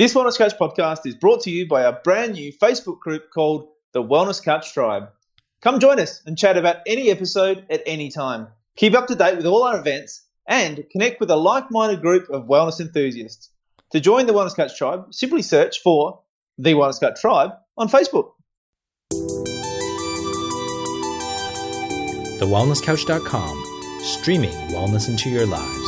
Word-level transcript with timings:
This 0.00 0.14
Wellness 0.14 0.38
Couch 0.38 0.54
podcast 0.58 1.04
is 1.04 1.14
brought 1.14 1.42
to 1.42 1.50
you 1.50 1.68
by 1.68 1.84
our 1.84 1.92
brand 1.92 2.32
new 2.32 2.54
Facebook 2.54 3.00
group 3.00 3.24
called 3.34 3.68
the 3.92 4.02
Wellness 4.02 4.42
Couch 4.42 4.72
Tribe. 4.72 5.10
Come 5.60 5.78
join 5.78 6.00
us 6.00 6.22
and 6.24 6.38
chat 6.38 6.56
about 6.56 6.78
any 6.86 7.10
episode 7.10 7.66
at 7.68 7.82
any 7.84 8.10
time. 8.10 8.48
Keep 8.76 8.94
up 8.94 9.08
to 9.08 9.14
date 9.14 9.36
with 9.36 9.44
all 9.44 9.62
our 9.62 9.78
events 9.78 10.24
and 10.46 10.86
connect 10.90 11.20
with 11.20 11.30
a 11.30 11.36
like 11.36 11.70
minded 11.70 12.00
group 12.00 12.30
of 12.30 12.46
wellness 12.46 12.80
enthusiasts. 12.80 13.50
To 13.92 14.00
join 14.00 14.26
the 14.26 14.32
Wellness 14.32 14.56
Couch 14.56 14.78
Tribe, 14.78 15.12
simply 15.12 15.42
search 15.42 15.80
for 15.82 16.22
the 16.56 16.72
Wellness 16.72 16.98
Couch 16.98 17.20
Tribe 17.20 17.50
on 17.76 17.90
Facebook. 17.90 18.30
TheWellnessCouch.com, 22.40 24.00
streaming 24.00 24.52
wellness 24.70 25.10
into 25.10 25.28
your 25.28 25.44
lives. 25.44 25.79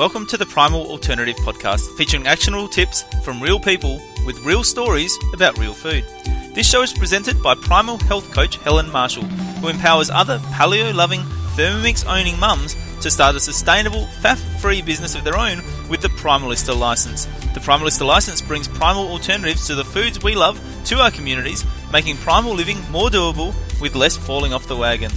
Welcome 0.00 0.24
to 0.28 0.38
the 0.38 0.46
Primal 0.46 0.86
Alternative 0.86 1.36
Podcast, 1.36 1.94
featuring 1.98 2.26
actionable 2.26 2.68
tips 2.68 3.02
from 3.22 3.38
real 3.38 3.60
people 3.60 4.00
with 4.24 4.38
real 4.46 4.64
stories 4.64 5.14
about 5.34 5.58
real 5.58 5.74
food. 5.74 6.06
This 6.54 6.66
show 6.66 6.80
is 6.80 6.94
presented 6.94 7.42
by 7.42 7.54
Primal 7.54 7.98
Health 7.98 8.32
Coach 8.32 8.56
Helen 8.56 8.90
Marshall, 8.90 9.24
who 9.24 9.68
empowers 9.68 10.08
other 10.08 10.38
paleo 10.54 10.94
loving, 10.94 11.20
Thermomix 11.54 12.08
owning 12.08 12.40
mums 12.40 12.74
to 13.02 13.10
start 13.10 13.36
a 13.36 13.40
sustainable, 13.40 14.06
faff 14.22 14.38
free 14.58 14.80
business 14.80 15.14
of 15.14 15.22
their 15.22 15.36
own 15.36 15.58
with 15.90 16.00
the 16.00 16.08
Primalista 16.08 16.74
license. 16.74 17.26
The 17.52 17.60
Primalista 17.60 18.06
license 18.06 18.40
brings 18.40 18.68
primal 18.68 19.06
alternatives 19.06 19.66
to 19.66 19.74
the 19.74 19.84
foods 19.84 20.22
we 20.22 20.34
love 20.34 20.58
to 20.86 21.00
our 21.00 21.10
communities, 21.10 21.62
making 21.92 22.16
primal 22.16 22.54
living 22.54 22.78
more 22.90 23.10
doable 23.10 23.54
with 23.82 23.94
less 23.94 24.16
falling 24.16 24.54
off 24.54 24.66
the 24.66 24.76
wagon. 24.76 25.12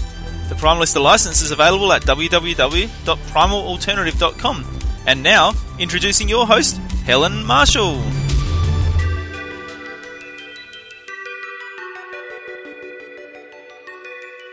The 0.53 0.59
Primal 0.59 0.83
Primalista 0.83 1.01
license 1.01 1.41
is 1.41 1.49
available 1.49 1.91
at 1.93 2.03
www.primalalternative.com. 2.03 4.65
And 5.07 5.23
now, 5.23 5.53
introducing 5.79 6.29
your 6.29 6.45
host, 6.45 6.77
Helen 7.07 7.43
Marshall. 7.43 7.95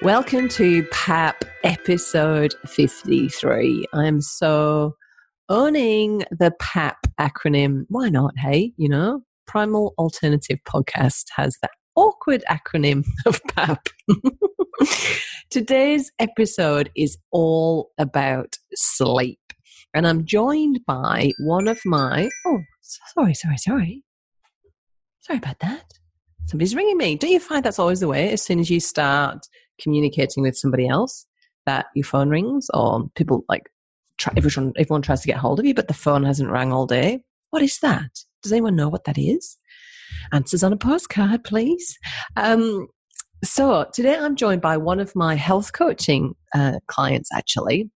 Welcome 0.01 0.49
to 0.49 0.85
PAP 0.85 1.45
episode 1.65 2.55
53. 2.67 3.85
I'm 3.93 4.23
so 4.23 4.97
owning 5.51 6.25
the 6.31 6.53
PAP 6.59 6.97
acronym. 7.21 7.85
Why 7.91 8.09
not? 8.09 8.39
Hey, 8.39 8.73
you 8.79 8.89
know, 8.89 9.21
Primal 9.47 9.93
Alternative 9.99 10.61
Podcast 10.67 11.25
has 11.37 11.59
that 11.61 11.73
awkward 11.97 12.45
acronym 12.51 13.05
of 13.27 13.41
PAP. 13.55 13.89
Today's 15.51 16.11
episode 16.19 16.91
is 16.97 17.19
all 17.31 17.91
about 17.99 18.57
sleep. 18.75 19.39
And 19.93 20.07
I'm 20.07 20.25
joined 20.25 20.81
by 20.87 21.33
one 21.41 21.67
of 21.67 21.81
my. 21.85 22.29
Oh, 22.47 22.61
sorry, 22.81 23.35
sorry, 23.35 23.57
sorry. 23.57 24.05
Sorry 25.21 25.39
about 25.39 25.59
that. 25.61 25.85
Somebody's 26.47 26.75
ringing 26.75 26.97
me. 26.97 27.17
Don't 27.17 27.31
you 27.31 27.41
find 27.41 27.65
that's 27.65 27.79
always 27.79 28.01
the 28.01 28.09
way? 28.09 28.31
As 28.31 28.43
soon 28.43 28.61
as 28.61 28.71
you 28.71 28.81
start 28.81 29.47
communicating 29.81 30.43
with 30.43 30.57
somebody 30.57 30.89
else, 30.89 31.27
that 31.67 31.87
your 31.95 32.05
phone 32.05 32.29
rings, 32.29 32.69
or 32.73 33.09
people 33.15 33.45
like 33.49 33.71
try, 34.19 34.33
everyone 34.37 34.73
everyone 34.77 35.03
tries 35.03 35.21
to 35.23 35.27
get 35.27 35.37
hold 35.37 35.59
of 35.59 35.67
you, 35.67 35.75
but 35.75 35.89
the 35.89 35.95
phone 35.95 36.25
hasn't 36.25 36.51
rang 36.51 36.73
all 36.73 36.87
day. 36.87 37.25
What 37.51 37.63
is 37.63 37.79
that? 37.81 38.11
Does 38.43 38.53
anyone 38.53 38.77
know 38.77 38.89
what 38.89 39.05
that 39.05 39.19
is? 39.19 39.57
Answers 40.33 40.63
on 40.63 40.73
a 40.73 40.77
postcard, 40.77 41.45
please. 41.45 41.99
Um, 42.37 42.89
so 43.43 43.87
today 43.93 44.17
I'm 44.17 44.37
joined 44.37 44.61
by 44.61 44.77
one 44.77 45.01
of 45.01 45.17
my 45.17 45.35
health 45.35 45.73
coaching 45.73 46.35
uh, 46.55 46.79
clients, 46.89 47.31
actually, 47.35 47.91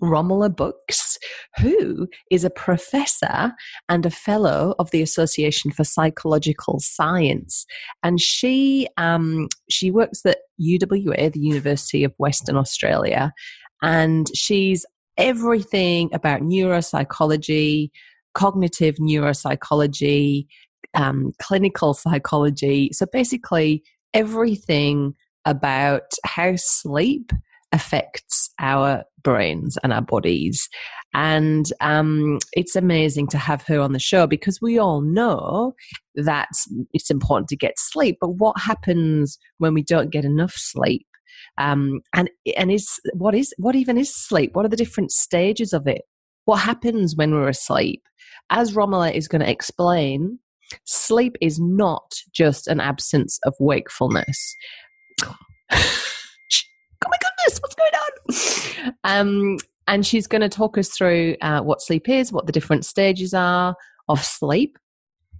Romola 0.00 0.54
Bucks, 0.54 1.18
who 1.58 2.08
is 2.30 2.44
a 2.44 2.50
professor 2.50 3.52
and 3.88 4.06
a 4.06 4.10
fellow 4.10 4.74
of 4.78 4.90
the 4.90 5.02
Association 5.02 5.70
for 5.70 5.84
Psychological 5.84 6.80
Science, 6.80 7.66
and 8.02 8.20
she 8.20 8.88
um, 8.96 9.48
she 9.68 9.90
works 9.90 10.24
at 10.24 10.38
UWA, 10.60 11.32
the 11.32 11.40
University 11.40 12.04
of 12.04 12.14
Western 12.18 12.56
Australia, 12.56 13.32
and 13.82 14.26
she's 14.34 14.84
everything 15.16 16.10
about 16.14 16.40
neuropsychology, 16.40 17.90
cognitive 18.34 18.96
neuropsychology, 18.96 20.46
um, 20.94 21.32
clinical 21.40 21.94
psychology. 21.94 22.90
So 22.92 23.06
basically, 23.12 23.82
everything 24.14 25.14
about 25.44 26.12
how 26.24 26.52
sleep 26.56 27.32
affects 27.72 28.50
our 28.58 29.04
brains 29.22 29.78
and 29.82 29.92
our 29.92 30.02
bodies. 30.02 30.68
And 31.14 31.66
um, 31.80 32.38
it's 32.52 32.76
amazing 32.76 33.28
to 33.28 33.38
have 33.38 33.62
her 33.66 33.80
on 33.80 33.92
the 33.92 33.98
show 33.98 34.26
because 34.26 34.60
we 34.60 34.78
all 34.78 35.00
know 35.00 35.74
that 36.14 36.48
it's 36.92 37.10
important 37.10 37.48
to 37.48 37.56
get 37.56 37.78
sleep. 37.78 38.18
But 38.20 38.30
what 38.30 38.60
happens 38.60 39.38
when 39.58 39.74
we 39.74 39.82
don't 39.82 40.10
get 40.10 40.24
enough 40.24 40.52
sleep? 40.54 41.06
Um, 41.58 42.00
and 42.14 42.30
and 42.56 42.70
is 42.70 42.88
what 43.14 43.34
is 43.34 43.52
what 43.58 43.74
even 43.74 43.98
is 43.98 44.14
sleep? 44.14 44.54
What 44.54 44.64
are 44.64 44.68
the 44.70 44.76
different 44.76 45.10
stages 45.10 45.72
of 45.72 45.86
it? 45.86 46.02
What 46.44 46.58
happens 46.58 47.16
when 47.16 47.32
we're 47.32 47.48
asleep? 47.48 48.02
As 48.50 48.74
Romola 48.74 49.10
is 49.10 49.28
going 49.28 49.42
to 49.42 49.50
explain, 49.50 50.38
sleep 50.84 51.36
is 51.40 51.58
not 51.58 52.14
just 52.32 52.66
an 52.68 52.80
absence 52.80 53.38
of 53.44 53.54
wakefulness. 53.58 54.56
oh 55.22 55.36
my 55.72 57.16
goodness, 57.20 57.60
what's 57.60 57.74
going 57.74 57.92
on? 57.94 58.92
Um, 59.04 59.58
and 59.88 60.06
she's 60.06 60.26
going 60.26 60.42
to 60.42 60.48
talk 60.48 60.78
us 60.78 60.90
through 60.90 61.36
uh, 61.42 61.60
what 61.60 61.82
sleep 61.82 62.08
is, 62.08 62.32
what 62.32 62.46
the 62.46 62.52
different 62.52 62.84
stages 62.84 63.34
are 63.34 63.74
of 64.08 64.24
sleep, 64.24 64.78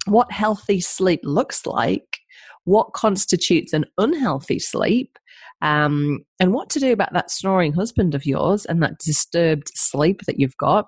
what 0.06 0.32
healthy 0.32 0.80
sleep 0.80 1.20
looks 1.22 1.66
like, 1.66 2.18
what 2.64 2.92
constitutes 2.92 3.72
an 3.72 3.84
unhealthy 3.98 4.58
sleep, 4.58 5.18
um, 5.62 6.20
and 6.38 6.52
what 6.52 6.70
to 6.70 6.80
do 6.80 6.92
about 6.92 7.12
that 7.12 7.30
snoring 7.30 7.72
husband 7.72 8.14
of 8.14 8.24
yours 8.24 8.64
and 8.64 8.82
that 8.82 8.98
disturbed 8.98 9.70
sleep 9.74 10.22
that 10.26 10.38
you've 10.38 10.56
got. 10.56 10.86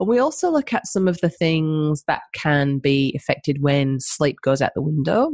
And 0.00 0.08
we 0.08 0.18
also 0.18 0.50
look 0.50 0.72
at 0.72 0.86
some 0.86 1.06
of 1.06 1.18
the 1.20 1.30
things 1.30 2.02
that 2.08 2.22
can 2.34 2.78
be 2.78 3.14
affected 3.16 3.58
when 3.60 4.00
sleep 4.00 4.36
goes 4.42 4.60
out 4.60 4.72
the 4.74 4.82
window. 4.82 5.30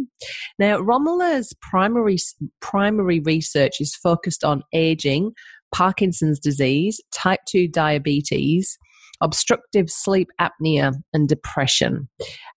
Now, 0.59 0.79
Romola's 0.79 1.55
primary 1.63 2.19
primary 2.61 3.21
research 3.21 3.81
is 3.81 3.97
focused 3.97 4.45
on 4.45 4.63
aging, 4.73 5.33
Parkinson's 5.73 6.39
disease, 6.39 7.01
type 7.13 7.41
2 7.49 7.69
diabetes, 7.69 8.79
obstructive 9.23 9.89
sleep 9.89 10.29
apnea, 10.41 10.93
and 11.15 11.29
depression. 11.29 12.09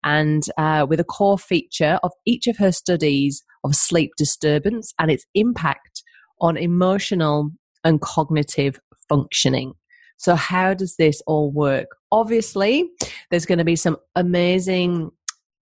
And 0.03 0.43
uh, 0.57 0.85
with 0.89 0.99
a 0.99 1.05
core 1.05 1.37
feature 1.37 1.99
of 2.01 2.11
each 2.25 2.47
of 2.47 2.57
her 2.57 2.71
studies 2.71 3.43
of 3.63 3.75
sleep 3.75 4.11
disturbance 4.17 4.93
and 4.99 5.11
its 5.11 5.25
impact 5.35 6.03
on 6.41 6.57
emotional 6.57 7.51
and 7.83 8.01
cognitive 8.01 8.79
functioning. 9.07 9.73
So, 10.17 10.35
how 10.35 10.73
does 10.73 10.95
this 10.97 11.21
all 11.27 11.51
work? 11.51 11.87
Obviously, 12.11 12.89
there's 13.29 13.45
going 13.45 13.57
to 13.57 13.65
be 13.65 13.75
some 13.75 13.97
amazing 14.15 15.11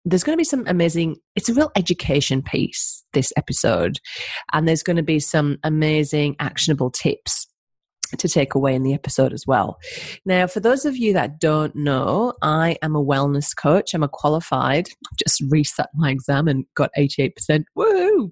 there's 0.06 0.24
going 0.24 0.36
to 0.36 0.42
be 0.42 0.44
some 0.44 0.66
amazing 0.68 1.16
it's 1.36 1.48
a 1.48 1.54
real 1.54 1.72
education 1.78 2.42
piece 2.42 3.06
this 3.14 3.32
episode 3.38 4.00
and 4.52 4.68
there's 4.68 4.84
going 4.84 4.98
to 4.98 5.04
be 5.04 5.20
some 5.20 5.58
amazing 5.64 6.36
actionable 6.40 6.92
tips 6.92 7.48
to 8.18 8.28
take 8.28 8.56
away 8.56 8.76
in 8.76 8.84
the 8.84 8.94
episode 8.94 9.34
as 9.34 9.46
well. 9.48 9.80
Now, 10.26 10.48
for 10.48 10.60
those 10.60 10.86
of 10.86 10.96
you 10.98 11.14
that 11.14 11.40
don't 11.40 11.76
know, 11.76 12.34
I 12.42 12.78
am 12.82 12.96
a 12.96 13.04
wellness 13.04 13.56
coach. 13.56 13.94
I'm 13.94 14.04
a 14.04 14.08
qualified, 14.08 14.88
just 15.18 15.42
reset 15.50 15.88
my 15.96 16.12
exam 16.12 16.48
and 16.48 16.66
got 16.76 16.92
88%. 16.98 17.64
Woo! 17.76 18.32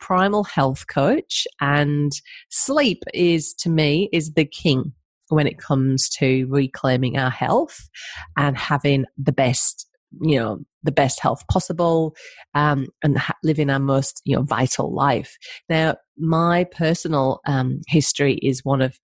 Primal 0.00 0.44
health 0.44 0.86
coach 0.86 1.46
and 1.60 2.12
sleep 2.50 3.02
is 3.14 3.54
to 3.54 3.68
me 3.68 4.08
is 4.12 4.32
the 4.32 4.44
king 4.44 4.92
when 5.28 5.46
it 5.46 5.58
comes 5.58 6.08
to 6.08 6.46
reclaiming 6.48 7.16
our 7.16 7.30
health 7.30 7.88
and 8.36 8.56
having 8.56 9.04
the 9.16 9.32
best 9.32 9.86
you 10.22 10.36
know 10.36 10.58
the 10.82 10.92
best 10.92 11.20
health 11.20 11.46
possible 11.48 12.16
um, 12.54 12.88
and 13.02 13.16
ha- 13.18 13.36
living 13.44 13.70
our 13.70 13.78
most 13.78 14.20
you 14.24 14.34
know 14.34 14.42
vital 14.42 14.92
life. 14.92 15.36
Now 15.68 15.96
my 16.18 16.64
personal 16.64 17.40
um, 17.46 17.80
history 17.86 18.34
is 18.42 18.64
one 18.64 18.82
of 18.82 18.98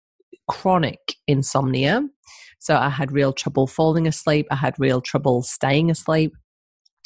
chronic 0.48 1.14
insomnia. 1.26 2.02
So 2.58 2.76
i 2.76 2.88
had 2.88 3.12
real 3.12 3.32
trouble 3.32 3.66
falling 3.66 4.08
asleep 4.08 4.46
i 4.50 4.56
had 4.56 4.74
real 4.78 5.00
trouble 5.00 5.42
staying 5.42 5.90
asleep 5.90 6.32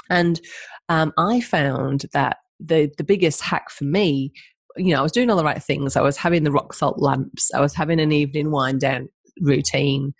and 0.09 0.41
um, 0.88 1.12
i 1.19 1.41
found 1.41 2.06
that 2.12 2.38
the 2.65 2.91
the 2.99 3.05
biggest 3.05 3.41
hack 3.41 3.71
for 3.71 3.85
me 3.85 4.33
you 4.77 4.93
know 4.93 5.01
i 5.01 5.03
was 5.03 5.12
doing 5.12 5.31
all 5.31 5.37
the 5.37 5.45
right 5.45 5.62
things 5.62 5.97
i 5.97 6.01
was 6.01 6.17
having 6.17 6.45
the 6.45 6.53
rock 6.53 6.73
salt 6.73 6.99
lamps 6.99 7.51
i 7.55 7.61
was 7.61 7.75
having 7.75 8.01
an 8.01 8.12
evening 8.12 8.51
wind 8.51 8.81
down 8.81 9.09
routine 9.41 10.12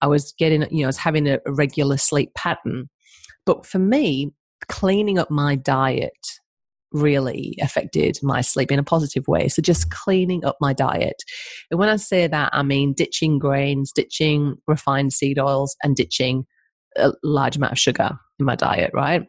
i 0.00 0.06
was 0.06 0.32
getting 0.38 0.62
you 0.70 0.78
know 0.78 0.84
i 0.84 0.88
was 0.88 0.96
having 0.96 1.28
a, 1.28 1.38
a 1.46 1.52
regular 1.52 1.96
sleep 1.96 2.32
pattern 2.34 2.88
but 3.44 3.66
for 3.66 3.78
me 3.78 4.30
cleaning 4.68 5.18
up 5.18 5.30
my 5.30 5.56
diet 5.56 6.12
really 6.92 7.56
affected 7.60 8.18
my 8.22 8.40
sleep 8.40 8.70
in 8.70 8.78
a 8.78 8.84
positive 8.84 9.26
way. 9.28 9.48
So 9.48 9.60
just 9.62 9.90
cleaning 9.90 10.44
up 10.44 10.56
my 10.60 10.72
diet. 10.72 11.22
And 11.70 11.78
when 11.78 11.88
I 11.88 11.96
say 11.96 12.26
that, 12.26 12.50
I 12.52 12.62
mean 12.62 12.94
ditching 12.94 13.38
grains, 13.38 13.92
ditching 13.92 14.56
refined 14.66 15.12
seed 15.12 15.38
oils, 15.38 15.76
and 15.82 15.94
ditching 15.94 16.46
a 16.96 17.12
large 17.22 17.56
amount 17.56 17.72
of 17.72 17.78
sugar 17.78 18.18
in 18.38 18.46
my 18.46 18.56
diet, 18.56 18.90
right? 18.94 19.26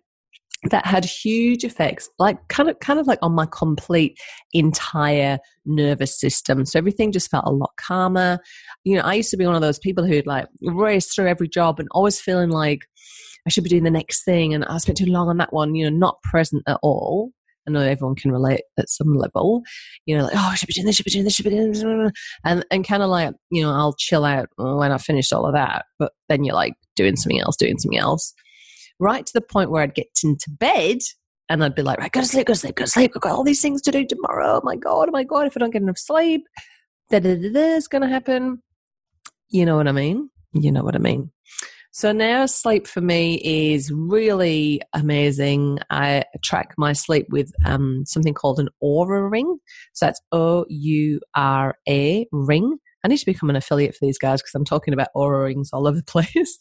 That 0.71 0.85
had 0.85 1.05
huge 1.05 1.63
effects, 1.63 2.09
like 2.19 2.37
kind 2.49 2.69
of 2.69 2.79
kind 2.79 2.99
of 2.99 3.07
like 3.07 3.19
on 3.21 3.31
my 3.31 3.47
complete 3.49 4.19
entire 4.51 5.39
nervous 5.65 6.19
system. 6.19 6.65
So 6.65 6.77
everything 6.77 7.13
just 7.13 7.31
felt 7.31 7.45
a 7.47 7.51
lot 7.51 7.71
calmer. 7.77 8.39
You 8.83 8.97
know, 8.97 9.03
I 9.03 9.13
used 9.13 9.31
to 9.31 9.37
be 9.37 9.45
one 9.45 9.55
of 9.55 9.61
those 9.61 9.79
people 9.79 10.05
who'd 10.05 10.27
like 10.27 10.47
race 10.61 11.13
through 11.13 11.27
every 11.27 11.47
job 11.47 11.79
and 11.79 11.87
always 11.91 12.19
feeling 12.19 12.49
like 12.49 12.81
I 13.47 13.49
should 13.49 13.63
be 13.63 13.69
doing 13.69 13.83
the 13.83 13.89
next 13.89 14.25
thing 14.25 14.53
and 14.53 14.65
oh, 14.67 14.73
I 14.73 14.77
spent 14.79 14.97
too 14.97 15.05
long 15.05 15.29
on 15.29 15.37
that 15.37 15.53
one, 15.53 15.75
you 15.75 15.89
know, 15.89 15.95
not 15.95 16.21
present 16.23 16.63
at 16.67 16.79
all. 16.83 17.31
I 17.67 17.71
know 17.71 17.81
everyone 17.81 18.15
can 18.15 18.31
relate 18.31 18.61
at 18.77 18.89
some 18.89 19.13
level, 19.15 19.61
you 20.05 20.17
know, 20.17 20.25
like, 20.25 20.35
oh, 20.35 20.49
I 20.51 20.55
should 20.55 20.67
be 20.67 20.73
doing 20.73 20.87
this, 20.87 20.95
should 20.95 21.05
be 21.05 21.11
doing 21.11 21.23
this, 21.23 21.35
should 21.35 21.45
be 21.45 21.51
doing 21.51 21.71
this. 21.71 21.83
And, 22.43 22.65
and 22.71 22.87
kind 22.87 23.03
of 23.03 23.09
like, 23.09 23.33
you 23.51 23.61
know, 23.61 23.71
I'll 23.71 23.93
chill 23.93 24.25
out 24.25 24.49
when 24.57 24.91
I 24.91 24.97
finish 24.97 25.31
all 25.31 25.45
of 25.45 25.53
that. 25.53 25.85
But 25.99 26.11
then 26.29 26.43
you're 26.43 26.55
like 26.55 26.73
doing 26.95 27.15
something 27.15 27.39
else, 27.39 27.55
doing 27.57 27.77
something 27.77 27.99
else. 27.99 28.33
Right 28.99 29.25
to 29.25 29.33
the 29.33 29.41
point 29.41 29.71
where 29.71 29.81
I'd 29.81 29.95
get 29.95 30.07
into 30.23 30.49
bed 30.49 30.99
and 31.49 31.63
I'd 31.63 31.75
be 31.75 31.81
like, 31.81 31.99
right, 31.99 32.11
go 32.11 32.21
to 32.21 32.27
sleep, 32.27 32.47
go 32.47 32.53
to 32.53 32.59
sleep, 32.59 32.75
go 32.75 32.85
to 32.85 32.91
sleep. 32.91 33.11
I've 33.15 33.21
got 33.21 33.31
all 33.31 33.43
these 33.43 33.61
things 33.61 33.81
to 33.83 33.91
do 33.91 34.05
tomorrow. 34.05 34.57
Oh 34.57 34.61
my 34.63 34.75
God, 34.75 35.09
oh 35.09 35.11
my 35.11 35.23
God, 35.23 35.47
if 35.47 35.55
I 35.55 35.59
don't 35.59 35.71
get 35.71 35.81
enough 35.81 35.97
sleep, 35.97 36.45
da 37.09 37.17
is 37.19 37.87
going 37.87 38.03
to 38.03 38.07
happen. 38.07 38.61
You 39.49 39.65
know 39.65 39.75
what 39.75 39.87
I 39.87 39.91
mean? 39.91 40.29
You 40.53 40.71
know 40.71 40.83
what 40.83 40.95
I 40.95 40.99
mean. 40.99 41.31
So 41.91 42.11
now 42.11 42.45
sleep 42.45 42.85
for 42.85 43.01
me 43.01 43.41
is 43.43 43.91
really 43.91 44.79
amazing. 44.93 45.79
I 45.89 46.23
track 46.43 46.75
my 46.77 46.93
sleep 46.93 47.25
with 47.29 47.51
um, 47.65 48.03
something 48.05 48.35
called 48.35 48.59
an 48.59 48.69
Oura 48.83 49.29
ring. 49.29 49.57
So 49.93 50.05
that's 50.05 50.21
O 50.31 50.65
U 50.69 51.19
R 51.35 51.75
A 51.89 52.27
ring. 52.31 52.77
I 53.03 53.07
need 53.07 53.17
to 53.17 53.25
become 53.25 53.49
an 53.49 53.55
affiliate 53.55 53.95
for 53.95 54.05
these 54.05 54.17
guys 54.17 54.41
because 54.41 54.55
I'm 54.55 54.65
talking 54.65 54.93
about 54.93 55.09
Oura 55.15 55.45
rings 55.45 55.69
all 55.73 55.87
over 55.87 55.97
the 55.97 56.03
place. 56.07 56.57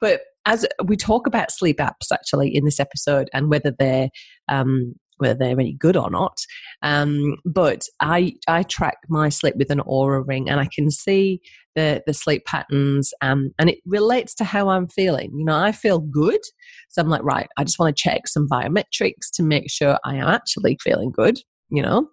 but 0.00 0.20
as 0.46 0.66
we 0.84 0.96
talk 0.96 1.26
about 1.26 1.50
sleep 1.50 1.78
apps 1.78 2.12
actually 2.12 2.54
in 2.54 2.64
this 2.64 2.80
episode 2.80 3.28
and 3.32 3.50
whether 3.50 3.72
they're 3.78 4.08
um, 4.48 4.94
whether 5.18 5.34
they're 5.34 5.60
any 5.60 5.74
good 5.74 5.96
or 5.96 6.10
not. 6.10 6.38
Um, 6.82 7.36
but 7.44 7.82
I 8.00 8.34
I 8.46 8.62
track 8.62 8.98
my 9.08 9.28
sleep 9.28 9.54
with 9.56 9.70
an 9.70 9.80
Oura 9.80 10.26
ring, 10.26 10.48
and 10.48 10.60
I 10.60 10.68
can 10.72 10.90
see 10.90 11.40
the 11.74 12.02
the 12.06 12.14
sleep 12.14 12.44
patterns, 12.46 13.12
um, 13.20 13.50
and 13.58 13.68
it 13.68 13.78
relates 13.84 14.34
to 14.36 14.44
how 14.44 14.68
I'm 14.68 14.88
feeling. 14.88 15.32
You 15.36 15.44
know, 15.44 15.56
I 15.56 15.72
feel 15.72 15.98
good, 15.98 16.40
so 16.88 17.02
I'm 17.02 17.08
like, 17.08 17.22
right, 17.22 17.48
I 17.56 17.64
just 17.64 17.78
want 17.78 17.94
to 17.94 18.02
check 18.02 18.26
some 18.26 18.48
biometrics 18.48 19.30
to 19.34 19.42
make 19.42 19.70
sure 19.70 19.98
I 20.04 20.16
am 20.16 20.28
actually 20.28 20.78
feeling 20.82 21.10
good. 21.10 21.38
You 21.70 21.82
know, 21.82 22.08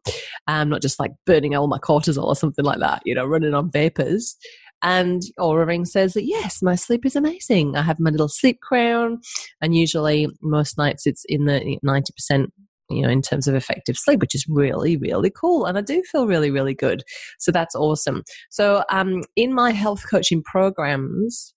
I'm 0.48 0.70
not 0.70 0.82
just 0.82 1.00
like 1.00 1.12
burning 1.26 1.56
all 1.56 1.68
my 1.68 1.80
cortisol 1.80 2.26
or 2.26 2.36
something 2.36 2.66
like 2.66 2.80
that. 2.80 3.02
You 3.06 3.16
know, 3.16 3.26
running 3.26 3.54
on 3.54 3.72
vapors. 3.72 4.36
And 4.82 5.22
Oura 5.40 5.66
Ring 5.66 5.86
says 5.86 6.14
that 6.14 6.26
yes, 6.26 6.62
my 6.62 6.76
sleep 6.76 7.06
is 7.06 7.16
amazing. 7.16 7.76
I 7.76 7.82
have 7.82 8.00
my 8.00 8.10
little 8.10 8.28
sleep 8.28 8.60
crown, 8.62 9.20
and 9.62 9.76
usually 9.76 10.28
most 10.42 10.78
nights 10.78 11.08
it's 11.08 11.24
in 11.28 11.46
the 11.46 11.78
ninety 11.82 12.14
percent 12.14 12.52
you 12.90 13.02
know, 13.02 13.10
in 13.10 13.22
terms 13.22 13.48
of 13.48 13.56
effective 13.56 13.98
sleep, 13.98 14.20
which 14.20 14.36
is 14.36 14.46
really, 14.48 14.98
really 14.98 15.32
cool. 15.32 15.66
And 15.66 15.78
I 15.78 15.82
do 15.82 16.04
feel 16.04 16.28
really, 16.28 16.52
really 16.52 16.76
good. 16.76 17.04
So 17.40 17.52
that's 17.52 17.76
awesome. 17.76 18.24
So, 18.52 18.84
um, 18.92 19.24
in 19.36 19.54
my 19.54 19.72
health 19.72 20.04
coaching 20.10 20.44
programs, 20.44 21.54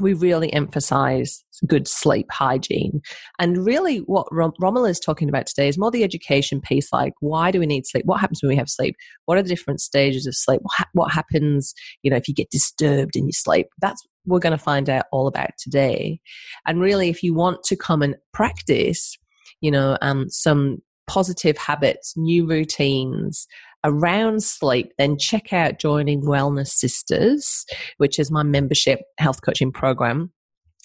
we 0.00 0.14
really 0.14 0.52
emphasize 0.52 1.44
good 1.66 1.86
sleep 1.86 2.26
hygiene. 2.30 3.00
And 3.38 3.64
really, 3.64 3.98
what 3.98 4.26
Romola 4.32 4.90
is 4.90 4.98
talking 4.98 5.28
about 5.28 5.46
today 5.46 5.68
is 5.68 5.78
more 5.78 5.90
the 5.90 6.04
education 6.04 6.60
piece 6.60 6.92
like, 6.92 7.12
why 7.20 7.50
do 7.50 7.60
we 7.60 7.66
need 7.66 7.86
sleep? 7.86 8.04
What 8.06 8.20
happens 8.20 8.42
when 8.42 8.48
we 8.48 8.56
have 8.56 8.68
sleep? 8.68 8.96
What 9.26 9.38
are 9.38 9.42
the 9.42 9.48
different 9.48 9.80
stages 9.80 10.26
of 10.26 10.34
sleep? 10.34 10.60
What, 10.62 10.74
ha- 10.76 10.90
what 10.92 11.12
happens, 11.12 11.74
you 12.02 12.10
know, 12.10 12.16
if 12.16 12.28
you 12.28 12.34
get 12.34 12.50
disturbed 12.50 13.16
in 13.16 13.26
your 13.26 13.32
sleep? 13.32 13.68
That's 13.80 14.02
we're 14.26 14.38
going 14.38 14.56
to 14.56 14.58
find 14.58 14.88
out 14.88 15.04
all 15.12 15.26
about 15.26 15.50
today. 15.58 16.18
And 16.66 16.80
really, 16.80 17.10
if 17.10 17.22
you 17.22 17.34
want 17.34 17.62
to 17.64 17.76
come 17.76 18.00
and 18.00 18.16
practice 18.32 19.18
you 19.64 19.70
know, 19.70 19.96
um, 20.02 20.28
some 20.28 20.78
positive 21.06 21.56
habits, 21.56 22.12
new 22.16 22.46
routines 22.46 23.46
around 23.84 24.42
sleep, 24.42 24.92
then 24.98 25.18
check 25.18 25.52
out 25.52 25.78
joining 25.78 26.22
Wellness 26.22 26.68
Sisters, 26.68 27.64
which 27.98 28.18
is 28.18 28.30
my 28.30 28.42
membership 28.42 29.00
health 29.18 29.42
coaching 29.42 29.72
program. 29.72 30.32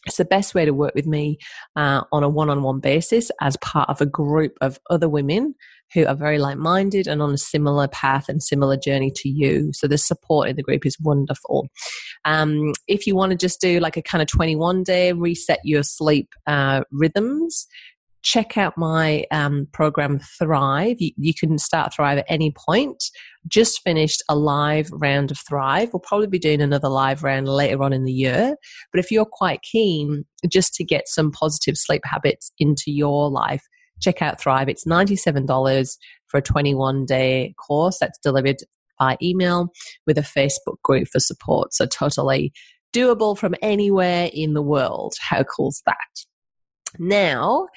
It's 0.05 0.17
the 0.17 0.25
best 0.25 0.55
way 0.55 0.65
to 0.65 0.73
work 0.73 0.95
with 0.95 1.05
me 1.05 1.37
uh, 1.75 2.03
on 2.11 2.23
a 2.23 2.29
one 2.29 2.49
on 2.49 2.63
one 2.63 2.79
basis 2.79 3.31
as 3.41 3.57
part 3.57 3.89
of 3.89 3.99
a 4.01 4.05
group 4.05 4.53
of 4.61 4.79
other 4.89 5.09
women 5.09 5.55
who 5.93 6.05
are 6.05 6.15
very 6.15 6.37
like 6.37 6.57
minded 6.57 7.07
and 7.07 7.21
on 7.21 7.33
a 7.33 7.37
similar 7.37 7.87
path 7.87 8.29
and 8.29 8.43
similar 8.43 8.77
journey 8.77 9.11
to 9.15 9.29
you. 9.29 9.71
So 9.73 9.87
the 9.87 9.97
support 9.97 10.49
in 10.49 10.55
the 10.55 10.63
group 10.63 10.85
is 10.85 10.97
wonderful. 10.99 11.67
Um, 12.25 12.73
if 12.87 13.07
you 13.07 13.15
want 13.15 13.31
to 13.31 13.37
just 13.37 13.59
do 13.59 13.79
like 13.79 13.97
a 13.97 14.01
kind 14.01 14.21
of 14.21 14.27
21 14.27 14.83
day 14.83 15.13
reset 15.13 15.59
your 15.63 15.83
sleep 15.83 16.29
uh, 16.47 16.83
rhythms, 16.91 17.67
check 18.23 18.57
out 18.57 18.77
my 18.77 19.25
um, 19.31 19.67
program 19.71 20.19
Thrive. 20.37 20.97
You, 20.99 21.11
you, 21.17 21.33
can 21.33 21.57
start 21.57 21.93
Thrive 21.93 22.19
at 22.19 22.25
any 22.27 22.51
point. 22.51 23.03
Just 23.47 23.81
finished 23.83 24.21
a 24.29 24.35
live 24.35 24.89
round 24.91 25.31
of 25.31 25.39
Thrive. 25.39 25.89
We'll 25.93 26.01
probably 26.01 26.27
be 26.27 26.39
doing 26.39 26.61
another 26.61 26.89
live 26.89 27.23
round 27.23 27.47
later 27.47 27.81
on 27.83 27.93
in 27.93 28.03
the 28.03 28.11
year. 28.11 28.55
But 28.91 28.99
if 28.99 29.11
you're 29.11 29.25
quite 29.25 29.61
keen 29.61 30.25
just 30.49 30.73
to 30.75 30.83
get 30.83 31.07
some 31.07 31.31
positive 31.31 31.77
sleep 31.77 32.01
habits 32.05 32.51
into 32.59 32.91
your 32.91 33.29
life, 33.29 33.63
check 34.01 34.21
out 34.21 34.39
Thrive. 34.39 34.69
It's 34.69 34.85
$97 34.85 35.97
for 36.27 36.37
a 36.37 36.41
21 36.41 37.05
day 37.05 37.53
course 37.65 37.97
that's 37.99 38.19
delivered 38.19 38.57
by 38.99 39.17
email 39.21 39.69
with 40.05 40.17
a 40.17 40.21
Facebook 40.21 40.81
group 40.83 41.07
for 41.07 41.19
support. 41.19 41.73
So 41.73 41.85
totally 41.85 42.51
doable 42.93 43.37
from 43.37 43.55
anywhere 43.61 44.29
in 44.33 44.53
the 44.53 44.61
world. 44.61 45.13
How 45.21 45.43
cool's 45.43 45.81
that? 45.85 45.95
Now, 46.97 47.67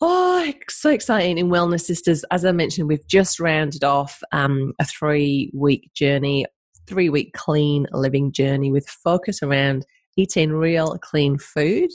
Oh, 0.00 0.52
so 0.68 0.90
exciting 0.90 1.38
in 1.38 1.48
Wellness 1.48 1.82
Sisters. 1.82 2.24
As 2.30 2.44
I 2.44 2.52
mentioned, 2.52 2.88
we've 2.88 3.06
just 3.06 3.40
rounded 3.40 3.84
off 3.84 4.22
um, 4.32 4.74
a 4.78 4.84
three 4.84 5.50
week 5.54 5.90
journey, 5.94 6.44
three 6.86 7.08
week 7.08 7.32
clean 7.32 7.86
living 7.92 8.30
journey 8.30 8.70
with 8.70 8.86
focus 8.86 9.42
around 9.42 9.86
eating 10.18 10.52
real 10.52 10.98
clean 10.98 11.38
food, 11.38 11.88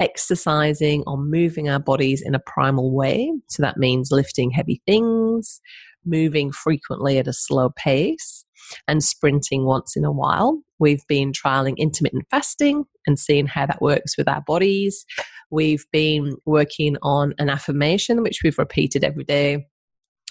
exercising 0.00 1.04
or 1.06 1.18
moving 1.18 1.68
our 1.68 1.78
bodies 1.78 2.20
in 2.20 2.34
a 2.34 2.40
primal 2.40 2.92
way. 2.92 3.30
So 3.48 3.62
that 3.62 3.76
means 3.76 4.10
lifting 4.10 4.50
heavy 4.50 4.82
things, 4.84 5.60
moving 6.04 6.50
frequently 6.50 7.18
at 7.18 7.28
a 7.28 7.32
slow 7.32 7.70
pace, 7.76 8.44
and 8.88 9.04
sprinting 9.04 9.64
once 9.66 9.94
in 9.94 10.04
a 10.04 10.12
while. 10.12 10.62
We've 10.80 11.06
been 11.06 11.32
trialing 11.32 11.76
intermittent 11.76 12.26
fasting 12.30 12.84
and 13.06 13.18
seeing 13.18 13.46
how 13.46 13.66
that 13.66 13.82
works 13.82 14.16
with 14.16 14.28
our 14.28 14.40
bodies. 14.40 15.04
We've 15.50 15.84
been 15.92 16.36
working 16.46 16.96
on 17.02 17.34
an 17.38 17.50
affirmation, 17.50 18.22
which 18.22 18.40
we've 18.42 18.58
repeated 18.58 19.04
every 19.04 19.24
day. 19.24 19.66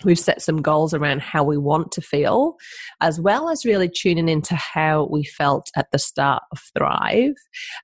We've 0.05 0.19
set 0.19 0.41
some 0.41 0.61
goals 0.61 0.93
around 0.93 1.21
how 1.21 1.43
we 1.43 1.57
want 1.57 1.91
to 1.91 2.01
feel, 2.01 2.55
as 3.01 3.19
well 3.19 3.49
as 3.49 3.65
really 3.65 3.89
tuning 3.89 4.29
into 4.29 4.55
how 4.55 5.09
we 5.11 5.25
felt 5.25 5.69
at 5.75 5.87
the 5.91 5.99
start 5.99 6.41
of 6.53 6.59
Thrive. 6.77 7.33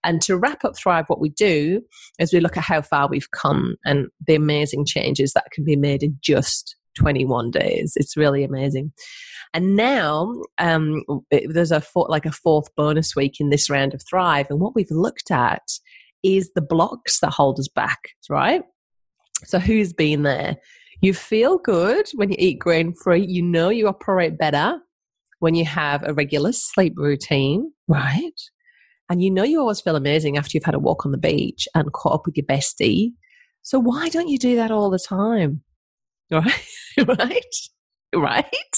And 0.04 0.22
to 0.22 0.38
wrap 0.38 0.64
up 0.64 0.78
Thrive, 0.78 1.06
what 1.08 1.20
we 1.20 1.30
do 1.30 1.82
is 2.18 2.32
we 2.32 2.40
look 2.40 2.56
at 2.56 2.64
how 2.64 2.82
far 2.82 3.10
we've 3.10 3.32
come 3.32 3.76
and 3.84 4.08
the 4.26 4.36
amazing 4.36 4.86
changes 4.86 5.34
that 5.34 5.52
can 5.52 5.66
be 5.66 5.76
made 5.76 6.04
in 6.04 6.18
just 6.22 6.78
21 6.96 7.52
days. 7.52 7.94
It's 7.96 8.18
really 8.18 8.44
amazing. 8.44 8.92
And 9.54 9.76
now 9.76 10.34
um, 10.58 11.04
there's 11.32 11.72
a 11.72 11.82
four, 11.82 12.08
like 12.10 12.26
a 12.26 12.32
fourth 12.32 12.74
bonus 12.76 13.16
week 13.16 13.40
in 13.40 13.50
this 13.50 13.70
round 13.70 13.94
of 13.94 14.02
Thrive, 14.10 14.48
and 14.50 14.60
what 14.60 14.76
we've 14.76 14.92
looked 14.92 15.32
at 15.32 15.64
is 16.24 16.52
the 16.56 16.62
blocks 16.62 17.20
that 17.20 17.32
hold 17.32 17.60
us 17.60 17.68
back, 17.68 18.00
right? 18.30 18.64
So 19.46 19.60
who's 19.60 19.94
been 19.94 20.24
there? 20.24 20.58
You 21.02 21.14
feel 21.14 21.58
good 21.58 22.08
when 22.16 22.32
you 22.32 22.38
eat 22.40 22.60
grain 22.60 22.94
free. 22.94 23.26
You 23.26 23.44
know 23.44 23.70
you 23.70 23.88
operate 23.88 24.38
better 24.38 24.80
when 25.40 25.56
you 25.56 25.66
have 25.66 26.04
a 26.04 26.14
regular 26.14 26.52
sleep 26.52 26.94
routine, 26.96 27.72
right? 27.88 28.42
And 29.10 29.22
you 29.22 29.30
know 29.30 29.44
you 29.44 29.60
always 29.60 29.82
feel 29.82 29.96
amazing 29.96 30.38
after 30.38 30.52
you've 30.54 30.66
had 30.66 30.74
a 30.74 30.80
walk 30.80 31.06
on 31.06 31.12
the 31.12 31.18
beach 31.18 31.68
and 31.76 31.94
caught 31.94 32.14
up 32.14 32.26
with 32.26 32.38
your 32.38 32.46
bestie. 32.46 33.12
So 33.62 33.80
why 33.80 34.10
don't 34.10 34.30
you 34.30 34.40
do 34.40 34.56
that 34.56 34.72
all 34.72 34.90
the 34.90 35.00
time? 35.00 35.62
Right? 36.32 36.68
right? 37.20 37.56
Right? 38.16 38.76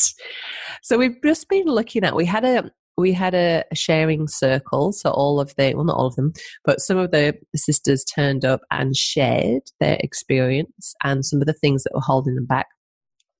So 0.83 0.97
we've 0.97 1.21
just 1.23 1.47
been 1.49 1.65
looking 1.65 2.03
at 2.03 2.15
we 2.15 2.25
had 2.25 2.45
a 2.45 2.71
we 2.97 3.13
had 3.13 3.35
a, 3.35 3.63
sharing 3.75 4.27
circle. 4.27 4.91
So 4.91 5.11
all 5.11 5.39
of 5.39 5.53
the 5.55 5.73
well 5.75 5.85
not 5.85 5.97
all 5.97 6.07
of 6.07 6.15
them, 6.15 6.33
but 6.65 6.79
some 6.81 6.97
of 6.97 7.11
the 7.11 7.37
sisters 7.55 8.03
turned 8.03 8.43
up 8.43 8.61
and 8.71 8.95
shared 8.95 9.63
their 9.79 9.97
experience 9.99 10.95
and 11.03 11.23
some 11.23 11.41
of 11.41 11.47
the 11.47 11.53
things 11.53 11.83
that 11.83 11.93
were 11.93 12.01
holding 12.01 12.35
them 12.35 12.45
back. 12.47 12.67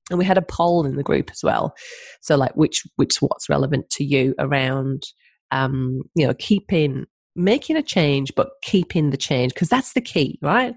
And 0.10 0.20
we 0.20 0.26
had 0.26 0.38
a 0.38 0.44
poll 0.44 0.86
in 0.86 0.96
the 0.96 1.04
group 1.04 1.32
as 1.32 1.40
well. 1.44 1.74
So 2.22 2.38
like 2.38 2.56
which 2.56 2.84
which 2.96 3.18
what's 3.18 3.50
relevant 3.50 3.90
to 3.92 4.04
you 4.04 4.36
around 4.40 5.04
um, 5.52 6.02
you 6.16 6.28
know, 6.28 6.34
keeping 6.34 7.06
making 7.38 7.78
a 7.78 7.84
change, 7.84 8.34
but 8.36 8.50
keeping 8.64 9.12
the 9.12 9.18
change, 9.18 9.54
because 9.54 9.70
that's 9.70 9.94
the 9.94 10.02
key, 10.02 10.40
right? 10.42 10.74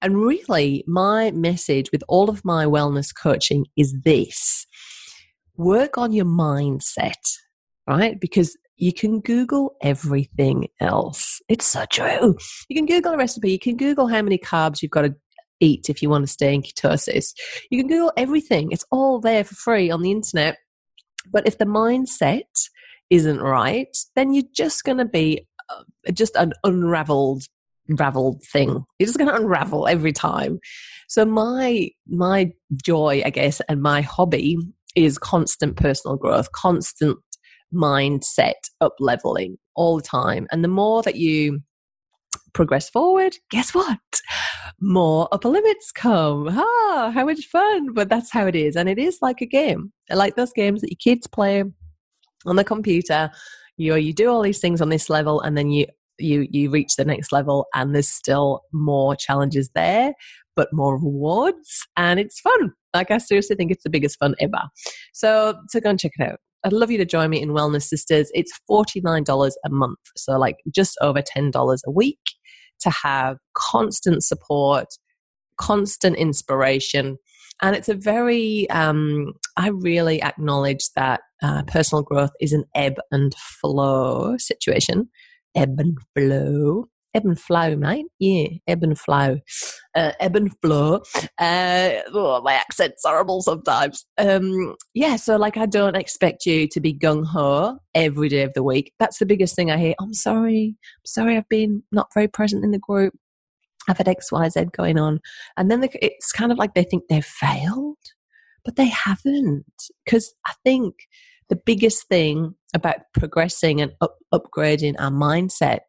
And 0.00 0.16
really, 0.16 0.84
my 0.86 1.30
message 1.32 1.90
with 1.92 2.02
all 2.08 2.30
of 2.30 2.44
my 2.44 2.64
wellness 2.64 3.08
coaching 3.14 3.66
is 3.76 3.94
this 4.04 4.66
work 5.56 5.98
on 5.98 6.12
your 6.12 6.24
mindset, 6.24 7.12
right? 7.86 8.18
Because 8.20 8.56
you 8.76 8.92
can 8.92 9.20
Google 9.20 9.76
everything 9.82 10.68
else. 10.80 11.40
It's 11.48 11.66
so 11.66 11.84
true. 11.86 12.36
You 12.68 12.76
can 12.76 12.86
Google 12.86 13.12
a 13.12 13.16
recipe, 13.16 13.52
you 13.52 13.58
can 13.58 13.76
Google 13.76 14.08
how 14.08 14.22
many 14.22 14.38
carbs 14.38 14.82
you've 14.82 14.90
got 14.90 15.02
to 15.02 15.14
eat 15.60 15.88
if 15.88 16.02
you 16.02 16.10
want 16.10 16.24
to 16.24 16.32
stay 16.32 16.54
in 16.54 16.62
ketosis. 16.62 17.32
You 17.70 17.78
can 17.78 17.88
Google 17.88 18.12
everything, 18.16 18.72
it's 18.72 18.84
all 18.90 19.20
there 19.20 19.44
for 19.44 19.54
free 19.54 19.90
on 19.90 20.02
the 20.02 20.10
internet. 20.10 20.56
But 21.32 21.46
if 21.46 21.58
the 21.58 21.64
mindset 21.64 22.42
isn't 23.10 23.40
right, 23.40 23.96
then 24.16 24.34
you're 24.34 24.44
just 24.54 24.84
going 24.84 24.98
to 24.98 25.04
be 25.04 25.46
just 26.12 26.36
an 26.36 26.52
unraveled 26.64 27.44
unraveled 27.88 28.42
thing. 28.42 28.84
It's 28.98 29.10
just 29.10 29.18
going 29.18 29.30
to 29.30 29.36
unravel 29.36 29.86
every 29.86 30.12
time. 30.12 30.58
So 31.08 31.24
my 31.24 31.90
my 32.06 32.52
joy, 32.82 33.22
I 33.24 33.30
guess, 33.30 33.60
and 33.68 33.82
my 33.82 34.00
hobby 34.00 34.56
is 34.96 35.18
constant 35.18 35.76
personal 35.76 36.16
growth, 36.16 36.52
constant 36.52 37.18
mindset 37.72 38.52
up 38.80 38.94
leveling 39.00 39.58
all 39.74 39.96
the 39.96 40.02
time. 40.02 40.46
And 40.50 40.62
the 40.62 40.68
more 40.68 41.02
that 41.02 41.16
you 41.16 41.60
progress 42.52 42.88
forward, 42.88 43.36
guess 43.50 43.74
what? 43.74 43.98
More 44.80 45.28
upper 45.32 45.48
limits 45.48 45.92
come. 45.92 46.48
Ah, 46.50 47.10
how 47.12 47.26
much 47.26 47.44
fun! 47.46 47.92
But 47.92 48.08
that's 48.08 48.30
how 48.32 48.46
it 48.46 48.56
is, 48.56 48.76
and 48.76 48.88
it 48.88 48.98
is 48.98 49.18
like 49.20 49.40
a 49.40 49.46
game, 49.46 49.92
like 50.10 50.36
those 50.36 50.52
games 50.52 50.80
that 50.80 50.90
your 50.90 50.98
kids 50.98 51.26
play 51.26 51.64
on 52.46 52.56
the 52.56 52.64
computer. 52.64 53.30
You 53.76 53.96
you 53.96 54.12
do 54.12 54.30
all 54.30 54.42
these 54.42 54.60
things 54.60 54.80
on 54.80 54.88
this 54.88 55.10
level, 55.10 55.40
and 55.40 55.56
then 55.56 55.70
you 55.70 55.86
you 56.18 56.46
you 56.50 56.70
reach 56.70 56.96
the 56.96 57.04
next 57.04 57.32
level, 57.32 57.66
and 57.74 57.94
there's 57.94 58.08
still 58.08 58.62
more 58.72 59.16
challenges 59.16 59.70
there, 59.74 60.12
but 60.56 60.68
more 60.72 60.94
rewards, 60.96 61.86
and 61.96 62.20
it's 62.20 62.40
fun. 62.40 62.72
Like 62.94 63.10
I 63.10 63.18
seriously 63.18 63.56
think 63.56 63.72
it's 63.72 63.84
the 63.84 63.90
biggest 63.90 64.18
fun 64.18 64.34
ever. 64.40 64.62
So 65.12 65.54
so 65.68 65.80
go 65.80 65.90
and 65.90 66.00
check 66.00 66.12
it 66.18 66.24
out. 66.30 66.38
I'd 66.64 66.72
love 66.72 66.90
you 66.90 66.98
to 66.98 67.04
join 67.04 67.28
me 67.28 67.42
in 67.42 67.50
Wellness 67.50 67.82
Sisters. 67.82 68.30
It's 68.32 68.52
$49 68.70 69.52
a 69.66 69.70
month, 69.70 69.98
so 70.16 70.38
like 70.38 70.56
just 70.74 70.96
over 71.02 71.20
$10 71.20 71.78
a 71.86 71.90
week 71.90 72.18
to 72.80 72.90
have 72.90 73.36
constant 73.54 74.24
support, 74.24 74.86
constant 75.60 76.16
inspiration. 76.16 77.18
And 77.62 77.76
it's 77.76 77.88
a 77.88 77.94
very, 77.94 78.68
um, 78.70 79.32
I 79.56 79.68
really 79.68 80.22
acknowledge 80.22 80.88
that 80.96 81.20
uh, 81.42 81.62
personal 81.64 82.02
growth 82.02 82.32
is 82.40 82.52
an 82.52 82.64
ebb 82.74 82.94
and 83.10 83.34
flow 83.34 84.36
situation. 84.38 85.08
Ebb 85.54 85.78
and 85.78 85.98
flow 86.14 86.88
ebb 87.14 87.24
and 87.24 87.38
flow, 87.38 87.76
mate. 87.76 88.06
Yeah, 88.18 88.48
ebb 88.66 88.82
and 88.82 88.98
flow. 88.98 89.38
Uh, 89.94 90.12
ebb 90.20 90.36
and 90.36 90.52
flow. 90.60 91.02
Uh, 91.38 91.90
oh, 92.12 92.42
my 92.42 92.54
accent's 92.54 93.02
horrible 93.04 93.40
sometimes. 93.40 94.04
Um, 94.18 94.74
yeah, 94.94 95.16
so 95.16 95.36
like 95.36 95.56
I 95.56 95.66
don't 95.66 95.96
expect 95.96 96.44
you 96.44 96.66
to 96.68 96.80
be 96.80 96.92
gung 96.92 97.24
ho 97.24 97.78
every 97.94 98.28
day 98.28 98.42
of 98.42 98.52
the 98.54 98.62
week. 98.62 98.92
That's 98.98 99.18
the 99.18 99.26
biggest 99.26 99.54
thing 99.54 99.70
I 99.70 99.78
hear. 99.78 99.94
I'm 100.00 100.14
sorry. 100.14 100.76
I'm 100.76 101.06
sorry 101.06 101.36
I've 101.36 101.48
been 101.48 101.82
not 101.92 102.08
very 102.12 102.28
present 102.28 102.64
in 102.64 102.72
the 102.72 102.78
group. 102.78 103.14
I've 103.88 103.98
had 103.98 104.08
X, 104.08 104.32
Y, 104.32 104.48
Z 104.48 104.66
going 104.76 104.98
on. 104.98 105.20
And 105.56 105.70
then 105.70 105.88
it's 105.94 106.32
kind 106.32 106.52
of 106.52 106.58
like 106.58 106.74
they 106.74 106.84
think 106.84 107.04
they've 107.08 107.24
failed, 107.24 107.98
but 108.64 108.76
they 108.76 108.86
haven't. 108.86 109.64
Because 110.04 110.34
I 110.46 110.52
think 110.64 110.94
the 111.48 111.56
biggest 111.56 112.08
thing 112.08 112.54
about 112.74 112.96
progressing 113.12 113.80
and 113.80 113.92
up- 114.00 114.18
upgrading 114.32 114.94
our 114.98 115.10
mindset 115.10 115.80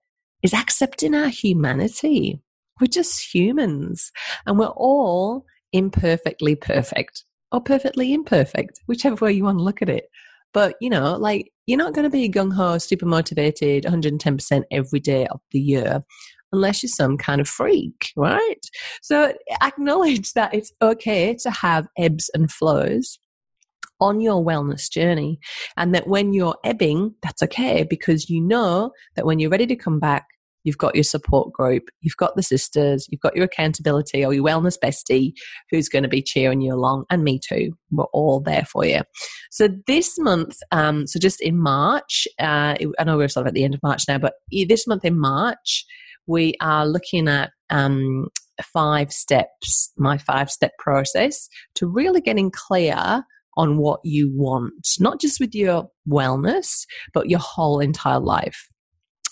is 0.43 0.53
accepting 0.53 1.15
our 1.15 1.29
humanity. 1.29 2.41
We're 2.79 2.87
just 2.87 3.33
humans 3.33 4.11
and 4.45 4.59
we're 4.59 4.67
all 4.67 5.45
imperfectly 5.71 6.55
perfect 6.55 7.23
or 7.51 7.61
perfectly 7.61 8.13
imperfect, 8.13 8.81
whichever 8.85 9.25
way 9.25 9.33
you 9.33 9.43
want 9.43 9.59
to 9.59 9.63
look 9.63 9.81
at 9.81 9.89
it. 9.89 10.05
But, 10.53 10.75
you 10.79 10.89
know, 10.89 11.15
like 11.17 11.51
you're 11.67 11.77
not 11.77 11.93
going 11.93 12.03
to 12.03 12.09
be 12.09 12.29
gung 12.29 12.53
ho, 12.53 12.77
super 12.77 13.05
motivated 13.05 13.83
110% 13.83 14.63
every 14.71 14.99
day 14.99 15.27
of 15.27 15.41
the 15.51 15.59
year 15.59 16.03
unless 16.51 16.83
you're 16.83 16.89
some 16.89 17.17
kind 17.17 17.41
of 17.41 17.47
freak, 17.47 18.11
right? 18.15 18.65
So 19.01 19.33
acknowledge 19.61 20.33
that 20.33 20.53
it's 20.53 20.71
okay 20.81 21.35
to 21.41 21.51
have 21.51 21.87
ebbs 21.97 22.29
and 22.33 22.51
flows 22.51 23.19
on 23.99 24.19
your 24.19 24.43
wellness 24.43 24.89
journey 24.89 25.39
and 25.77 25.93
that 25.95 26.07
when 26.07 26.33
you're 26.33 26.57
ebbing, 26.63 27.15
that's 27.23 27.41
okay 27.43 27.85
because 27.89 28.29
you 28.29 28.41
know 28.41 28.91
that 29.15 29.25
when 29.25 29.39
you're 29.39 29.49
ready 29.49 29.67
to 29.67 29.75
come 29.75 29.99
back, 29.99 30.25
you've 30.65 30.77
got 30.77 30.95
your 30.95 31.03
support 31.03 31.53
group, 31.53 31.89
you've 32.01 32.17
got 32.17 32.35
the 32.35 32.43
sisters, 32.43 33.07
you've 33.09 33.21
got 33.21 33.35
your 33.35 33.45
accountability 33.45 34.25
or 34.25 34.33
your 34.33 34.43
wellness 34.43 34.77
bestie 34.83 35.33
who's 35.69 35.87
going 35.87 36.03
to 36.03 36.09
be 36.09 36.21
cheering 36.21 36.59
you 36.59 36.73
along, 36.73 37.05
and 37.09 37.23
me 37.23 37.39
too. 37.39 37.71
We're 37.91 38.05
all 38.05 38.41
there 38.41 38.65
for 38.65 38.83
you. 38.83 39.01
So 39.51 39.69
this 39.87 40.17
month, 40.17 40.57
um, 40.71 41.07
so 41.07 41.19
just 41.19 41.39
in 41.39 41.57
March, 41.57 42.27
uh, 42.39 42.75
I 42.99 43.03
know 43.05 43.17
we're 43.17 43.29
sort 43.29 43.45
of 43.45 43.49
at 43.49 43.53
the 43.53 43.63
end 43.63 43.75
of 43.75 43.83
March 43.83 44.03
now, 44.07 44.17
but 44.17 44.33
this 44.67 44.87
month 44.87 45.05
in 45.05 45.17
March, 45.17 45.85
we 46.27 46.55
are 46.61 46.87
looking 46.87 47.27
at 47.27 47.51
um, 47.69 48.27
five 48.73 49.11
steps, 49.11 49.91
my 49.97 50.17
five 50.17 50.49
step 50.49 50.71
process 50.79 51.47
to 51.75 51.87
really 51.87 52.21
getting 52.21 52.51
clear 52.51 53.23
on 53.57 53.77
what 53.77 53.99
you 54.03 54.31
want, 54.33 54.87
not 54.99 55.19
just 55.19 55.39
with 55.39 55.55
your 55.55 55.87
wellness, 56.09 56.85
but 57.13 57.29
your 57.29 57.39
whole 57.39 57.79
entire 57.79 58.19
life. 58.19 58.69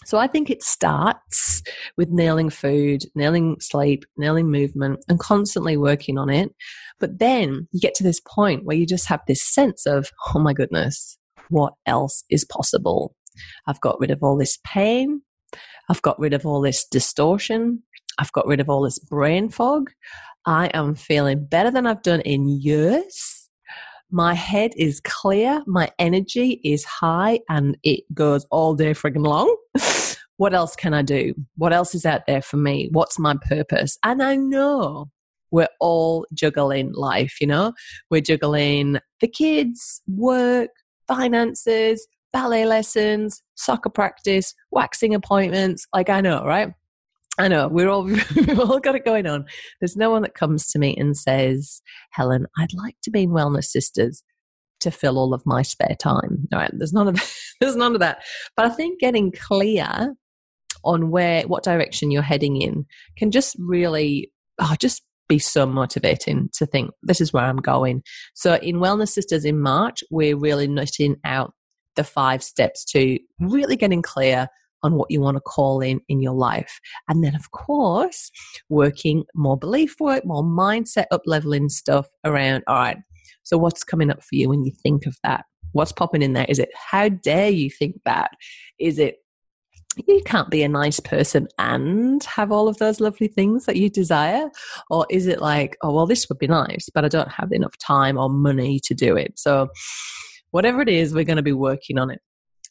So 0.05 0.17
I 0.17 0.27
think 0.27 0.49
it 0.49 0.63
starts 0.63 1.61
with 1.97 2.09
nailing 2.09 2.49
food, 2.49 3.03
nailing 3.15 3.57
sleep, 3.59 4.03
nailing 4.17 4.51
movement, 4.51 4.99
and 5.07 5.19
constantly 5.19 5.77
working 5.77 6.17
on 6.17 6.29
it. 6.29 6.51
But 6.99 7.19
then 7.19 7.67
you 7.71 7.79
get 7.79 7.95
to 7.95 8.03
this 8.03 8.19
point 8.19 8.65
where 8.65 8.75
you 8.75 8.85
just 8.85 9.07
have 9.07 9.21
this 9.27 9.41
sense 9.41 9.85
of, 9.85 10.09
oh 10.33 10.39
my 10.39 10.53
goodness, 10.53 11.17
what 11.49 11.73
else 11.85 12.23
is 12.29 12.45
possible? 12.45 13.15
I've 13.67 13.81
got 13.81 13.99
rid 13.99 14.11
of 14.11 14.19
all 14.21 14.37
this 14.37 14.59
pain. 14.65 15.21
I've 15.89 16.01
got 16.01 16.19
rid 16.19 16.33
of 16.33 16.45
all 16.45 16.61
this 16.61 16.85
distortion. 16.85 17.83
I've 18.19 18.31
got 18.31 18.47
rid 18.47 18.59
of 18.59 18.69
all 18.69 18.81
this 18.81 18.99
brain 18.99 19.49
fog. 19.49 19.91
I 20.45 20.67
am 20.67 20.95
feeling 20.95 21.45
better 21.45 21.71
than 21.71 21.87
I've 21.87 22.03
done 22.03 22.21
in 22.21 22.47
years 22.47 23.43
my 24.13 24.35
head 24.35 24.71
is 24.77 25.01
clear, 25.03 25.63
my 25.65 25.89
energy 25.97 26.61
is 26.63 26.85
high, 26.85 27.39
and 27.49 27.75
it 27.81 28.03
goes 28.13 28.45
all 28.51 28.75
day 28.75 28.91
friggin' 28.91 29.25
long. 29.25 29.53
what 30.37 30.53
else 30.53 30.75
can 30.75 30.93
I 30.93 31.01
do? 31.01 31.33
What 31.57 31.73
else 31.73 31.95
is 31.95 32.05
out 32.05 32.21
there 32.27 32.43
for 32.43 32.57
me? 32.57 32.89
What's 32.91 33.17
my 33.17 33.35
purpose? 33.49 33.97
And 34.03 34.21
I 34.21 34.35
know 34.35 35.09
we're 35.49 35.67
all 35.79 36.27
juggling 36.31 36.93
life, 36.93 37.41
you 37.41 37.47
know? 37.47 37.73
We're 38.11 38.21
juggling 38.21 38.99
the 39.19 39.27
kids, 39.27 40.03
work, 40.07 40.69
finances, 41.07 42.07
ballet 42.33 42.65
lessons, 42.65 43.41
soccer 43.55 43.89
practice, 43.89 44.53
waxing 44.71 45.15
appointments. 45.15 45.85
Like, 45.93 46.09
I 46.09 46.19
know, 46.19 46.43
right? 46.43 46.73
I 47.39 47.47
know 47.47 47.67
we're 47.67 47.89
all 47.89 48.03
we've 48.35 48.59
all 48.59 48.79
got 48.79 48.95
it 48.95 49.05
going 49.05 49.25
on. 49.25 49.45
There's 49.79 49.95
no 49.95 50.11
one 50.11 50.21
that 50.23 50.35
comes 50.35 50.67
to 50.67 50.79
me 50.79 50.95
and 50.97 51.17
says, 51.17 51.81
"Helen, 52.11 52.45
I'd 52.59 52.73
like 52.73 52.95
to 53.03 53.11
be 53.11 53.23
in 53.23 53.31
Wellness 53.31 53.65
Sisters 53.65 54.23
to 54.81 54.91
fill 54.91 55.17
all 55.17 55.33
of 55.33 55.41
my 55.45 55.61
spare 55.61 55.95
time." 55.99 56.47
All 56.53 56.59
right, 56.59 56.71
there's 56.73 56.93
none 56.93 57.07
of 57.07 57.15
there's 57.61 57.75
none 57.75 57.93
of 57.93 58.01
that. 58.01 58.23
But 58.55 58.67
I 58.67 58.69
think 58.69 58.99
getting 58.99 59.31
clear 59.31 60.13
on 60.83 61.09
where 61.09 61.43
what 61.43 61.63
direction 61.63 62.11
you're 62.11 62.21
heading 62.21 62.61
in 62.61 62.85
can 63.17 63.31
just 63.31 63.55
really 63.57 64.31
oh, 64.59 64.75
just 64.79 65.01
be 65.27 65.39
so 65.39 65.65
motivating 65.65 66.49
to 66.53 66.65
think 66.65 66.91
this 67.01 67.21
is 67.21 67.33
where 67.33 67.45
I'm 67.45 67.57
going. 67.57 68.03
So 68.35 68.55
in 68.55 68.75
Wellness 68.75 69.09
Sisters 69.09 69.45
in 69.45 69.59
March, 69.59 70.03
we're 70.11 70.37
really 70.37 70.67
nutting 70.67 71.15
out 71.23 71.53
the 71.95 72.03
five 72.03 72.43
steps 72.43 72.83
to 72.85 73.19
really 73.39 73.75
getting 73.75 74.01
clear 74.01 74.47
on 74.83 74.95
what 74.95 75.09
you 75.09 75.21
want 75.21 75.37
to 75.37 75.41
call 75.41 75.79
in 75.79 76.01
in 76.09 76.21
your 76.21 76.33
life. 76.33 76.79
And 77.07 77.23
then, 77.23 77.35
of 77.35 77.51
course, 77.51 78.29
working 78.69 79.23
more 79.33 79.57
belief 79.57 79.95
work, 79.99 80.25
more 80.25 80.43
mindset 80.43 81.05
up 81.11 81.21
leveling 81.25 81.69
stuff 81.69 82.07
around, 82.25 82.63
all 82.67 82.75
right, 82.75 82.97
so 83.43 83.57
what's 83.57 83.83
coming 83.83 84.09
up 84.09 84.23
for 84.23 84.35
you 84.35 84.49
when 84.49 84.63
you 84.63 84.71
think 84.83 85.05
of 85.05 85.15
that? 85.23 85.45
What's 85.71 85.91
popping 85.91 86.21
in 86.21 86.33
there? 86.33 86.45
Is 86.49 86.59
it 86.59 86.69
how 86.75 87.09
dare 87.09 87.49
you 87.49 87.69
think 87.69 88.01
that? 88.05 88.31
Is 88.79 88.99
it 88.99 89.17
you 90.07 90.21
can't 90.25 90.49
be 90.49 90.63
a 90.63 90.69
nice 90.69 90.99
person 90.99 91.47
and 91.59 92.23
have 92.23 92.51
all 92.51 92.67
of 92.67 92.77
those 92.77 92.99
lovely 92.99 93.27
things 93.27 93.65
that 93.65 93.75
you 93.75 93.89
desire? 93.89 94.49
Or 94.89 95.05
is 95.09 95.27
it 95.27 95.39
like, 95.39 95.77
oh, 95.83 95.93
well, 95.93 96.07
this 96.07 96.27
would 96.29 96.39
be 96.39 96.47
nice, 96.47 96.89
but 96.93 97.05
I 97.05 97.09
don't 97.09 97.31
have 97.31 97.51
enough 97.51 97.77
time 97.77 98.17
or 98.17 98.29
money 98.29 98.79
to 98.85 98.95
do 98.95 99.15
it? 99.15 99.37
So, 99.37 99.69
whatever 100.53 100.81
it 100.81 100.89
is, 100.89 101.13
we're 101.13 101.23
going 101.23 101.37
to 101.37 101.43
be 101.43 101.51
working 101.51 101.97
on 101.97 102.09
it 102.09 102.21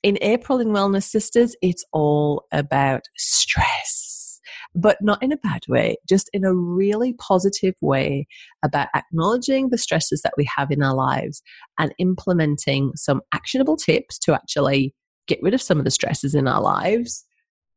in 0.02 0.18
April 0.20 0.60
in 0.60 0.68
Wellness 0.68 1.04
Sisters, 1.04 1.54
it's 1.62 1.84
all 1.92 2.44
about 2.52 3.02
stress, 3.16 4.40
but 4.74 4.96
not 5.00 5.22
in 5.22 5.32
a 5.32 5.36
bad 5.36 5.62
way, 5.68 5.96
just 6.08 6.28
in 6.32 6.44
a 6.44 6.54
really 6.54 7.14
positive 7.14 7.74
way 7.80 8.26
about 8.64 8.88
acknowledging 8.94 9.68
the 9.68 9.78
stresses 9.78 10.22
that 10.22 10.34
we 10.36 10.48
have 10.56 10.70
in 10.70 10.82
our 10.82 10.94
lives 10.94 11.42
and 11.78 11.94
implementing 11.98 12.92
some 12.96 13.20
actionable 13.32 13.76
tips 13.76 14.18
to 14.18 14.34
actually 14.34 14.94
get 15.28 15.38
rid 15.42 15.54
of 15.54 15.62
some 15.62 15.78
of 15.78 15.84
the 15.84 15.90
stresses 15.90 16.34
in 16.34 16.48
our 16.48 16.60
lives 16.60 17.24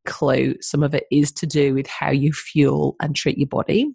clue, 0.05 0.53
some 0.61 0.83
of 0.83 0.93
it 0.93 1.05
is 1.11 1.31
to 1.31 1.47
do 1.47 1.73
with 1.73 1.87
how 1.87 2.11
you 2.11 2.31
fuel 2.31 2.95
and 3.01 3.15
treat 3.15 3.39
your 3.39 3.47
body. 3.47 3.87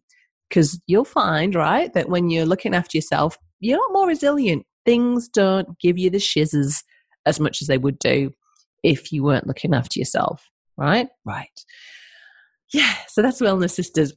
Because 0.48 0.80
you'll 0.88 1.04
find, 1.04 1.54
right, 1.54 1.92
that 1.94 2.08
when 2.08 2.30
you're 2.30 2.46
looking 2.46 2.74
after 2.74 2.98
yourself, 2.98 3.38
you're 3.60 3.78
not 3.78 3.92
more 3.92 4.08
resilient. 4.08 4.66
Things 4.84 5.28
don't 5.28 5.78
give 5.78 5.98
you 5.98 6.10
the 6.10 6.18
shizzes 6.18 6.82
as 7.26 7.38
much 7.38 7.62
as 7.62 7.68
they 7.68 7.78
would 7.78 7.98
do 7.98 8.30
if 8.82 9.12
you 9.12 9.22
weren't 9.22 9.46
looking 9.46 9.74
after 9.74 9.98
yourself, 9.98 10.48
right? 10.76 11.08
Right. 11.24 11.48
Yeah, 12.72 12.94
so 13.08 13.22
that's 13.22 13.40
Wellness 13.40 13.72
Sisters. 13.72 14.12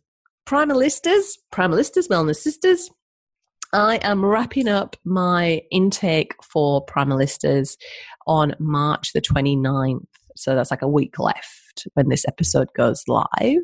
Primalistas, 0.48 1.38
Primalistas, 1.54 2.08
Wellness 2.08 2.38
Sisters. 2.38 2.90
I 3.74 3.96
am 4.04 4.24
wrapping 4.24 4.68
up 4.68 4.96
my 5.04 5.62
intake 5.72 6.34
for 6.44 6.86
Primalistas 6.86 7.76
on 8.28 8.56
March 8.60 9.14
the 9.14 9.22
29th. 9.22 10.06
So 10.36 10.56
that's 10.56 10.72
like 10.72 10.82
a 10.82 10.88
week 10.88 11.18
left 11.18 11.88
when 11.96 12.10
this 12.10 12.26
episode 12.28 12.68
goes 12.76 13.04
live. 13.08 13.64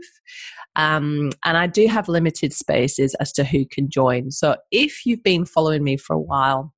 Um, 0.75 1.32
and 1.46 1.58
I 1.58 1.68
do 1.68 1.88
have 1.88 2.08
limited 2.08 2.53
spaces 2.53 3.13
as 3.15 3.32
to 3.34 3.44
who 3.44 3.65
can 3.65 3.89
join. 3.89 4.32
So 4.32 4.56
if 4.72 5.06
you've 5.06 5.24
been 5.24 5.46
following 5.46 5.84
me 5.84 5.98
for 5.98 6.15
a 6.15 6.20
while, 6.20 6.74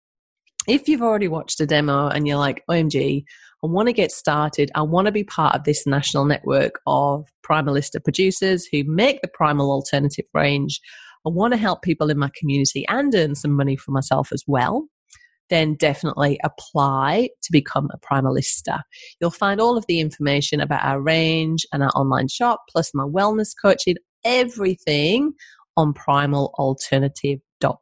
if 0.67 0.87
you've 0.87 1.01
already 1.01 1.27
watched 1.27 1.59
a 1.59 1.65
demo 1.65 2.07
and 2.07 2.27
you're 2.27 2.37
like, 2.37 2.63
OMG, 2.69 3.23
I 3.63 3.67
want 3.67 3.87
to 3.87 3.93
get 3.93 4.11
started, 4.11 4.71
I 4.75 4.81
want 4.81 5.05
to 5.05 5.11
be 5.11 5.23
part 5.23 5.55
of 5.55 5.63
this 5.63 5.85
national 5.85 6.25
network 6.25 6.79
of 6.87 7.27
Primalista 7.43 8.03
producers 8.03 8.67
who 8.71 8.83
make 8.85 9.21
the 9.21 9.27
primal 9.27 9.71
alternative 9.71 10.25
range, 10.33 10.79
I 11.25 11.29
want 11.29 11.53
to 11.53 11.57
help 11.57 11.81
people 11.81 12.09
in 12.09 12.17
my 12.17 12.31
community 12.35 12.85
and 12.87 13.13
earn 13.13 13.35
some 13.35 13.51
money 13.51 13.75
for 13.75 13.91
myself 13.91 14.31
as 14.31 14.43
well 14.47 14.87
then 15.51 15.75
definitely 15.75 16.39
apply 16.43 17.29
to 17.43 17.51
become 17.51 17.89
a 17.93 17.99
Primalista. 17.99 18.81
You'll 19.19 19.29
find 19.29 19.61
all 19.61 19.77
of 19.77 19.85
the 19.85 19.99
information 19.99 20.61
about 20.61 20.83
our 20.83 20.99
range 20.99 21.67
and 21.71 21.83
our 21.83 21.89
online 21.89 22.29
shop, 22.29 22.61
plus 22.71 22.91
my 22.95 23.03
wellness 23.03 23.49
coaching, 23.61 23.97
everything 24.23 25.33
on 25.77 25.93
primalalternative.com. 25.93 27.77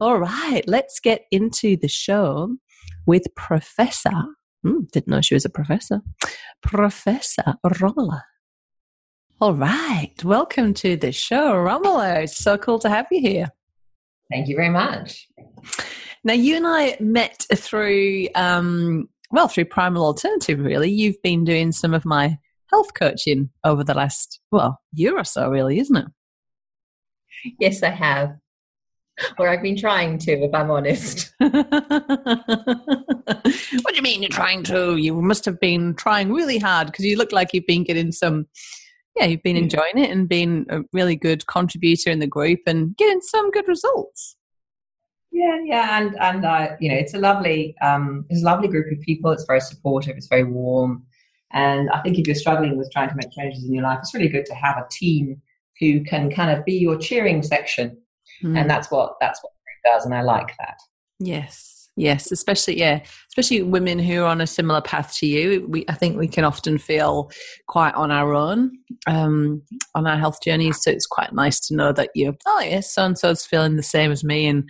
All 0.00 0.18
right, 0.18 0.62
let's 0.66 1.00
get 1.00 1.22
into 1.30 1.76
the 1.76 1.88
show 1.88 2.56
with 3.06 3.26
Professor. 3.36 4.10
Hmm, 4.62 4.80
didn't 4.92 5.08
know 5.08 5.20
she 5.20 5.34
was 5.34 5.44
a 5.44 5.50
professor. 5.50 6.00
Professor 6.62 7.54
Romola. 7.64 8.22
All 9.40 9.54
right, 9.54 10.12
welcome 10.22 10.74
to 10.74 10.96
the 10.96 11.12
show, 11.12 11.54
Romola. 11.54 12.24
It's 12.24 12.36
so 12.36 12.58
cool 12.58 12.78
to 12.80 12.90
have 12.90 13.06
you 13.10 13.20
here. 13.20 13.48
Thank 14.30 14.48
you 14.48 14.56
very 14.56 14.68
much. 14.68 15.28
Now, 16.22 16.34
you 16.34 16.56
and 16.56 16.66
I 16.66 16.96
met 17.00 17.46
through, 17.54 18.28
um, 18.34 19.08
well, 19.30 19.48
through 19.48 19.64
Primal 19.64 20.04
Alternative, 20.04 20.58
really. 20.58 20.90
You've 20.90 21.20
been 21.22 21.44
doing 21.44 21.72
some 21.72 21.94
of 21.94 22.04
my 22.04 22.38
health 22.70 22.92
coaching 22.94 23.48
over 23.64 23.82
the 23.82 23.94
last, 23.94 24.40
well, 24.52 24.78
year 24.92 25.16
or 25.16 25.24
so, 25.24 25.48
really, 25.48 25.78
isn't 25.78 25.96
it? 25.96 26.06
Yes, 27.58 27.82
I 27.82 27.90
have. 27.90 28.36
Or 29.38 29.48
I've 29.48 29.62
been 29.62 29.76
trying 29.76 30.18
to, 30.18 30.32
if 30.32 30.54
I'm 30.54 30.70
honest. 30.70 31.34
what 31.38 31.52
do 33.44 33.94
you 33.94 34.02
mean 34.02 34.22
you're 34.22 34.30
trying 34.30 34.62
to? 34.64 34.96
You 34.96 35.20
must 35.20 35.44
have 35.44 35.60
been 35.60 35.94
trying 35.94 36.32
really 36.32 36.58
hard 36.58 36.86
because 36.86 37.04
you 37.04 37.16
look 37.16 37.32
like 37.32 37.52
you've 37.52 37.66
been 37.66 37.84
getting 37.84 38.12
some, 38.12 38.46
yeah, 39.16 39.26
you've 39.26 39.42
been 39.42 39.56
enjoying 39.56 39.98
it 39.98 40.10
and 40.10 40.28
being 40.28 40.66
a 40.70 40.80
really 40.92 41.16
good 41.16 41.46
contributor 41.46 42.10
in 42.10 42.18
the 42.18 42.26
group 42.26 42.60
and 42.66 42.96
getting 42.96 43.20
some 43.20 43.50
good 43.50 43.68
results. 43.68 44.36
Yeah, 45.32 45.58
yeah, 45.64 45.98
and 45.98 46.20
and 46.20 46.44
uh, 46.44 46.76
you 46.80 46.90
know, 46.90 46.96
it's 46.96 47.14
a 47.14 47.18
lovely, 47.18 47.76
um, 47.80 48.26
it's 48.30 48.42
a 48.42 48.44
lovely 48.44 48.66
group 48.66 48.90
of 48.90 49.00
people. 49.00 49.30
It's 49.30 49.44
very 49.44 49.60
supportive. 49.60 50.16
It's 50.16 50.26
very 50.26 50.42
warm, 50.42 51.06
and 51.52 51.88
I 51.90 52.00
think 52.00 52.18
if 52.18 52.26
you're 52.26 52.34
struggling 52.34 52.76
with 52.76 52.90
trying 52.90 53.10
to 53.10 53.14
make 53.14 53.30
changes 53.30 53.64
in 53.64 53.72
your 53.72 53.84
life, 53.84 54.00
it's 54.00 54.12
really 54.12 54.28
good 54.28 54.44
to 54.46 54.54
have 54.54 54.76
a 54.76 54.86
team 54.90 55.40
who 55.78 56.02
can 56.02 56.30
kind 56.30 56.50
of 56.50 56.64
be 56.64 56.74
your 56.74 56.98
cheering 56.98 57.42
section, 57.42 57.96
mm. 58.42 58.58
and 58.58 58.68
that's 58.68 58.90
what 58.90 59.14
that's 59.20 59.42
what 59.42 59.52
does, 59.84 60.04
and 60.04 60.14
I 60.14 60.22
like 60.22 60.54
that. 60.58 60.78
Yes, 61.18 61.90
yes, 61.96 62.32
especially 62.32 62.78
yeah, 62.78 63.02
especially 63.28 63.62
women 63.62 63.98
who 63.98 64.22
are 64.22 64.26
on 64.26 64.40
a 64.40 64.46
similar 64.46 64.80
path 64.80 65.14
to 65.16 65.26
you. 65.26 65.66
We 65.68 65.84
I 65.88 65.94
think 65.94 66.18
we 66.18 66.28
can 66.28 66.44
often 66.44 66.78
feel 66.78 67.30
quite 67.68 67.94
on 67.94 68.10
our 68.10 68.34
own 68.34 68.72
um, 69.06 69.62
on 69.94 70.06
our 70.06 70.18
health 70.18 70.38
journeys, 70.42 70.82
so 70.82 70.90
it's 70.90 71.06
quite 71.06 71.32
nice 71.32 71.60
to 71.68 71.76
know 71.76 71.92
that 71.92 72.10
you 72.14 72.36
oh 72.46 72.60
yes, 72.60 72.94
so 72.94 73.04
and 73.04 73.18
so's 73.18 73.44
feeling 73.44 73.76
the 73.76 73.82
same 73.82 74.10
as 74.10 74.24
me, 74.24 74.46
and 74.46 74.68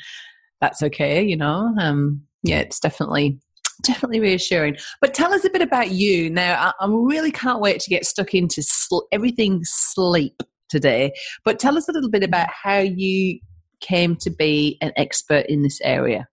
that's 0.60 0.82
okay, 0.82 1.22
you 1.22 1.36
know. 1.36 1.74
Um, 1.78 2.22
yeah, 2.42 2.58
it's 2.58 2.80
definitely 2.80 3.38
definitely 3.82 4.20
reassuring. 4.20 4.76
But 5.00 5.14
tell 5.14 5.32
us 5.32 5.44
a 5.44 5.50
bit 5.50 5.62
about 5.62 5.90
you. 5.90 6.28
Now, 6.28 6.72
I, 6.80 6.84
I 6.84 6.88
really 6.88 7.32
can't 7.32 7.60
wait 7.60 7.80
to 7.80 7.90
get 7.90 8.04
stuck 8.04 8.34
into 8.34 8.62
sl- 8.62 9.06
everything 9.10 9.60
sleep 9.62 10.42
today. 10.68 11.12
But 11.44 11.58
tell 11.58 11.76
us 11.76 11.88
a 11.88 11.92
little 11.92 12.10
bit 12.10 12.22
about 12.22 12.48
how 12.50 12.78
you 12.78 13.40
came 13.80 14.16
to 14.16 14.30
be 14.30 14.78
an 14.80 14.92
expert 14.96 15.46
in 15.46 15.62
this 15.62 15.80
area. 15.82 16.28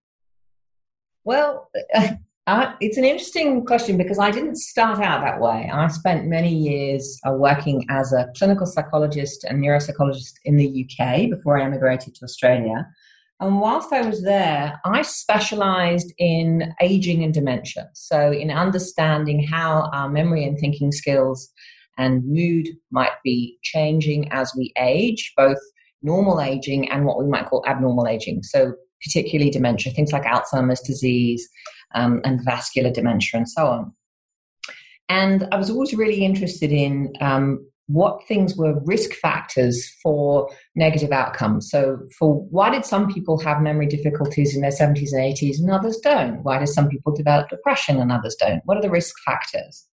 Well, 1.24 1.70
uh, 1.94 2.10
uh, 2.48 2.74
it's 2.80 2.98
an 2.98 3.04
interesting 3.04 3.66
question 3.66 3.98
because 3.98 4.20
I 4.20 4.32
didn't 4.32 4.56
start 4.56 5.00
out 5.00 5.22
that 5.22 5.42
way. 5.42 5.70
I 5.72 5.88
spent 5.88 6.28
many 6.28 6.54
years 6.54 7.20
uh, 7.28 7.34
working 7.34 7.86
as 7.90 8.14
a 8.14 8.28
clinical 8.38 8.66
psychologist 8.66 9.44
and 9.44 9.64
neuropsychologist 9.64 10.34
in 10.46 10.56
the 10.56 10.86
UK 10.86 11.30
before 11.30 11.60
I 11.60 11.66
emigrated 11.66 12.16
to 12.16 12.24
Australia. 12.24 12.88
And 13.40 13.60
whilst 13.60 13.94
I 13.94 14.02
was 14.02 14.24
there, 14.24 14.80
I 14.84 15.04
specialized 15.04 16.12
in 16.18 16.74
aging 16.82 17.24
and 17.24 17.34
dementia. 17.34 17.90
So, 17.94 18.32
in 18.32 18.50
understanding 18.50 19.44
how 19.44 19.92
our 19.94 20.10
memory 20.10 20.44
and 20.44 20.58
thinking 20.58 20.92
skills 20.92 21.52
and 22.00 22.24
mood 22.26 22.68
might 22.90 23.12
be 23.24 23.60
changing 23.62 24.32
as 24.32 24.54
we 24.56 24.74
age, 24.80 25.34
both 25.38 25.60
normal 26.02 26.42
aging 26.42 26.90
and 26.90 27.06
what 27.06 27.20
we 27.20 27.28
might 27.28 27.46
call 27.46 27.64
abnormal 27.68 28.08
aging. 28.08 28.44
So, 28.44 28.74
particularly 29.04 29.52
dementia, 29.52 29.94
things 29.94 30.12
like 30.12 30.24
Alzheimer's 30.24 30.82
disease 30.82 31.48
um, 31.94 32.20
and 32.24 32.44
vascular 32.44 32.92
dementia 32.92 33.38
and 33.38 33.50
so 33.50 33.68
on. 33.68 33.94
And 35.10 35.48
I 35.52 35.58
was 35.58 35.70
always 35.70 35.94
really 35.94 36.26
interested 36.26 36.72
in 36.72 37.14
um, 37.22 37.66
what 37.88 38.28
things 38.28 38.58
were 38.58 38.80
risk 38.84 39.14
factors 39.14 39.90
for 40.04 40.50
negative 40.76 41.12
outcomes. 41.12 41.70
So, 41.70 42.00
for 42.20 42.42
why 42.50 42.70
did 42.70 42.86
some 42.86 43.12
people 43.12 43.40
have 43.40 43.62
memory 43.62 43.88
difficulties 43.88 44.56
in 44.56 44.62
their 44.62 44.72
70s 44.72 45.14
and 45.14 45.22
80s 45.22 45.60
and 45.60 45.72
others 45.72 45.98
don't? 45.98 46.44
Why 46.44 46.60
do 46.60 46.66
some 46.66 46.90
people 46.90 47.16
develop 47.16 47.50
depression 47.50 48.00
and 48.00 48.12
others 48.12 48.36
don't? 48.36 48.62
What 48.66 48.78
are 48.78 48.82
the 48.82 48.90
risk 48.90 49.16
factors? 49.26 49.88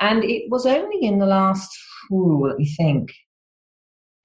And 0.00 0.22
it 0.22 0.44
was 0.50 0.66
only 0.66 1.04
in 1.04 1.18
the 1.18 1.26
last, 1.26 1.70
ooh, 2.12 2.46
let 2.46 2.58
me 2.58 2.66
think, 2.76 3.10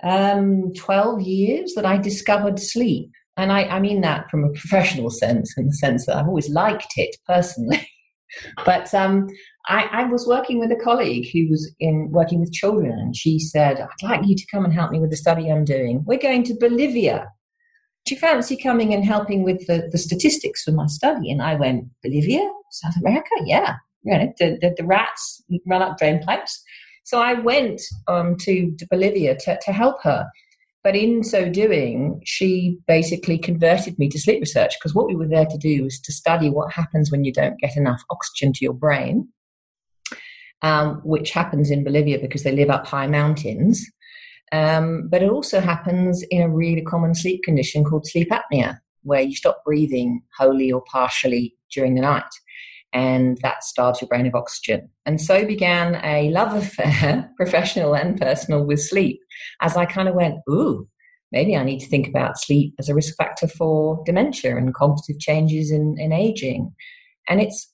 um, 0.04 0.74
12 0.74 1.22
years 1.22 1.74
that 1.76 1.86
I 1.86 1.98
discovered 1.98 2.60
sleep. 2.60 3.10
And 3.38 3.52
I, 3.52 3.64
I 3.64 3.80
mean 3.80 4.02
that 4.02 4.30
from 4.30 4.44
a 4.44 4.52
professional 4.52 5.10
sense, 5.10 5.58
in 5.58 5.68
the 5.68 5.74
sense 5.74 6.06
that 6.06 6.18
I've 6.18 6.28
always 6.28 6.50
liked 6.50 6.94
it 6.98 7.16
personally. 7.28 7.88
but 8.66 8.94
um, 8.94 9.28
I, 9.68 9.88
I, 9.92 10.04
was 10.06 10.28
working 10.28 10.60
with 10.60 10.72
a 10.72 10.84
colleague 10.84 11.30
who 11.32 11.50
was 11.50 11.74
in 11.80 12.12
working 12.12 12.40
with 12.40 12.52
children, 12.52 12.92
and 12.92 13.16
she 13.16 13.40
said, 13.40 13.80
"I'd 13.80 14.04
like 14.04 14.26
you 14.26 14.36
to 14.36 14.46
come 14.52 14.66
and 14.66 14.74
help 14.74 14.92
me 14.92 15.00
with 15.00 15.10
the 15.10 15.18
study 15.18 15.50
I'm 15.50 15.66
doing. 15.66 16.04
We're 16.06 16.20
going 16.20 16.44
to 16.44 16.56
Bolivia. 16.60 17.28
Do 18.06 18.16
you 18.16 18.20
fancy 18.20 18.58
coming 18.58 18.94
and 18.94 19.06
helping 19.06 19.44
with 19.44 19.66
the, 19.68 19.88
the 19.92 19.98
statistics 19.98 20.64
for 20.64 20.72
my 20.72 20.88
study?" 20.88 21.32
And 21.32 21.42
I 21.42 21.56
went, 21.56 21.86
"Bolivia, 22.04 22.48
South 22.72 22.98
America, 22.98 23.30
yeah. 23.46 23.76
You 24.04 24.18
know, 24.18 24.34
the, 24.38 24.58
the, 24.62 24.76
the 24.78 24.86
rats 24.86 25.42
run 25.66 25.82
up 25.82 25.98
drain 25.98 26.22
pipes." 26.22 26.62
So 27.04 27.20
I 27.20 27.34
went 27.34 27.82
um, 28.08 28.38
to, 28.38 28.74
to 28.78 28.88
Bolivia 28.90 29.36
to, 29.38 29.60
to 29.62 29.72
help 29.72 30.02
her. 30.04 30.28
But 30.84 30.96
in 30.98 31.24
so 31.24 31.50
doing, 31.50 32.22
she 32.26 32.78
basically 32.88 33.38
converted 33.38 33.98
me 33.98 34.10
to 34.10 34.20
sleep 34.20 34.42
research 34.42 34.74
because 34.78 34.94
what 34.94 35.08
we 35.08 35.16
were 35.16 35.28
there 35.28 35.46
to 35.46 35.58
do 35.58 35.84
was 35.84 36.00
to 36.02 36.12
study 36.12 36.50
what 36.50 36.74
happens 36.74 37.10
when 37.10 37.24
you 37.24 37.32
don't 37.32 37.60
get 37.60 37.78
enough 37.78 38.04
oxygen 38.10 38.52
to 38.54 38.66
your 38.66 38.74
brain 38.74 39.30
um, 40.64 41.02
which 41.04 41.32
happens 41.32 41.70
in 41.70 41.84
Bolivia 41.84 42.18
because 42.18 42.44
they 42.44 42.54
live 42.54 42.70
up 42.70 42.88
high 42.88 43.08
mountains. 43.08 43.86
Um, 44.52 45.10
but 45.10 45.22
it 45.22 45.30
also 45.30 45.60
happens 45.60 46.24
in 46.32 46.42
a 46.42 46.50
really 46.50 46.82
common 46.82 47.14
sleep 47.14 47.44
condition 47.44 47.84
called 47.84 48.08
sleep 48.08 48.30
apnea, 48.30 48.80
where 49.04 49.22
you 49.22 49.36
stop 49.36 49.64
breathing 49.66 50.22
wholly 50.38 50.72
or 50.72 50.84
partially 50.90 51.56
during 51.72 51.96
the 51.96 52.02
night. 52.02 52.24
And 52.94 53.40
that 53.42 53.64
starves 53.64 54.02
your 54.02 54.08
brain 54.08 54.28
of 54.28 54.36
oxygen. 54.36 54.90
And 55.06 55.20
so 55.20 55.46
began 55.46 56.00
a 56.04 56.30
love 56.30 56.54
affair, 56.64 57.32
professional 57.38 57.96
and 57.96 58.20
personal, 58.20 58.66
with 58.66 58.82
sleep. 58.82 59.20
As 59.62 59.76
I 59.76 59.86
kind 59.86 60.08
of 60.08 60.16
went, 60.16 60.36
ooh, 60.50 60.88
maybe 61.32 61.58
I 61.58 61.64
need 61.64 61.80
to 61.80 61.90
think 61.90 62.08
about 62.08 62.40
sleep 62.40 62.76
as 62.80 62.90
a 62.90 62.96
risk 62.96 63.16
factor 63.18 63.48
for 63.48 64.02
dementia 64.06 64.56
and 64.56 64.74
cognitive 64.74 65.20
changes 65.20 65.72
in, 65.72 65.96
in 65.98 66.14
aging. 66.14 66.74
And 67.28 67.42
it's 67.42 67.70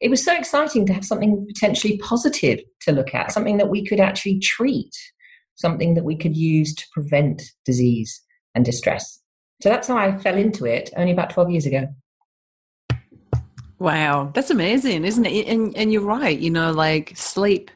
it 0.00 0.10
was 0.10 0.24
so 0.24 0.34
exciting 0.34 0.86
to 0.86 0.92
have 0.92 1.04
something 1.04 1.44
potentially 1.46 1.98
positive 1.98 2.60
to 2.82 2.92
look 2.92 3.14
at, 3.14 3.32
something 3.32 3.56
that 3.56 3.68
we 3.68 3.84
could 3.84 4.00
actually 4.00 4.38
treat, 4.38 4.94
something 5.56 5.94
that 5.94 6.04
we 6.04 6.16
could 6.16 6.36
use 6.36 6.74
to 6.74 6.86
prevent 6.92 7.42
disease 7.64 8.22
and 8.54 8.64
distress. 8.64 9.20
So 9.60 9.68
that's 9.68 9.88
how 9.88 9.96
I 9.96 10.16
fell 10.18 10.36
into 10.36 10.64
it 10.64 10.90
only 10.96 11.12
about 11.12 11.30
12 11.30 11.50
years 11.50 11.66
ago. 11.66 11.88
Wow, 13.80 14.30
that's 14.34 14.50
amazing, 14.50 15.06
isn't 15.06 15.24
it? 15.24 15.48
And 15.48 15.74
and 15.74 15.90
you're 15.90 16.02
right. 16.02 16.38
You 16.38 16.50
know, 16.50 16.70
like 16.70 17.16
sleep. 17.16 17.70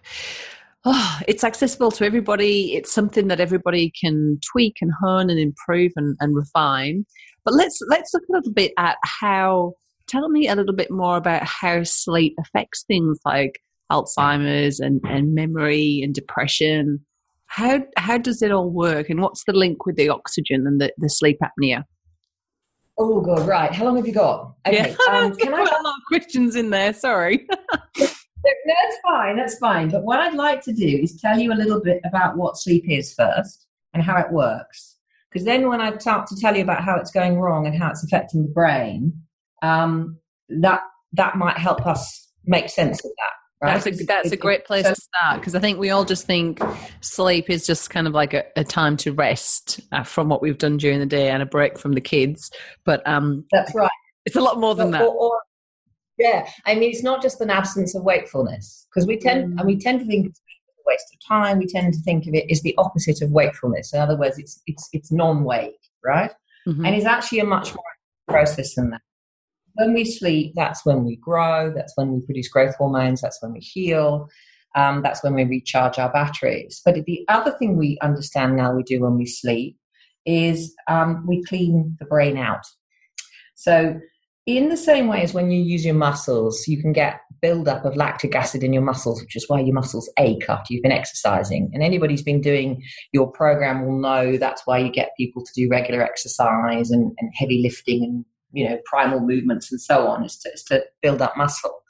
Oh, 0.85 1.21
it's 1.27 1.43
accessible 1.43 1.91
to 1.93 2.05
everybody. 2.05 2.75
It's 2.75 2.93
something 2.93 3.29
that 3.29 3.41
everybody 3.41 3.91
can 3.99 4.39
tweak 4.53 4.77
and 4.83 4.93
hone 5.01 5.31
and 5.31 5.41
improve 5.41 5.93
and, 5.97 6.15
and 6.21 6.37
refine. 6.37 7.07
But 7.43 7.55
let's 7.55 7.81
let's 7.89 8.13
look 8.13 8.25
a 8.29 8.33
little 8.33 8.53
bit 8.53 8.73
at 8.79 8.99
how. 9.03 9.73
Tell 10.07 10.29
me 10.29 10.47
a 10.49 10.55
little 10.55 10.75
bit 10.75 10.91
more 10.91 11.17
about 11.17 11.45
how 11.45 11.83
sleep 11.85 12.35
affects 12.39 12.85
things 12.87 13.19
like 13.25 13.59
Alzheimer's 13.91 14.79
and, 14.79 15.01
and 15.05 15.35
memory 15.35 16.03
and 16.05 16.15
depression. 16.15 17.01
How 17.47 17.83
how 17.97 18.19
does 18.19 18.43
it 18.43 18.53
all 18.53 18.69
work, 18.69 19.09
and 19.09 19.23
what's 19.23 19.45
the 19.45 19.55
link 19.55 19.87
with 19.87 19.97
the 19.97 20.11
oxygen 20.11 20.67
and 20.67 20.83
the, 20.83 20.93
the 20.99 21.09
sleep 21.09 21.39
apnea? 21.43 21.85
Oh, 22.97 23.21
God, 23.21 23.47
right. 23.47 23.73
How 23.73 23.85
long 23.85 23.97
have 23.97 24.07
you 24.07 24.13
got? 24.13 24.55
Okay. 24.67 24.77
Yeah. 24.91 24.97
Um, 25.11 25.35
can 25.37 25.55
I 25.55 25.61
a 25.61 25.65
lot 25.65 25.87
of 25.87 26.03
questions 26.09 26.57
in 26.57 26.71
there? 26.71 26.93
Sorry. 26.93 27.47
that's 27.99 28.99
fine. 29.03 29.37
That's 29.37 29.59
fine. 29.59 29.91
But 29.91 30.05
what 30.05 30.21
I'd 30.21 30.35
like 30.35 30.63
to 30.63 30.73
do 30.73 30.87
is 30.87 31.21
tell 31.21 31.39
you 31.39 31.53
a 31.53 31.55
little 31.55 31.81
bit 31.81 32.01
about 32.05 32.37
what 32.37 32.57
sleep 32.57 32.85
is 32.89 33.13
first 33.15 33.67
and 33.93 34.03
how 34.03 34.19
it 34.19 34.33
works. 34.33 34.97
Because 35.31 35.45
then, 35.45 35.69
when 35.69 35.81
I 35.81 35.97
start 35.99 36.29
to 36.29 36.37
tell 36.37 36.57
you 36.57 36.63
about 36.63 36.85
how 36.85 36.97
it's 36.97 37.11
going 37.11 37.41
wrong 37.41 37.67
and 37.67 37.77
how 37.77 37.91
it's 37.91 38.05
affecting 38.05 38.43
the 38.43 38.53
brain, 38.53 39.13
um, 39.63 40.19
that 40.49 40.83
that 41.13 41.37
might 41.37 41.59
help 41.59 41.87
us 41.87 42.29
make 42.45 42.69
sense 42.69 43.05
of 43.05 43.11
that. 43.11 43.44
Right? 43.65 43.83
That's 43.83 44.01
a 44.01 44.05
that's 44.05 44.33
a 44.33 44.37
great 44.37 44.67
place 44.67 44.87
to 44.87 44.95
start 44.95 45.41
because 45.41 45.55
I 45.55 45.59
think 45.59 45.79
we 45.79 45.89
all 45.89 46.05
just 46.05 46.27
think 46.27 46.61
sleep 47.01 47.49
is 47.49 47.67
just 47.67 47.89
kind 47.89 48.07
of 48.07 48.13
like 48.13 48.35
a, 48.35 48.45
a 48.57 48.65
time 48.65 48.97
to 48.99 49.13
rest 49.13 49.81
uh, 49.91 50.03
from 50.03 50.29
what 50.29 50.43
we've 50.43 50.59
done 50.59 50.77
during 50.77 50.99
the 50.99 51.07
day 51.07 51.31
and 51.31 51.43
a 51.43 51.47
break 51.47 51.79
from 51.79 51.93
the 51.93 52.01
kids. 52.01 52.51
But 52.85 53.07
um, 53.09 53.47
that's 53.51 53.75
right. 53.75 53.91
It's 54.27 54.37
a 54.37 54.41
lot 54.43 54.61
more 54.61 54.75
than 54.75 54.89
or, 54.89 54.93
that. 54.93 55.03
Or, 55.03 55.15
or, 55.15 55.41
yeah, 56.19 56.47
I 56.67 56.75
mean, 56.75 56.91
it's 56.91 57.03
not 57.03 57.23
just 57.23 57.41
an 57.41 57.49
absence 57.49 57.95
of 57.95 58.05
wakefulness 58.05 58.87
because 58.91 59.07
we 59.07 59.19
tend 59.19 59.55
mm. 59.55 59.59
and 59.59 59.67
we 59.67 59.79
tend 59.79 60.01
to 60.01 60.07
think 60.07 60.27
it's 60.27 60.39
a 60.39 60.83
waste 60.87 61.07
of 61.15 61.27
time. 61.27 61.59
We 61.59 61.67
tend 61.67 61.95
to 61.95 62.01
think 62.01 62.27
of 62.27 62.35
it 62.35 62.51
as 62.51 62.61
the 62.61 62.75
opposite 62.77 63.23
of 63.23 63.31
wakefulness. 63.31 63.95
In 63.95 64.01
other 64.01 64.17
words, 64.17 64.39
it's 64.39 64.61
it's 64.67 64.91
it's 64.93 65.11
non-wake, 65.11 65.81
right? 66.05 66.33
Mm-hmm. 66.69 66.85
And 66.85 66.95
it's 66.95 67.07
actually 67.07 67.41
a 67.41 67.45
much 67.47 67.75
more 67.75 67.85
process 68.29 68.75
than 68.75 68.91
that 68.91 69.01
when 69.75 69.93
we 69.93 70.05
sleep, 70.05 70.53
that's 70.55 70.85
when 70.85 71.05
we 71.05 71.17
grow, 71.17 71.73
that's 71.75 71.93
when 71.97 72.13
we 72.13 72.21
produce 72.25 72.49
growth 72.49 72.75
hormones, 72.77 73.21
that's 73.21 73.43
when 73.43 73.53
we 73.53 73.61
heal, 73.61 74.29
um, 74.75 75.03
that's 75.03 75.23
when 75.23 75.35
we 75.35 75.45
recharge 75.45 75.99
our 75.99 76.13
batteries. 76.13 76.81
But 76.85 77.05
the 77.05 77.25
other 77.29 77.53
thing 77.53 77.77
we 77.77 77.99
understand 78.03 78.57
now 78.57 78.75
we 78.75 78.83
do 78.83 79.01
when 79.01 79.17
we 79.17 79.27
sleep 79.27 79.77
is 80.27 80.75
um, 80.89 81.25
we 81.27 81.43
clean 81.45 81.97
the 81.99 82.07
brain 82.07 82.37
out. 82.37 82.65
So, 83.55 84.01
in 84.47 84.69
the 84.69 84.77
same 84.77 85.07
way 85.07 85.23
as 85.23 85.33
when 85.33 85.51
you 85.51 85.63
use 85.63 85.87
your 85.87 85.95
muscles, 85.95 86.69
you 86.69 86.81
can 86.81 86.93
get 86.93 87.21
buildup 87.41 87.85
of 87.85 87.97
lactic 87.97 88.35
acid 88.35 88.63
in 88.63 88.73
your 88.73 88.83
muscles, 88.83 89.21
which 89.21 89.37
is 89.37 89.49
why 89.49 89.61
your 89.61 89.75
muscles 89.75 90.11
ache 90.19 90.45
after 90.49 90.73
you've 90.73 90.83
been 90.83 90.93
exercising. 90.93 91.71
And 91.75 91.83
anybody 91.83 92.15
who's 92.15 92.23
been 92.23 92.41
doing 92.41 92.83
your 93.13 93.31
program 93.31 93.85
will 93.85 93.99
know 93.99 94.37
that's 94.37 94.63
why 94.67 94.79
you 94.79 94.91
get 94.91 95.11
people 95.19 95.45
to 95.45 95.53
do 95.55 95.69
regular 95.71 96.03
exercise 96.03 96.91
and, 96.91 97.13
and 97.19 97.33
heavy 97.35 97.61
lifting 97.63 98.03
and 98.03 98.25
you 98.55 98.69
know 98.69 98.79
primal 98.85 99.21
movements 99.21 99.71
and 99.71 99.81
so 99.81 100.07
on 100.07 100.25
is 100.25 100.37
to, 100.39 100.51
is 100.51 100.63
to 100.65 100.85
build 101.03 101.21
up 101.21 101.37
muscle. 101.37 101.83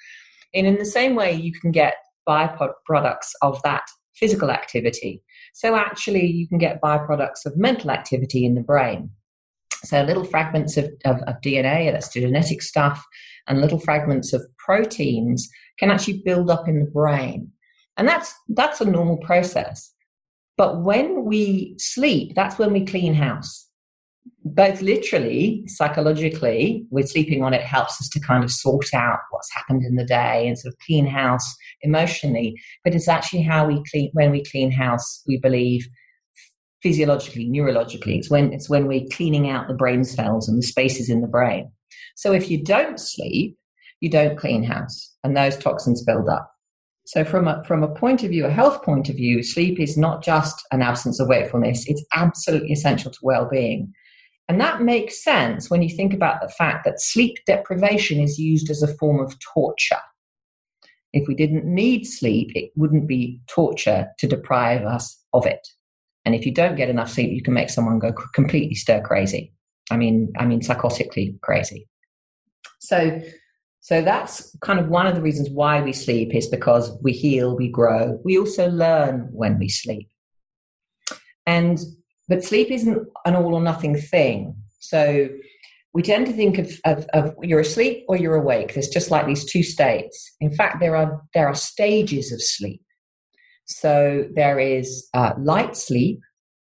And 0.55 0.66
in 0.66 0.77
the 0.77 0.85
same 0.85 1.14
way 1.14 1.33
you 1.33 1.53
can 1.53 1.70
get 1.70 1.96
byproducts 2.29 3.33
of 3.42 3.61
that 3.62 3.83
physical 4.14 4.50
activity. 4.50 5.22
So 5.53 5.74
actually 5.74 6.27
you 6.27 6.48
can 6.48 6.59
get 6.59 6.81
byproducts 6.81 7.44
of 7.46 7.57
mental 7.57 7.90
activity 7.90 8.44
in 8.46 8.55
the 8.55 8.62
brain. 8.62 9.11
So 9.85 10.03
little 10.03 10.24
fragments 10.24 10.77
of, 10.77 10.87
of, 11.05 11.16
of 11.27 11.35
dna 11.44 11.92
that's 11.92 12.09
genetic 12.09 12.62
stuff 12.62 13.05
and 13.46 13.61
little 13.61 13.79
fragments 13.79 14.33
of 14.33 14.42
proteins 14.57 15.48
can 15.79 15.90
actually 15.90 16.22
build 16.24 16.50
up 16.50 16.68
in 16.68 16.79
the 16.79 16.90
brain. 16.90 17.50
And 17.96 18.09
that's 18.09 18.35
that's 18.48 18.81
a 18.81 18.87
normal 18.87 19.18
process. 19.18 19.92
But 20.57 20.83
when 20.83 21.24
we 21.24 21.74
sleep 21.79 22.35
that's 22.35 22.59
when 22.59 22.72
we 22.72 22.87
clean 22.87 23.14
house 23.14 23.68
both 24.54 24.80
literally, 24.80 25.64
psychologically, 25.66 26.86
with 26.90 27.08
sleeping 27.08 27.42
on 27.42 27.52
it 27.52 27.62
helps 27.62 28.00
us 28.00 28.08
to 28.10 28.20
kind 28.20 28.44
of 28.44 28.52
sort 28.52 28.94
out 28.94 29.18
what's 29.30 29.52
happened 29.52 29.82
in 29.82 29.96
the 29.96 30.04
day 30.04 30.46
and 30.46 30.56
sort 30.56 30.72
of 30.72 30.78
clean 30.86 31.06
house 31.06 31.54
emotionally. 31.82 32.54
But 32.84 32.94
it's 32.94 33.08
actually 33.08 33.42
how 33.42 33.66
we 33.66 33.82
clean, 33.90 34.10
when 34.12 34.30
we 34.30 34.44
clean 34.44 34.70
house, 34.70 35.22
we 35.26 35.38
believe 35.38 35.88
physiologically, 36.82 37.48
neurologically. 37.48 38.16
It's 38.16 38.30
when, 38.30 38.52
it's 38.52 38.70
when 38.70 38.86
we're 38.86 39.06
cleaning 39.10 39.50
out 39.50 39.66
the 39.66 39.74
brain 39.74 40.04
cells 40.04 40.48
and 40.48 40.56
the 40.56 40.66
spaces 40.66 41.10
in 41.10 41.20
the 41.20 41.26
brain. 41.26 41.72
So 42.14 42.32
if 42.32 42.48
you 42.48 42.62
don't 42.62 43.00
sleep, 43.00 43.58
you 44.00 44.08
don't 44.08 44.38
clean 44.38 44.62
house 44.62 45.16
and 45.24 45.36
those 45.36 45.56
toxins 45.56 46.04
build 46.04 46.28
up. 46.28 46.50
So 47.06 47.24
from 47.24 47.48
a, 47.48 47.64
from 47.64 47.82
a 47.82 47.94
point 47.94 48.22
of 48.22 48.30
view, 48.30 48.46
a 48.46 48.50
health 48.50 48.82
point 48.82 49.08
of 49.08 49.16
view, 49.16 49.42
sleep 49.42 49.80
is 49.80 49.96
not 49.96 50.22
just 50.22 50.62
an 50.70 50.80
absence 50.80 51.18
of 51.18 51.28
wakefulness. 51.28 51.88
It's 51.88 52.04
absolutely 52.14 52.72
essential 52.72 53.10
to 53.10 53.18
well-being. 53.22 53.92
And 54.48 54.61
that 54.61 54.83
makes 54.83 55.22
sense 55.22 55.70
when 55.70 55.83
you 55.83 55.94
think 55.94 56.12
about 56.12 56.42
the 56.42 56.48
fact 56.48 56.85
that 56.85 57.00
sleep 57.00 57.38
deprivation 57.46 58.20
is 58.20 58.38
used 58.38 58.70
as 58.70 58.83
a 58.83 58.94
form 58.96 59.20
of 59.20 59.38
torture. 59.40 60.00
If 61.12 61.26
we 61.28 61.35
didn't 61.35 61.64
need 61.64 62.04
sleep, 62.04 62.50
it 62.54 62.70
wouldn't 62.76 63.07
be 63.07 63.40
torture 63.48 64.09
to 64.18 64.26
deprive 64.26 64.83
us 64.83 65.18
of 65.33 65.46
it. 65.46 65.66
And 66.24 66.35
if 66.35 66.44
you 66.44 66.52
don't 66.52 66.76
get 66.76 66.90
enough 66.90 67.11
sleep, 67.11 67.30
you 67.33 67.42
can 67.42 67.54
make 67.54 67.70
someone 67.70 67.98
go 67.98 68.12
completely 68.35 68.74
stir 68.74 69.00
crazy. 69.00 69.52
I 69.90 69.96
mean, 69.96 70.33
I 70.38 70.44
mean, 70.46 70.61
psychotically 70.61 71.40
crazy. 71.40 71.88
So, 72.80 73.20
so 73.80 74.02
that's 74.02 74.57
kind 74.61 74.80
of 74.80 74.88
one 74.88 75.07
of 75.07 75.14
the 75.14 75.20
reasons 75.22 75.50
why 75.50 75.83
we 75.83 75.92
sleep 75.92 76.35
is 76.35 76.48
because 76.48 76.90
we 77.02 77.12
heal, 77.12 77.57
we 77.57 77.68
grow. 77.68 78.18
We 78.24 78.38
also 78.38 78.68
learn 78.68 79.28
when 79.30 79.59
we 79.59 79.68
sleep. 79.68 80.09
And 81.46 81.78
but 82.28 82.44
sleep 82.44 82.70
isn't 82.70 83.06
an 83.24 83.37
all 83.37 83.54
or 83.54 83.60
nothing 83.60 83.96
thing. 83.96 84.56
So 84.80 85.28
we 85.92 86.02
tend 86.02 86.26
to 86.26 86.32
think 86.32 86.58
of, 86.58 86.72
of, 86.84 87.06
of, 87.14 87.34
you're 87.42 87.60
asleep 87.60 88.04
or 88.08 88.16
you're 88.16 88.34
awake. 88.34 88.74
There's 88.74 88.88
just 88.88 89.10
like 89.10 89.26
these 89.26 89.44
two 89.44 89.62
states. 89.62 90.32
In 90.40 90.52
fact, 90.52 90.80
there 90.80 90.96
are 90.96 91.22
there 91.34 91.48
are 91.48 91.54
stages 91.54 92.32
of 92.32 92.42
sleep. 92.42 92.82
So 93.66 94.26
there 94.34 94.58
is 94.58 95.08
uh, 95.14 95.32
light 95.38 95.76
sleep, 95.76 96.20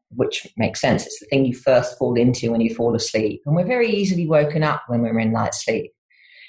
which 0.10 0.48
makes 0.58 0.82
sense. 0.82 1.06
It's 1.06 1.20
the 1.20 1.28
thing 1.28 1.46
you 1.46 1.56
first 1.56 1.98
fall 1.98 2.16
into 2.16 2.52
when 2.52 2.62
you 2.62 2.74
fall 2.74 2.96
asleep, 2.96 3.42
and 3.46 3.56
we're 3.56 3.66
very 3.66 3.90
easily 3.90 4.26
woken 4.26 4.64
up 4.64 4.84
when 4.88 5.02
we're 5.02 5.20
in 5.20 5.32
light 5.32 5.54
sleep. 5.54 5.92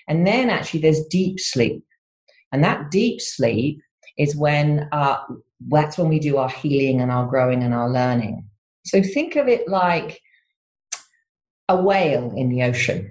And 0.09 0.27
then 0.27 0.51
actually, 0.51 0.81
there's 0.81 1.05
deep 1.05 1.39
sleep, 1.39 1.85
and 2.51 2.65
that 2.65 2.91
deep 2.91 3.21
sleep 3.21 3.81
is 4.19 4.35
when 4.35 4.89
uh, 4.91 5.19
that's 5.69 5.99
when 5.99 6.09
we 6.09 6.19
do 6.19 6.39
our 6.39 6.49
healing 6.49 7.01
and 7.01 7.13
our 7.13 7.27
growing 7.27 7.63
and 7.63 7.75
our 7.75 7.89
learning. 7.89 8.50
So 8.85 9.03
think 9.03 9.37
of 9.37 9.49
it 9.49 9.69
like 9.69 10.21
a 11.69 11.81
whale 11.81 12.33
in 12.37 12.49
the 12.49 12.63
ocean. 12.63 13.11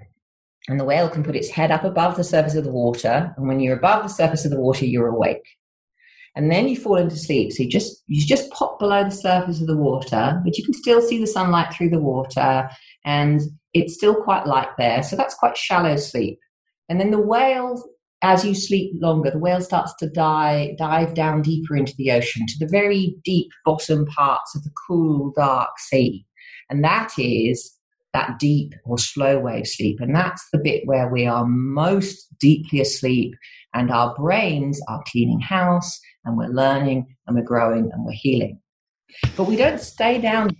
And 0.68 0.78
the 0.78 0.84
whale 0.84 1.08
can 1.08 1.24
put 1.24 1.36
its 1.36 1.48
head 1.48 1.70
up 1.70 1.84
above 1.84 2.16
the 2.16 2.24
surface 2.24 2.54
of 2.54 2.64
the 2.64 2.72
water. 2.72 3.32
And 3.36 3.48
when 3.48 3.60
you're 3.60 3.76
above 3.76 4.02
the 4.02 4.08
surface 4.08 4.44
of 4.44 4.50
the 4.50 4.60
water, 4.60 4.84
you're 4.84 5.08
awake. 5.08 5.46
And 6.36 6.50
then 6.50 6.68
you 6.68 6.76
fall 6.76 6.96
into 6.96 7.16
sleep. 7.16 7.52
So 7.52 7.64
you 7.64 7.68
just 7.68 8.04
you 8.06 8.24
just 8.24 8.50
pop 8.52 8.78
below 8.78 9.02
the 9.02 9.10
surface 9.10 9.60
of 9.60 9.66
the 9.66 9.76
water, 9.76 10.40
but 10.44 10.56
you 10.56 10.64
can 10.64 10.74
still 10.74 11.00
see 11.00 11.18
the 11.18 11.26
sunlight 11.26 11.74
through 11.74 11.90
the 11.90 11.98
water, 11.98 12.70
and 13.04 13.40
it's 13.74 13.94
still 13.94 14.14
quite 14.14 14.46
light 14.46 14.68
there. 14.78 15.02
So 15.02 15.16
that's 15.16 15.34
quite 15.34 15.56
shallow 15.56 15.96
sleep. 15.96 16.38
And 16.88 17.00
then 17.00 17.10
the 17.10 17.20
whale 17.20 17.82
as 18.22 18.44
you 18.44 18.54
sleep 18.54 18.92
longer, 19.00 19.30
the 19.30 19.38
whale 19.38 19.60
starts 19.60 19.94
to 19.96 20.08
die, 20.08 20.74
dive 20.78 21.14
down 21.14 21.42
deeper 21.42 21.76
into 21.76 21.94
the 21.96 22.12
ocean 22.12 22.46
to 22.46 22.58
the 22.58 22.70
very 22.70 23.16
deep 23.24 23.48
bottom 23.64 24.04
parts 24.06 24.54
of 24.54 24.62
the 24.62 24.70
cool, 24.86 25.32
dark 25.34 25.70
sea. 25.78 26.26
And 26.68 26.84
that 26.84 27.12
is 27.18 27.76
that 28.12 28.38
deep 28.38 28.74
or 28.84 28.98
slow 28.98 29.38
wave 29.38 29.66
sleep. 29.66 30.00
And 30.00 30.14
that's 30.14 30.46
the 30.52 30.58
bit 30.58 30.82
where 30.84 31.08
we 31.08 31.26
are 31.26 31.46
most 31.46 32.26
deeply 32.40 32.80
asleep 32.80 33.34
and 33.72 33.90
our 33.90 34.14
brains 34.16 34.80
are 34.88 35.02
cleaning 35.06 35.40
house 35.40 36.00
and 36.24 36.36
we're 36.36 36.48
learning 36.48 37.06
and 37.26 37.36
we're 37.36 37.44
growing 37.44 37.90
and 37.92 38.04
we're 38.04 38.12
healing. 38.12 38.60
But 39.36 39.44
we 39.44 39.56
don't 39.56 39.80
stay 39.80 40.20
down 40.20 40.56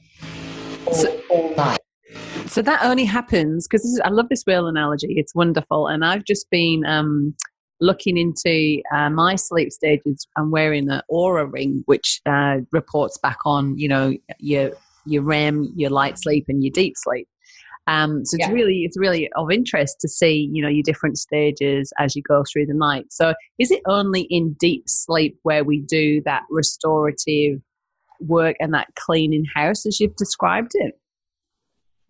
all, 0.87 0.95
so, 0.95 1.21
all 1.29 1.55
night. 1.57 1.81
So 2.47 2.63
that 2.63 2.83
only 2.83 3.05
happens 3.05 3.69
because 3.69 4.01
I 4.05 4.09
love 4.09 4.29
this 4.29 4.45
whale 4.47 4.67
analogy. 4.67 5.15
It's 5.17 5.35
wonderful. 5.35 5.87
And 5.87 6.05
I've 6.05 6.25
just 6.25 6.51
been 6.51 6.85
um, 6.85 7.35
looking 7.81 8.19
into 8.19 8.83
uh, 8.95 9.11
my 9.11 9.37
sleep 9.37 9.73
stages, 9.73 10.27
I'm 10.37 10.51
wearing 10.51 10.91
an 10.91 11.03
Oura 11.11 11.51
ring, 11.51 11.83
which 11.87 12.21
uh, 12.27 12.59
reports 12.73 13.19
back 13.19 13.39
on, 13.45 13.77
you 13.79 13.89
know, 13.89 14.15
your 14.39 14.73
your 15.07 15.23
REM, 15.23 15.73
your 15.77 15.91
light 15.91 16.19
sleep, 16.19 16.45
and 16.49 16.63
your 16.63 16.73
deep 16.73 16.95
sleep. 16.97 17.27
Um, 17.87 18.25
so 18.25 18.37
it's 18.37 18.47
yeah. 18.47 18.53
really 18.53 18.83
it's 18.85 18.99
really 18.99 19.31
of 19.35 19.51
interest 19.51 19.97
to 20.01 20.09
see 20.09 20.49
you 20.53 20.63
know 20.63 20.69
your 20.69 20.83
different 20.85 21.19
stages 21.19 21.93
as 21.99 22.15
you 22.15 22.23
go 22.23 22.45
through 22.51 22.67
the 22.67 22.75
night. 22.75 23.07
So 23.11 23.35
is 23.59 23.71
it 23.71 23.81
only 23.87 24.23
in 24.31 24.55
deep 24.61 24.85
sleep 24.87 25.39
where 25.43 25.65
we 25.65 25.81
do 25.81 26.23
that 26.25 26.43
restorative 26.51 27.61
work 28.21 28.57
and 28.61 28.75
that 28.75 28.89
cleaning 28.97 29.47
house 29.55 29.87
as 29.87 29.99
you've 29.99 30.17
described 30.17 30.73
it? 30.75 30.99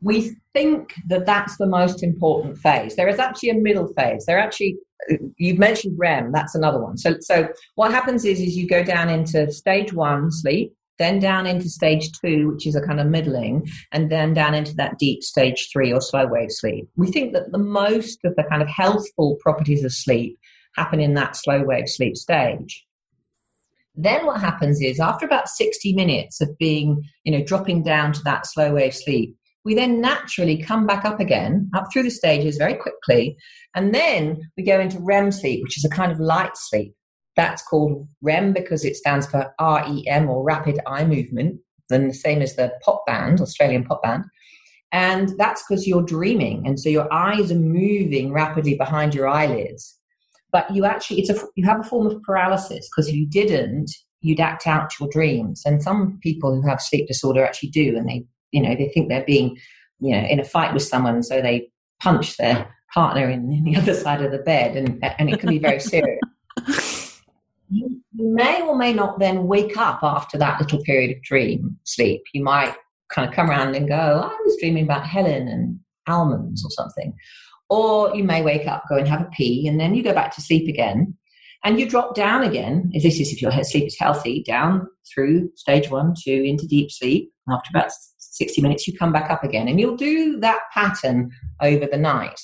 We 0.03 0.37
think 0.55 0.95
that 1.09 1.27
that's 1.27 1.57
the 1.59 1.67
most 1.67 2.03
important 2.03 2.59
phase. 2.59 2.97
There 2.97 3.09
is 3.09 3.19
actually 3.19 3.51
a 3.51 3.55
middle 3.55 3.89
phase. 3.95 4.25
There 4.27 4.39
actually, 4.39 4.77
you've 5.37 5.59
mentioned 5.59 5.99
REM. 5.99 6.33
That's 6.33 6.55
another 6.55 6.81
one. 6.81 6.97
So, 6.97 7.17
so 7.21 7.49
what 7.75 7.91
happens 7.91 8.25
is, 8.25 8.41
is 8.41 8.57
you 8.57 8.67
go 8.67 8.83
down 8.83 9.09
into 9.09 9.51
stage 9.53 9.93
one 9.93 10.31
sleep, 10.31 10.73
then 10.99 11.19
down 11.19 11.47
into 11.47 11.69
stage 11.69 12.11
two, 12.13 12.53
which 12.53 12.67
is 12.67 12.77
a 12.77 12.81
kind 12.81 13.01
of 13.01 13.07
middling, 13.07 13.67
and 13.93 14.11
then 14.11 14.35
down 14.35 14.55
into 14.55 14.75
that 14.75 14.99
deep 14.99 15.23
stage 15.23 15.69
three 15.73 15.93
or 15.93 16.01
slow 16.01 16.27
wave 16.27 16.51
sleep. 16.51 16.89
We 16.97 17.11
think 17.11 17.33
that 17.33 17.53
the 17.53 17.59
most 17.59 18.21
of 18.25 18.37
the 18.37 18.45
kind 18.45 18.63
of 18.63 18.69
healthful 18.69 19.37
properties 19.41 19.85
of 19.85 19.93
sleep 19.93 20.39
happen 20.77 21.01
in 21.01 21.15
that 21.15 21.37
slow 21.37 21.63
wave 21.63 21.89
sleep 21.89 22.17
stage. 22.17 22.87
Then 23.97 24.25
what 24.25 24.41
happens 24.41 24.81
is 24.81 25.01
after 25.01 25.27
about 25.27 25.49
60 25.49 25.95
minutes 25.95 26.41
of 26.41 26.57
being, 26.59 27.03
you 27.25 27.33
know, 27.33 27.45
dropping 27.45 27.83
down 27.83 28.13
to 28.13 28.23
that 28.23 28.47
slow 28.47 28.75
wave 28.75 28.95
sleep, 28.95 29.37
we 29.65 29.75
then 29.75 30.01
naturally 30.01 30.57
come 30.57 30.87
back 30.87 31.05
up 31.05 31.21
again, 31.21 31.71
up 31.75 31.93
through 31.93 32.05
the 32.05 32.11
stages 32.11 32.57
very 32.57 32.75
quickly, 32.75 33.37
and 33.75 33.95
then 33.95 34.41
we 34.57 34.63
go 34.63 34.81
into 34.81 34.99
REM 35.01 35.31
sleep, 35.31 35.63
which 35.63 35.77
is 35.77 35.85
a 35.85 35.91
kind 35.91 36.11
of 36.11 36.19
light 36.19 36.57
sleep. 36.57 36.95
That's 37.37 37.63
called 37.63 38.07
REM 38.23 38.53
because 38.53 38.85
it 38.85 38.97
stands 38.97 39.27
for 39.27 39.53
REM 39.61 40.29
or 40.29 40.43
rapid 40.43 40.81
eye 40.87 41.05
movement, 41.05 41.61
then 41.89 42.09
the 42.09 42.15
same 42.15 42.43
as 42.43 42.57
the 42.57 42.73
pop 42.83 43.05
band, 43.07 43.41
Australian 43.41 43.85
pop 43.85 44.03
band. 44.03 44.25
And 44.93 45.33
that's 45.39 45.63
because 45.63 45.87
you're 45.87 46.03
dreaming. 46.03 46.67
And 46.67 46.81
so 46.81 46.89
your 46.89 47.13
eyes 47.13 47.53
are 47.53 47.57
moving 47.57 48.33
rapidly 48.33 48.75
behind 48.75 49.15
your 49.15 49.29
eyelids. 49.29 49.97
But 50.53 50.75
you 50.75 50.85
actually, 50.85 51.21
it's 51.21 51.31
a, 51.31 51.41
you 51.55 51.65
have 51.65 51.81
a 51.81 51.85
form 51.85 52.07
of 52.09 52.21
paralysis 52.23 52.89
because 52.89 53.09
if 53.09 53.15
you 53.15 53.27
didn't, 53.27 53.91
you'd 54.21 54.41
act 54.41 54.67
out 54.67 54.99
your 54.99 55.09
dreams. 55.11 55.63
And 55.65 55.83
some 55.83 56.19
people 56.23 56.55
who 56.55 56.69
have 56.69 56.81
sleep 56.81 57.07
disorder 57.07 57.45
actually 57.45 57.71
do. 57.71 57.97
And 57.97 58.09
they 58.09 58.25
you 58.53 58.63
know, 58.63 58.75
they 58.75 58.91
think 58.93 59.09
they're 59.09 59.25
being, 59.25 59.59
you 60.01 60.13
know, 60.17 60.27
in 60.27 60.41
a 60.41 60.45
fight 60.45 60.73
with 60.73 60.83
someone, 60.83 61.23
so 61.23 61.41
they 61.41 61.71
punch 62.01 62.37
their 62.37 62.75
partner 62.93 63.29
in, 63.29 63.53
in 63.53 63.65
the 63.65 63.77
other 63.81 63.95
side 63.95 64.23
of 64.23 64.33
the 64.33 64.39
bed, 64.39 64.77
and 64.77 65.03
and 65.19 65.31
it 65.31 65.41
can 65.41 65.49
be 65.49 65.59
very 65.59 65.81
serious. 65.81 66.21
you 67.71 68.03
may 68.13 68.63
or 68.63 68.77
may 68.77 68.93
not 68.93 69.19
then 69.19 69.47
wake 69.47 69.77
up 69.77 70.01
after 70.03 70.37
that 70.39 70.61
little 70.61 70.83
period 70.83 71.17
of 71.17 71.23
dream 71.23 71.77
sleep. 71.85 72.23
You 72.33 72.43
might 72.43 72.75
kind 73.11 73.29
of 73.29 73.35
come 73.35 73.51
around 73.51 73.75
and 73.75 73.89
go, 73.89 74.31
I 74.31 74.41
was 74.45 74.57
dreaming 74.61 74.85
about 74.85 75.07
Helen 75.07 75.49
and 75.49 75.79
almonds 76.07 76.65
or 76.65 76.71
something. 76.71 77.15
Or 77.69 78.15
you 78.17 78.25
may 78.25 78.43
wake 78.43 78.67
up, 78.67 78.85
go 78.89 78.97
and 78.97 79.07
have 79.07 79.21
a 79.21 79.31
pee, 79.33 79.67
and 79.69 79.79
then 79.79 79.95
you 79.95 80.03
go 80.03 80.13
back 80.13 80.35
to 80.35 80.41
sleep 80.41 80.69
again. 80.69 81.17
And 81.63 81.79
you 81.79 81.89
drop 81.89 82.15
down 82.15 82.43
again, 82.43 82.91
if 82.95 83.03
this 83.03 83.21
is 83.21 83.33
if 83.33 83.43
your 83.43 83.53
sleep 83.65 83.87
is 83.87 83.99
healthy, 83.99 84.43
down 84.43 84.87
through 85.13 85.51
stage 85.57 85.91
one, 85.91 86.15
two, 86.21 86.43
into 86.47 86.67
deep 86.67 86.91
sleep. 86.91 87.31
After 87.51 87.69
about 87.71 87.91
60 88.31 88.63
minutes, 88.63 88.87
you 88.87 88.97
come 88.97 89.13
back 89.13 89.31
up 89.31 89.45
again. 89.45 89.69
And 89.69 89.81
you'll 89.81 89.97
do 89.97 90.39
that 90.41 90.61
pattern 90.73 91.31
over 91.61 91.87
the 91.87 91.99
night. 91.99 92.41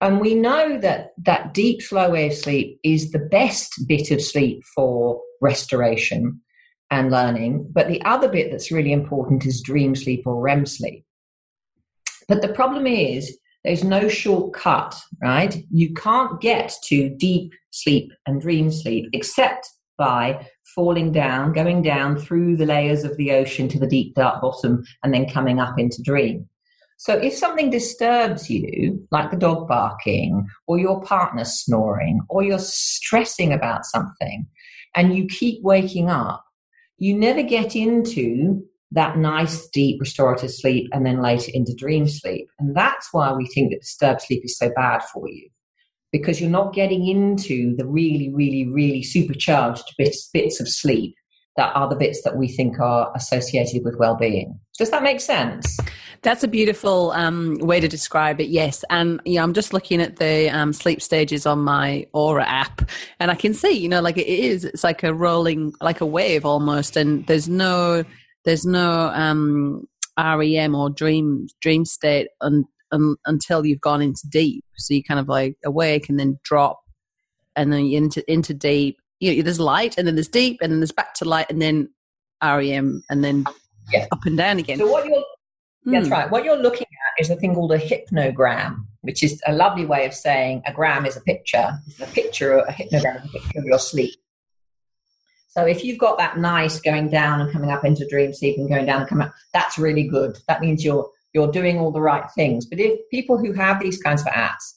And 0.00 0.20
we 0.20 0.34
know 0.34 0.78
that 0.80 1.12
that 1.24 1.54
deep 1.54 1.80
slow 1.80 2.10
wave 2.10 2.34
sleep 2.34 2.78
is 2.84 3.10
the 3.10 3.18
best 3.18 3.84
bit 3.86 4.10
of 4.10 4.20
sleep 4.20 4.62
for 4.74 5.20
restoration 5.40 6.40
and 6.90 7.10
learning. 7.10 7.70
But 7.72 7.88
the 7.88 8.02
other 8.04 8.28
bit 8.28 8.50
that's 8.50 8.70
really 8.70 8.92
important 8.92 9.46
is 9.46 9.62
dream 9.62 9.94
sleep 9.94 10.26
or 10.26 10.40
REM 10.40 10.66
sleep. 10.66 11.04
But 12.28 12.42
the 12.42 12.52
problem 12.52 12.86
is 12.86 13.38
there's 13.64 13.84
no 13.84 14.08
shortcut, 14.08 14.94
right? 15.22 15.56
You 15.70 15.94
can't 15.94 16.40
get 16.40 16.74
to 16.84 17.08
deep 17.08 17.52
sleep 17.70 18.12
and 18.26 18.40
dream 18.40 18.70
sleep 18.70 19.08
except 19.12 19.68
by 19.96 20.46
falling 20.74 21.12
down, 21.12 21.52
going 21.52 21.82
down 21.82 22.16
through 22.16 22.56
the 22.56 22.66
layers 22.66 23.04
of 23.04 23.16
the 23.16 23.32
ocean 23.32 23.68
to 23.68 23.78
the 23.78 23.86
deep 23.86 24.14
dark 24.14 24.40
bottom, 24.40 24.84
and 25.02 25.12
then 25.12 25.28
coming 25.28 25.60
up 25.60 25.78
into 25.78 26.02
dream. 26.02 26.48
So 26.96 27.14
if 27.14 27.34
something 27.34 27.70
disturbs 27.70 28.48
you, 28.48 29.06
like 29.10 29.30
the 29.30 29.36
dog 29.36 29.68
barking, 29.68 30.46
or 30.66 30.78
your 30.78 31.02
partner 31.02 31.44
snoring, 31.44 32.20
or 32.28 32.42
you're 32.42 32.58
stressing 32.58 33.52
about 33.52 33.84
something, 33.84 34.46
and 34.94 35.16
you 35.16 35.26
keep 35.26 35.62
waking 35.62 36.08
up, 36.08 36.44
you 36.98 37.16
never 37.16 37.42
get 37.42 37.74
into 37.74 38.64
that 38.92 39.18
nice, 39.18 39.68
deep, 39.70 40.00
restorative 40.00 40.52
sleep 40.52 40.88
and 40.92 41.04
then 41.04 41.20
later 41.20 41.50
into 41.52 41.74
dream 41.74 42.06
sleep. 42.06 42.46
And 42.60 42.76
that's 42.76 43.08
why 43.12 43.32
we 43.32 43.46
think 43.46 43.72
that 43.72 43.80
disturbed 43.80 44.22
sleep 44.22 44.44
is 44.44 44.56
so 44.56 44.70
bad 44.76 45.02
for 45.02 45.28
you 45.28 45.50
because 46.14 46.40
you're 46.40 46.48
not 46.48 46.72
getting 46.72 47.08
into 47.08 47.74
the 47.74 47.84
really, 47.84 48.30
really, 48.32 48.68
really 48.68 49.02
supercharged 49.02 49.82
bits, 49.98 50.30
bits 50.32 50.60
of 50.60 50.68
sleep 50.68 51.16
that 51.56 51.74
are 51.74 51.88
the 51.88 51.96
bits 51.96 52.22
that 52.22 52.36
we 52.36 52.46
think 52.46 52.78
are 52.78 53.10
associated 53.16 53.82
with 53.84 53.96
well-being. 53.98 54.56
Does 54.78 54.92
that 54.92 55.02
make 55.02 55.20
sense? 55.20 55.76
That's 56.22 56.44
a 56.44 56.48
beautiful 56.48 57.10
um, 57.16 57.58
way 57.58 57.80
to 57.80 57.88
describe 57.88 58.40
it. 58.40 58.48
Yes, 58.48 58.84
and 58.90 59.20
yeah, 59.24 59.42
I'm 59.42 59.54
just 59.54 59.72
looking 59.72 60.00
at 60.00 60.14
the 60.14 60.50
um, 60.50 60.72
sleep 60.72 61.02
stages 61.02 61.46
on 61.46 61.58
my 61.58 62.06
Oura 62.14 62.44
app, 62.46 62.88
and 63.18 63.32
I 63.32 63.34
can 63.34 63.52
see, 63.52 63.72
you 63.72 63.88
know, 63.88 64.00
like 64.00 64.16
it 64.16 64.28
is. 64.28 64.64
It's 64.64 64.84
like 64.84 65.02
a 65.02 65.12
rolling, 65.12 65.72
like 65.80 66.00
a 66.00 66.06
wave 66.06 66.44
almost, 66.44 66.96
and 66.96 67.26
there's 67.26 67.48
no, 67.48 68.04
there's 68.44 68.64
no 68.64 69.10
um, 69.12 69.88
REM 70.16 70.76
or 70.76 70.90
dream 70.90 71.48
dream 71.60 71.84
state 71.84 72.28
un, 72.40 72.66
un, 72.94 73.16
until 73.26 73.66
you've 73.66 73.80
gone 73.80 74.00
into 74.00 74.26
deep. 74.28 74.64
So 74.76 74.94
you 74.94 75.02
kind 75.02 75.20
of 75.20 75.28
like 75.28 75.56
awake 75.64 76.08
and 76.08 76.18
then 76.18 76.38
drop, 76.42 76.80
and 77.56 77.72
then 77.72 77.86
you 77.86 77.98
into 77.98 78.30
into 78.30 78.54
deep. 78.54 78.98
You 79.20 79.36
know, 79.36 79.42
there's 79.42 79.60
light, 79.60 79.96
and 79.98 80.06
then 80.06 80.16
there's 80.16 80.28
deep, 80.28 80.58
and 80.62 80.72
then 80.72 80.80
there's 80.80 80.92
back 80.92 81.14
to 81.14 81.24
light, 81.24 81.46
and 81.50 81.60
then 81.60 81.90
REM, 82.42 83.02
and 83.10 83.24
then 83.24 83.44
yeah. 83.92 84.06
up 84.12 84.24
and 84.24 84.36
down 84.36 84.58
again. 84.58 84.78
So 84.78 84.90
what 84.90 85.06
you're 85.06 85.24
mm. 85.86 85.92
that's 85.92 86.08
right. 86.08 86.30
What 86.30 86.44
you're 86.44 86.60
looking 86.60 86.86
at 86.86 87.22
is 87.22 87.30
a 87.30 87.36
thing 87.36 87.54
called 87.54 87.72
a 87.72 87.78
hypnogram, 87.78 88.86
which 89.02 89.22
is 89.22 89.42
a 89.46 89.52
lovely 89.52 89.86
way 89.86 90.06
of 90.06 90.14
saying 90.14 90.62
a 90.66 90.72
gram 90.72 91.06
is 91.06 91.16
a 91.16 91.20
picture. 91.20 91.78
A 92.00 92.06
picture, 92.06 92.58
a 92.58 92.72
hypnogram, 92.72 93.24
a 93.24 93.28
picture 93.28 93.58
of 93.58 93.64
your 93.64 93.78
sleep. 93.78 94.14
So 95.48 95.64
if 95.64 95.84
you've 95.84 96.00
got 96.00 96.18
that 96.18 96.36
nice 96.36 96.80
going 96.80 97.10
down 97.10 97.40
and 97.40 97.52
coming 97.52 97.70
up 97.70 97.84
into 97.84 98.08
dream 98.08 98.32
sleep 98.34 98.58
and 98.58 98.68
going 98.68 98.86
down 98.86 99.02
and 99.02 99.08
coming 99.08 99.28
up, 99.28 99.34
that's 99.52 99.78
really 99.78 100.08
good. 100.08 100.36
That 100.48 100.60
means 100.60 100.84
you're 100.84 101.08
you're 101.34 101.50
doing 101.50 101.78
all 101.78 101.90
the 101.90 102.00
right 102.00 102.30
things. 102.34 102.64
But 102.64 102.80
if 102.80 102.98
people 103.10 103.36
who 103.36 103.52
have 103.52 103.80
these 103.80 104.00
kinds 104.00 104.22
of 104.22 104.28
apps, 104.28 104.74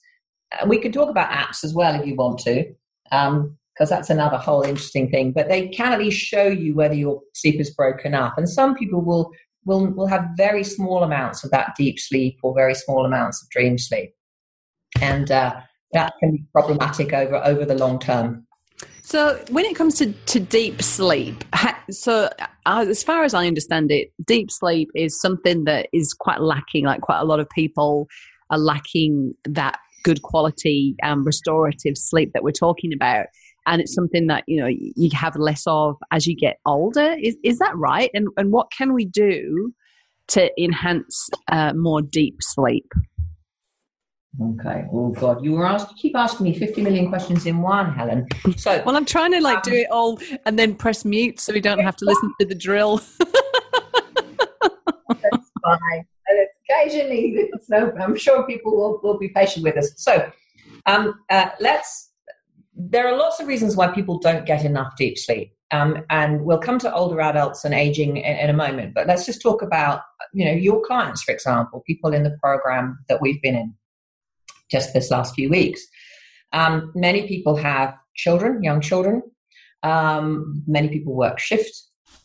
uh, 0.60 0.65
we 0.65 0.80
could 0.80 0.93
talk 0.93 1.10
about 1.10 1.30
apps 1.30 1.63
as 1.63 1.74
well 1.74 2.00
if 2.00 2.06
you 2.06 2.15
want 2.15 2.39
to, 2.39 2.65
because 3.04 3.30
um, 3.30 3.58
that's 3.78 4.10
another 4.10 4.38
whole 4.38 4.63
interesting 4.63 5.10
thing. 5.10 5.32
But 5.32 5.48
they 5.48 5.67
can 5.70 5.93
at 5.93 6.00
least 6.00 6.20
show 6.20 6.48
you 6.48 6.76
whether 6.76 6.96
your 6.96 7.22
sleep 7.34 7.62
is 7.62 7.70
broken 7.70 8.13
up. 8.13 8.38
And 8.38 8.50
some 8.50 8.76
people 8.76 9.02
will 9.02 9.32
will 9.65 9.86
will 9.93 10.08
have 10.08 10.30
very 10.36 10.63
small 10.63 11.04
amounts 11.04 11.43
of 11.43 11.52
that 11.52 11.76
deep 11.78 12.00
sleep 12.00 12.39
or 12.41 12.56
very 12.56 12.74
small 12.74 13.06
amounts 13.06 13.43
of 13.43 13.50
dream 13.50 13.78
sleep, 13.78 14.13
and 15.02 15.30
uh, 15.30 15.60
that 15.91 16.13
can 16.20 16.32
be 16.32 16.43
problematic 16.54 17.13
over 17.13 17.36
over 17.46 17.65
the 17.65 17.76
long 17.76 18.00
term. 18.00 18.47
So, 19.08 19.41
when 19.52 19.63
it 19.63 19.74
comes 19.74 19.96
to, 20.00 20.12
to 20.12 20.38
deep 20.38 20.82
sleep, 20.82 21.46
so 21.89 22.30
uh, 22.65 22.86
as 22.89 23.04
far 23.04 23.24
as 23.24 23.34
I 23.34 23.48
understand 23.48 23.89
it, 23.89 24.12
deep 24.26 24.52
sleep 24.52 24.89
is 24.96 25.17
something 25.22 25.63
that 25.63 25.88
is 25.93 26.13
quite 26.13 26.41
lacking. 26.41 26.84
Like 26.84 27.00
quite 27.00 27.22
a 27.22 27.24
lot 27.24 27.39
of 27.39 27.50
people 27.52 28.10
are 28.50 28.58
lacking 28.58 29.34
that 29.46 29.80
good 30.04 30.24
quality 30.24 30.98
um, 31.04 31.24
restorative 31.24 31.98
sleep 31.98 32.34
that 32.34 32.43
we're 32.43 32.52
talking 32.52 32.91
about, 32.91 33.28
and 33.65 33.80
it's 33.80 33.96
something 33.96 34.28
that 34.28 34.43
you 34.46 34.60
know 34.60 34.67
you 34.67 35.10
have 35.13 35.38
less 35.38 35.63
of 35.67 35.96
as 36.12 36.28
you 36.28 36.36
get 36.36 36.58
older. 36.65 37.15
Is 37.24 37.38
is 37.46 37.60
that 37.60 37.78
right? 37.78 38.12
And 38.13 38.28
and 38.36 38.52
what 38.52 38.74
can 38.78 38.91
we 38.91 39.06
do 39.06 39.74
to 40.28 40.52
enhance 40.62 41.30
uh, 41.50 41.72
more 41.72 42.02
deep 42.02 42.39
sleep? 42.41 42.91
Okay. 44.40 44.86
Oh 44.94 45.10
God, 45.10 45.44
you 45.44 45.54
were 45.54 45.66
asked. 45.66 45.90
You 45.92 45.98
keep 45.98 46.16
asking 46.16 46.44
me 46.44 46.54
fifty 46.58 46.82
million 46.82 47.10
questions 47.10 47.48
in 47.48 47.62
one, 47.62 47.94
Helen. 47.94 48.28
So 48.56 48.84
well, 48.86 48.96
I'm 48.96 49.06
trying 49.06 49.32
to 49.32 49.42
like 49.42 49.58
um, 49.58 49.63
do 49.63 49.74
it 49.74 49.88
all 49.90 50.20
and 50.46 50.60
then 50.60 50.76
press 50.76 51.04
mute 51.04 51.40
so 51.40 51.54
we 51.54 51.62
don't 51.62 51.80
have 51.80 51.96
to 51.98 52.06
listen 52.06 52.32
to 52.40 52.46
the 52.46 52.54
drill. 52.54 52.98
That's 55.10 55.52
fine. 55.63 56.06
And 56.28 56.40
it's 56.40 56.54
occasionally, 56.70 57.50
so 57.63 57.94
I'm 58.00 58.16
sure 58.16 58.46
people 58.46 58.76
will, 58.76 59.00
will 59.02 59.18
be 59.18 59.30
patient 59.30 59.63
with 59.63 59.78
us. 59.78 59.92
So, 59.98 60.32
um, 60.86 61.16
uh, 61.30 61.50
let's. 61.60 62.12
There 62.80 63.08
are 63.08 63.18
lots 63.18 63.40
of 63.40 63.48
reasons 63.48 63.76
why 63.76 63.88
people 63.88 64.20
don't 64.20 64.46
get 64.46 64.63
enough 64.63 64.96
deep 64.98 65.18
sleep, 65.18 65.52
um, 65.72 66.06
and 66.12 66.44
we'll 66.44 66.60
come 66.60 66.78
to 66.80 66.94
older 66.94 67.20
adults 67.22 67.66
and 67.66 67.74
aging 67.74 68.18
in, 68.18 68.38
in 68.38 68.50
a 68.52 68.54
moment. 68.54 68.94
But 68.94 69.08
let's 69.08 69.26
just 69.26 69.42
talk 69.42 69.63
about 69.63 70.02
you 70.32 70.46
know 70.46 70.52
your 70.52 70.86
clients, 70.86 71.24
for 71.24 71.32
example, 71.32 71.82
people 71.88 72.13
in 72.13 72.22
the 72.22 72.38
program 72.40 73.00
that 73.10 73.20
we've 73.20 73.42
been 73.42 73.56
in 73.56 73.74
just 74.70 74.94
this 74.94 75.12
last 75.12 75.36
few 75.36 75.50
weeks. 75.50 75.82
Um, 76.54 76.92
many 76.96 77.28
people 77.28 77.56
have 77.56 77.96
children, 78.16 78.64
young 78.64 78.82
children. 78.82 79.22
Um, 79.84 80.64
many 80.68 80.90
people 80.90 81.14
work 81.14 81.40
shift. 81.40 81.72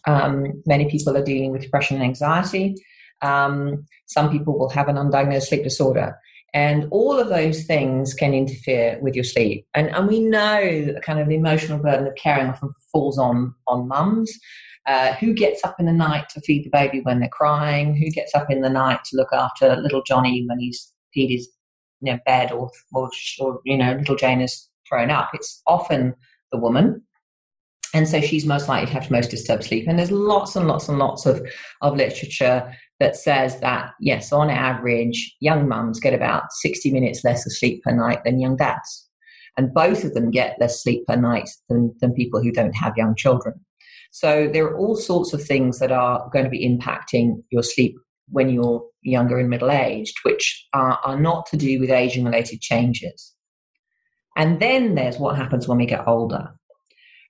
Um, 0.06 0.62
many 0.66 0.90
people 0.90 1.16
are 1.16 1.24
dealing 1.24 1.52
with 1.52 1.62
depression 1.62 1.96
and 1.96 2.04
anxiety. 2.04 2.74
Um, 3.20 3.84
some 4.06 4.30
people 4.30 4.58
will 4.58 4.70
have 4.70 4.88
an 4.88 4.96
undiagnosed 4.96 5.48
sleep 5.48 5.62
disorder. 5.62 6.16
And 6.54 6.86
all 6.90 7.18
of 7.18 7.28
those 7.28 7.64
things 7.64 8.12
can 8.12 8.34
interfere 8.34 8.98
with 9.00 9.14
your 9.14 9.24
sleep. 9.24 9.66
And, 9.74 9.88
and 9.88 10.06
we 10.06 10.20
know 10.20 10.84
that 10.84 11.02
kind 11.02 11.18
of 11.18 11.28
the 11.28 11.34
emotional 11.34 11.78
burden 11.78 12.06
of 12.06 12.14
caring 12.16 12.48
often 12.48 12.74
falls 12.90 13.18
on, 13.18 13.54
on 13.68 13.88
mums. 13.88 14.30
Uh, 14.84 15.12
who 15.14 15.32
gets 15.32 15.64
up 15.64 15.76
in 15.78 15.86
the 15.86 15.92
night 15.92 16.28
to 16.28 16.40
feed 16.40 16.64
the 16.64 16.70
baby 16.70 17.00
when 17.00 17.20
they're 17.20 17.28
crying? 17.28 17.94
Who 17.94 18.10
gets 18.10 18.34
up 18.34 18.50
in 18.50 18.60
the 18.60 18.68
night 18.68 19.04
to 19.04 19.16
look 19.16 19.32
after 19.32 19.76
little 19.76 20.02
Johnny 20.02 20.44
when 20.46 20.58
he's 20.58 20.92
peed 21.16 21.30
his 21.30 21.48
you 22.02 22.12
know, 22.12 22.18
bed 22.26 22.52
or, 22.52 22.70
or, 22.92 23.10
or, 23.38 23.60
you 23.64 23.76
know, 23.76 23.94
little 23.94 24.16
Jane 24.16 24.40
is 24.40 24.68
thrown 24.88 25.10
up? 25.10 25.30
It's 25.32 25.62
often 25.66 26.14
the 26.50 26.58
woman. 26.58 27.02
And 27.94 28.08
so 28.08 28.20
she's 28.20 28.46
most 28.46 28.68
likely 28.68 28.86
to 28.86 28.92
have 28.94 29.10
most 29.10 29.30
disturbed 29.30 29.64
sleep. 29.64 29.86
And 29.86 29.98
there's 29.98 30.10
lots 30.10 30.56
and 30.56 30.66
lots 30.66 30.88
and 30.88 30.98
lots 30.98 31.26
of, 31.26 31.46
of 31.82 31.96
literature 31.96 32.72
that 33.00 33.16
says 33.16 33.60
that, 33.60 33.90
yes, 34.00 34.32
on 34.32 34.48
average, 34.48 35.36
young 35.40 35.68
mums 35.68 36.00
get 36.00 36.14
about 36.14 36.44
60 36.52 36.90
minutes 36.90 37.22
less 37.24 37.44
of 37.44 37.52
sleep 37.52 37.82
per 37.82 37.92
night 37.92 38.20
than 38.24 38.40
young 38.40 38.56
dads. 38.56 39.08
And 39.58 39.74
both 39.74 40.04
of 40.04 40.14
them 40.14 40.30
get 40.30 40.56
less 40.58 40.82
sleep 40.82 41.06
per 41.06 41.16
night 41.16 41.50
than, 41.68 41.94
than 42.00 42.14
people 42.14 42.42
who 42.42 42.50
don't 42.50 42.74
have 42.76 42.96
young 42.96 43.14
children. 43.14 43.54
So 44.10 44.48
there 44.50 44.64
are 44.66 44.76
all 44.76 44.96
sorts 44.96 45.32
of 45.32 45.42
things 45.42 45.78
that 45.78 45.92
are 45.92 46.28
going 46.32 46.44
to 46.44 46.50
be 46.50 46.66
impacting 46.66 47.42
your 47.50 47.62
sleep 47.62 47.96
when 48.32 48.48
you're 48.48 48.84
younger 49.02 49.38
and 49.38 49.50
middle 49.50 49.70
aged, 49.70 50.16
which 50.24 50.66
are, 50.72 50.98
are 51.04 51.20
not 51.20 51.46
to 51.46 51.56
do 51.56 51.78
with 51.78 51.90
aging 51.90 52.24
related 52.24 52.60
changes. 52.60 53.34
And 54.36 54.60
then 54.60 54.94
there's 54.94 55.18
what 55.18 55.36
happens 55.36 55.68
when 55.68 55.78
we 55.78 55.86
get 55.86 56.08
older. 56.08 56.54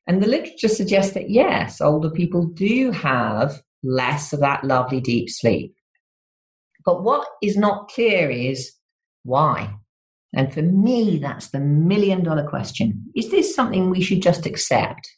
And 0.07 0.23
the 0.23 0.29
literature 0.29 0.69
suggests 0.69 1.15
that 1.15 1.31
yes, 1.31 1.81
older 1.81 2.11
people 2.11 2.47
do 2.47 2.91
have 2.93 3.61
less 3.83 4.33
of 4.33 4.41
that 4.41 4.65
lovely 4.65 5.01
deep 5.01 5.29
sleep. 5.29 5.75
But 6.85 7.03
what 7.03 7.27
is 7.43 7.57
not 7.57 7.89
clear 7.89 8.31
is 8.31 8.73
why. 9.25 9.75
And 10.35 10.53
for 10.53 10.63
me, 10.63 11.19
that's 11.19 11.51
the 11.51 11.61
million 11.61 12.25
dollar 12.25 12.49
question. 12.49 13.05
Is 13.15 13.31
this 13.31 13.55
something 13.55 13.91
we 13.91 14.01
should 14.01 14.23
just 14.23 14.47
accept? 14.47 15.09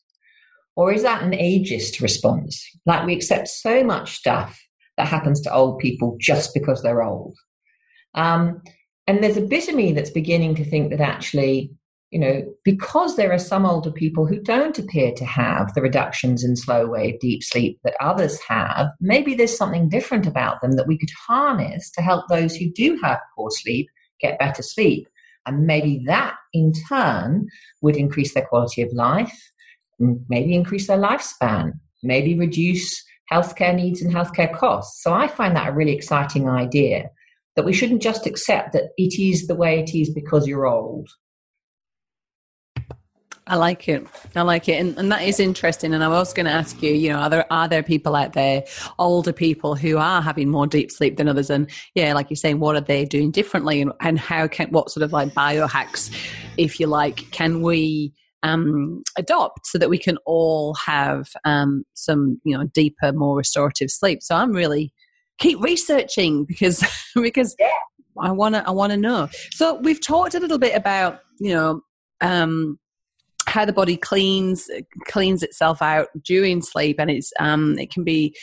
Or 0.77 0.93
is 0.93 1.03
that 1.03 1.23
an 1.23 1.33
ageist 1.33 2.01
response? 2.01 2.63
Like 2.85 3.07
we 3.07 3.15
accept 3.15 3.49
so 3.49 3.85
much 3.85 4.15
stuff 4.15 4.61
that 4.97 5.09
happens 5.09 5.41
to 5.43 5.53
old 5.53 5.79
people 5.79 6.17
just 6.21 6.55
because 6.55 6.83
they're 6.83 7.03
old. 7.03 7.37
Um, 8.15 8.63
and 9.07 9.23
there's 9.23 9.37
a 9.37 9.43
bit 9.43 9.69
of 9.69 9.75
me 9.75 9.93
that's 9.93 10.11
beginning 10.11 10.55
to 10.57 10.65
think 10.65 10.91
that 10.91 11.01
actually 11.01 11.71
you 12.15 12.21
know, 12.21 12.45
because 12.65 13.17
there 13.17 13.33
are 13.33 13.41
some 13.41 13.67
older 13.67 13.91
people 13.91 14.25
who 14.25 14.39
don't 14.39 14.79
appear 14.79 15.13
to 15.15 15.25
have 15.25 15.75
the 15.75 15.83
reductions 15.83 16.45
in 16.45 16.55
slow 16.55 16.87
wave 16.87 17.19
deep 17.19 17.43
sleep 17.43 17.81
that 17.83 17.97
others 18.01 18.39
have, 18.43 18.87
maybe 19.01 19.35
there's 19.35 19.59
something 19.59 19.89
different 19.89 20.25
about 20.25 20.61
them 20.61 20.77
that 20.77 20.87
we 20.87 20.97
could 20.97 21.11
harness 21.27 21.91
to 21.91 22.03
help 22.03 22.29
those 22.29 22.55
who 22.55 22.71
do 22.71 22.97
have 23.03 23.19
poor 23.37 23.51
sleep 23.51 23.89
get 24.21 24.39
better 24.39 24.63
sleep. 24.63 25.09
And 25.45 25.67
maybe 25.67 26.05
that 26.07 26.37
in 26.53 26.73
turn 26.89 27.49
would 27.83 27.97
increase 27.97 28.33
their 28.33 28.47
quality 28.47 28.83
of 28.83 28.93
life, 28.93 29.37
maybe 29.99 30.55
increase 30.55 30.87
their 30.87 30.99
lifespan, 30.99 31.73
maybe 32.05 32.39
reduce 32.39 33.05
healthcare 33.33 33.75
needs 33.75 34.03
and 34.03 34.13
healthcare 34.13 34.53
costs. 34.53 35.03
So 35.03 35.13
I 35.13 35.29
find 35.29 35.57
that 35.57 35.69
a 35.69 35.73
really 35.73 35.93
exciting 35.93 36.49
idea 36.49 37.11
that 37.57 37.65
we 37.65 37.73
shouldn't 37.73 38.03
just 38.03 38.27
accept 38.27 38.73
that 38.73 38.91
it 38.97 39.21
is 39.21 39.47
the 39.47 39.55
way 39.55 39.79
it 39.81 39.95
is 39.95 40.11
because 40.11 40.47
you're 40.47 40.67
old 40.67 41.09
I 43.47 43.57
like 43.57 43.89
it. 43.89 44.07
I 44.35 44.43
like 44.43 44.69
it, 44.71 44.81
and, 44.81 44.97
and 44.97 45.13
that 45.13 45.23
is 45.23 45.39
interesting. 45.39 45.93
And 45.93 46.03
I 46.03 46.09
was 46.09 46.33
going 46.33 46.47
to 46.47 46.53
ask 46.53 46.83
you, 46.83 46.93
you 46.93 47.11
know, 47.11 47.19
are 47.19 47.31
there 47.31 47.53
are 47.53 47.69
there 47.69 47.83
people 47.83 48.17
out 48.17 48.33
there, 48.33 48.65
older 48.99 49.35
people 49.35 49.75
who 49.75 49.99
are 49.99 50.23
having 50.23 50.49
more 50.49 50.67
deep 50.67 50.91
sleep 50.91 51.19
than 51.19 51.29
others? 51.29 51.51
And 51.51 51.69
yeah, 51.95 52.15
like 52.15 52.31
you're 52.31 52.37
saying, 52.37 52.59
what 52.59 52.75
are 52.75 52.81
they 52.81 53.05
doing 53.05 53.31
differently, 53.31 53.83
and, 53.83 53.93
and 54.01 54.19
how 54.19 54.49
can 54.49 54.71
what 54.71 54.91
sort 54.91 55.05
of 55.05 55.13
like 55.13 55.35
biohacks, 55.35 56.11
if 56.57 56.81
you 56.81 56.87
like, 56.87 57.31
can 57.33 57.61
we 57.61 58.15
um, 58.45 59.03
adopt 59.19 59.67
so 59.67 59.79
that 59.79 59.91
we 59.91 59.99
can 59.99 60.19
all 60.27 60.75
have 60.75 61.27
um, 61.45 61.85
some, 61.95 62.41
you 62.45 62.57
know, 62.57 62.65
deeper, 62.73 63.13
more 63.13 63.37
restorative 63.37 63.91
sleep? 63.91 64.23
So 64.23 64.37
I'm 64.37 64.53
really 64.53 64.93
keep 65.39 65.61
researching 65.61 66.45
because 66.45 66.85
because 67.15 67.57
yeah. 67.59 67.69
I 68.21 68.31
want 68.31 68.55
to 68.55 68.67
I 68.67 68.71
want 68.71 68.93
to 68.93 68.97
know. 68.97 69.29
So 69.51 69.75
we've 69.81 70.05
talked 70.05 70.35
a 70.35 70.41
little 70.41 70.59
bit 70.59 70.77
about 70.77 71.21
you 71.41 71.53
know. 71.53 71.81
Um, 72.21 72.79
how 73.47 73.65
the 73.65 73.73
body 73.75 73.97
cleans 73.97 74.71
cleans 75.07 75.43
itself 75.43 75.83
out 75.83 76.09
during 76.25 76.63
sleep, 76.63 76.97
and 76.99 77.11
it's 77.11 77.31
um, 77.39 77.79
it 77.79 77.91
can 77.91 78.03
be 78.03 78.35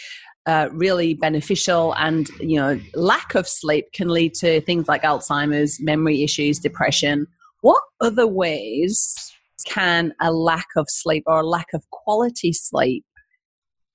uh, 0.45 0.69
really 0.71 1.13
beneficial. 1.13 1.93
And 1.97 2.29
you 2.39 2.57
know, 2.57 2.79
lack 2.93 3.35
of 3.35 3.47
sleep 3.47 3.85
can 3.93 4.09
lead 4.09 4.33
to 4.35 4.61
things 4.61 4.87
like 4.87 5.03
Alzheimer's, 5.03 5.81
memory 5.81 6.23
issues, 6.23 6.59
depression. 6.59 7.27
What 7.61 7.81
other 7.99 8.27
ways 8.27 9.15
can 9.65 10.13
a 10.21 10.31
lack 10.31 10.67
of 10.75 10.87
sleep 10.89 11.23
or 11.27 11.41
a 11.41 11.47
lack 11.47 11.67
of 11.73 11.83
quality 11.91 12.53
sleep 12.53 13.05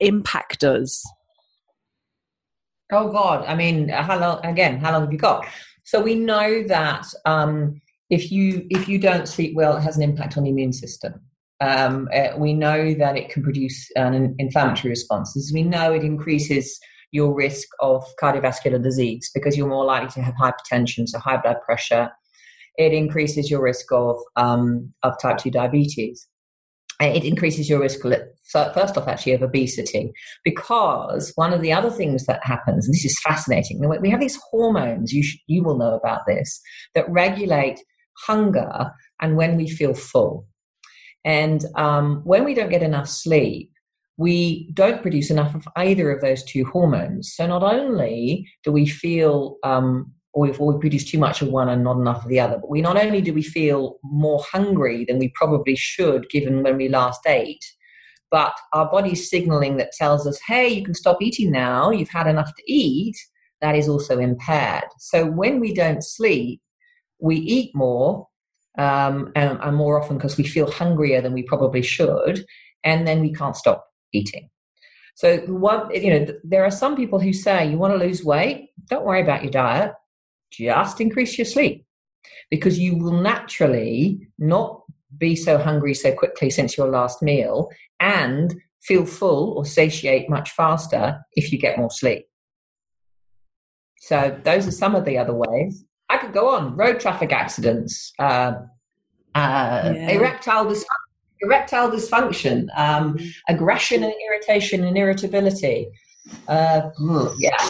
impact 0.00 0.64
us? 0.64 1.05
Oh 2.92 3.11
God! 3.11 3.44
I 3.46 3.55
mean, 3.55 3.88
how 3.88 4.18
long? 4.18 4.44
Again, 4.44 4.79
how 4.79 4.92
long 4.92 5.02
have 5.02 5.12
you 5.12 5.18
got? 5.18 5.46
So 5.85 6.00
we 6.00 6.14
know 6.14 6.62
that 6.64 7.07
um, 7.24 7.81
if 8.11 8.31
you 8.31 8.66
if 8.70 8.88
you 8.88 8.98
don't 8.98 9.29
sleep 9.29 9.55
well, 9.55 9.76
it 9.76 9.83
has 9.83 9.96
an 9.96 10.02
impact 10.02 10.37
on 10.37 10.44
the 10.44 10.50
immune 10.50 10.72
system. 10.72 11.14
Um, 11.61 12.09
uh, 12.14 12.37
we 12.37 12.52
know 12.52 12.92
that 12.94 13.16
it 13.16 13.31
can 13.31 13.42
produce 13.42 13.90
an 13.96 14.35
inflammatory 14.38 14.90
responses. 14.90 15.52
We 15.52 15.62
know 15.62 15.92
it 15.92 16.05
increases 16.05 16.79
your 17.12 17.35
risk 17.35 17.66
of 17.81 18.05
cardiovascular 18.22 18.83
disease 18.83 19.31
because 19.35 19.57
you're 19.57 19.68
more 19.68 19.85
likely 19.85 20.11
to 20.11 20.22
have 20.22 20.35
hypertension, 20.35 21.09
so 21.09 21.18
high 21.18 21.38
blood 21.38 21.61
pressure. 21.64 22.11
It 22.78 22.92
increases 22.92 23.50
your 23.50 23.62
risk 23.62 23.90
of 23.92 24.16
um, 24.36 24.92
of 25.02 25.14
type 25.20 25.38
two 25.38 25.50
diabetes. 25.50 26.26
It 26.98 27.24
increases 27.24 27.68
your 27.68 27.80
risk, 27.80 28.00
first 28.50 28.96
off, 28.96 29.06
actually, 29.06 29.32
of 29.32 29.42
obesity, 29.42 30.12
because 30.44 31.30
one 31.34 31.52
of 31.52 31.60
the 31.60 31.70
other 31.70 31.90
things 31.90 32.24
that 32.24 32.40
happens, 32.42 32.86
and 32.86 32.94
this 32.94 33.04
is 33.04 33.20
fascinating, 33.20 33.86
we 34.00 34.08
have 34.08 34.20
these 34.20 34.38
hormones. 34.50 35.12
You 35.12 35.22
sh- 35.22 35.38
you 35.46 35.62
will 35.62 35.76
know 35.76 35.94
about 35.94 36.20
this 36.26 36.60
that 36.94 37.10
regulate 37.10 37.80
hunger 38.26 38.90
and 39.20 39.36
when 39.36 39.56
we 39.56 39.68
feel 39.68 39.94
full. 39.94 40.46
And 41.24 41.64
um, 41.74 42.22
when 42.24 42.44
we 42.44 42.54
don't 42.54 42.70
get 42.70 42.82
enough 42.82 43.08
sleep, 43.08 43.70
we 44.16 44.70
don't 44.72 45.02
produce 45.02 45.30
enough 45.30 45.54
of 45.54 45.68
either 45.76 46.10
of 46.10 46.20
those 46.22 46.42
two 46.44 46.64
hormones. 46.64 47.34
So 47.34 47.46
not 47.46 47.62
only 47.62 48.48
do 48.64 48.72
we 48.72 48.86
feel, 48.86 49.56
um, 49.62 50.12
or, 50.37 50.55
or 50.59 50.75
we 50.75 50.81
produce 50.81 51.11
too 51.11 51.18
much 51.18 51.40
of 51.40 51.49
one 51.49 51.70
and 51.70 51.83
not 51.83 51.96
enough 51.96 52.22
of 52.22 52.29
the 52.29 52.38
other, 52.38 52.59
but 52.59 52.68
we 52.68 52.83
not 52.83 52.99
only 52.99 53.22
do 53.22 53.33
we 53.33 53.42
feel 53.42 53.96
more 54.05 54.44
hungry 54.53 55.07
than 55.09 55.18
we 55.18 55.33
probably 55.35 55.75
should, 55.75 56.29
given 56.29 56.62
when 56.62 56.77
we 56.77 56.90
last 56.90 57.20
ate, 57.27 57.64
but 58.31 58.53
our 58.75 58.90
body's 58.90 59.31
signaling 59.31 59.79
that 59.79 59.92
tells 59.92 60.27
us, 60.27 60.38
hey, 60.46 60.68
you 60.68 60.85
can 60.85 60.92
stop 60.92 61.22
eating 61.22 61.51
now, 61.51 61.90
you've 61.90 62.11
had 62.11 62.27
enough 62.27 62.55
to 62.55 62.62
eat, 62.70 63.16
that 63.62 63.75
is 63.75 63.88
also 63.88 64.18
impaired. 64.18 64.85
So 64.99 65.25
when 65.25 65.59
we 65.59 65.72
don't 65.72 66.05
sleep, 66.05 66.61
we 67.18 67.37
eat 67.37 67.75
more 67.75 68.29
um, 68.79 69.33
and, 69.35 69.59
and 69.62 69.75
more 69.75 69.99
often 69.99 70.18
because 70.18 70.37
we 70.37 70.44
feel 70.44 70.70
hungrier 70.70 71.22
than 71.22 71.33
we 71.33 71.44
probably 71.44 71.81
should, 71.81 72.44
and 72.85 73.09
then 73.09 73.22
we 73.22 73.33
can't 73.33 73.57
stop 73.57 73.87
eating. 74.12 74.51
So, 75.14 75.31
you 75.94 76.11
know, 76.11 76.27
there 76.44 76.62
are 76.62 76.70
some 76.70 76.94
people 76.94 77.18
who 77.18 77.33
say 77.33 77.70
you 77.70 77.79
want 77.79 77.94
to 77.94 78.07
lose 78.07 78.22
weight, 78.22 78.68
don't 78.90 79.07
worry 79.07 79.22
about 79.22 79.42
your 79.42 79.51
diet, 79.51 79.94
just 80.50 81.00
increase 81.00 81.38
your 81.38 81.44
sleep 81.44 81.85
because 82.50 82.78
you 82.78 82.96
will 82.96 83.20
naturally 83.20 84.28
not 84.38 84.82
be 85.18 85.35
so 85.37 85.59
hungry 85.59 85.94
so 85.94 86.12
quickly 86.12 86.50
since 86.50 86.76
your 86.76 86.88
last 86.88 87.22
meal 87.22 87.70
and 88.00 88.54
feel 88.82 89.04
full 89.04 89.54
or 89.56 89.64
satiate 89.64 90.28
much 90.30 90.50
faster 90.50 91.20
if 91.32 91.52
you 91.52 91.59
get 91.59 91.78
more 91.78 91.90
sleep. 91.90 92.26
So, 93.98 94.38
those 94.44 94.68
are 94.68 94.72
some 94.72 94.94
of 94.94 95.04
the 95.04 95.18
other 95.18 95.35
ways. 95.35 95.85
I 96.09 96.18
could 96.18 96.32
go 96.32 96.48
on. 96.54 96.76
Road 96.76 97.00
traffic 97.00 97.32
accidents, 97.32 98.12
uh, 98.18 98.52
uh, 99.35 99.92
yeah. 99.94 100.11
erectile 100.11 100.66
dysfunction, 100.66 100.85
erectile 101.40 101.90
dysfunction 101.90 102.68
um, 102.76 103.18
aggression 103.48 104.04
and 104.04 104.14
irritation 104.28 104.85
and 104.85 104.96
irritability. 104.96 105.88
Uh, 106.46 106.90
yeah, 107.38 107.68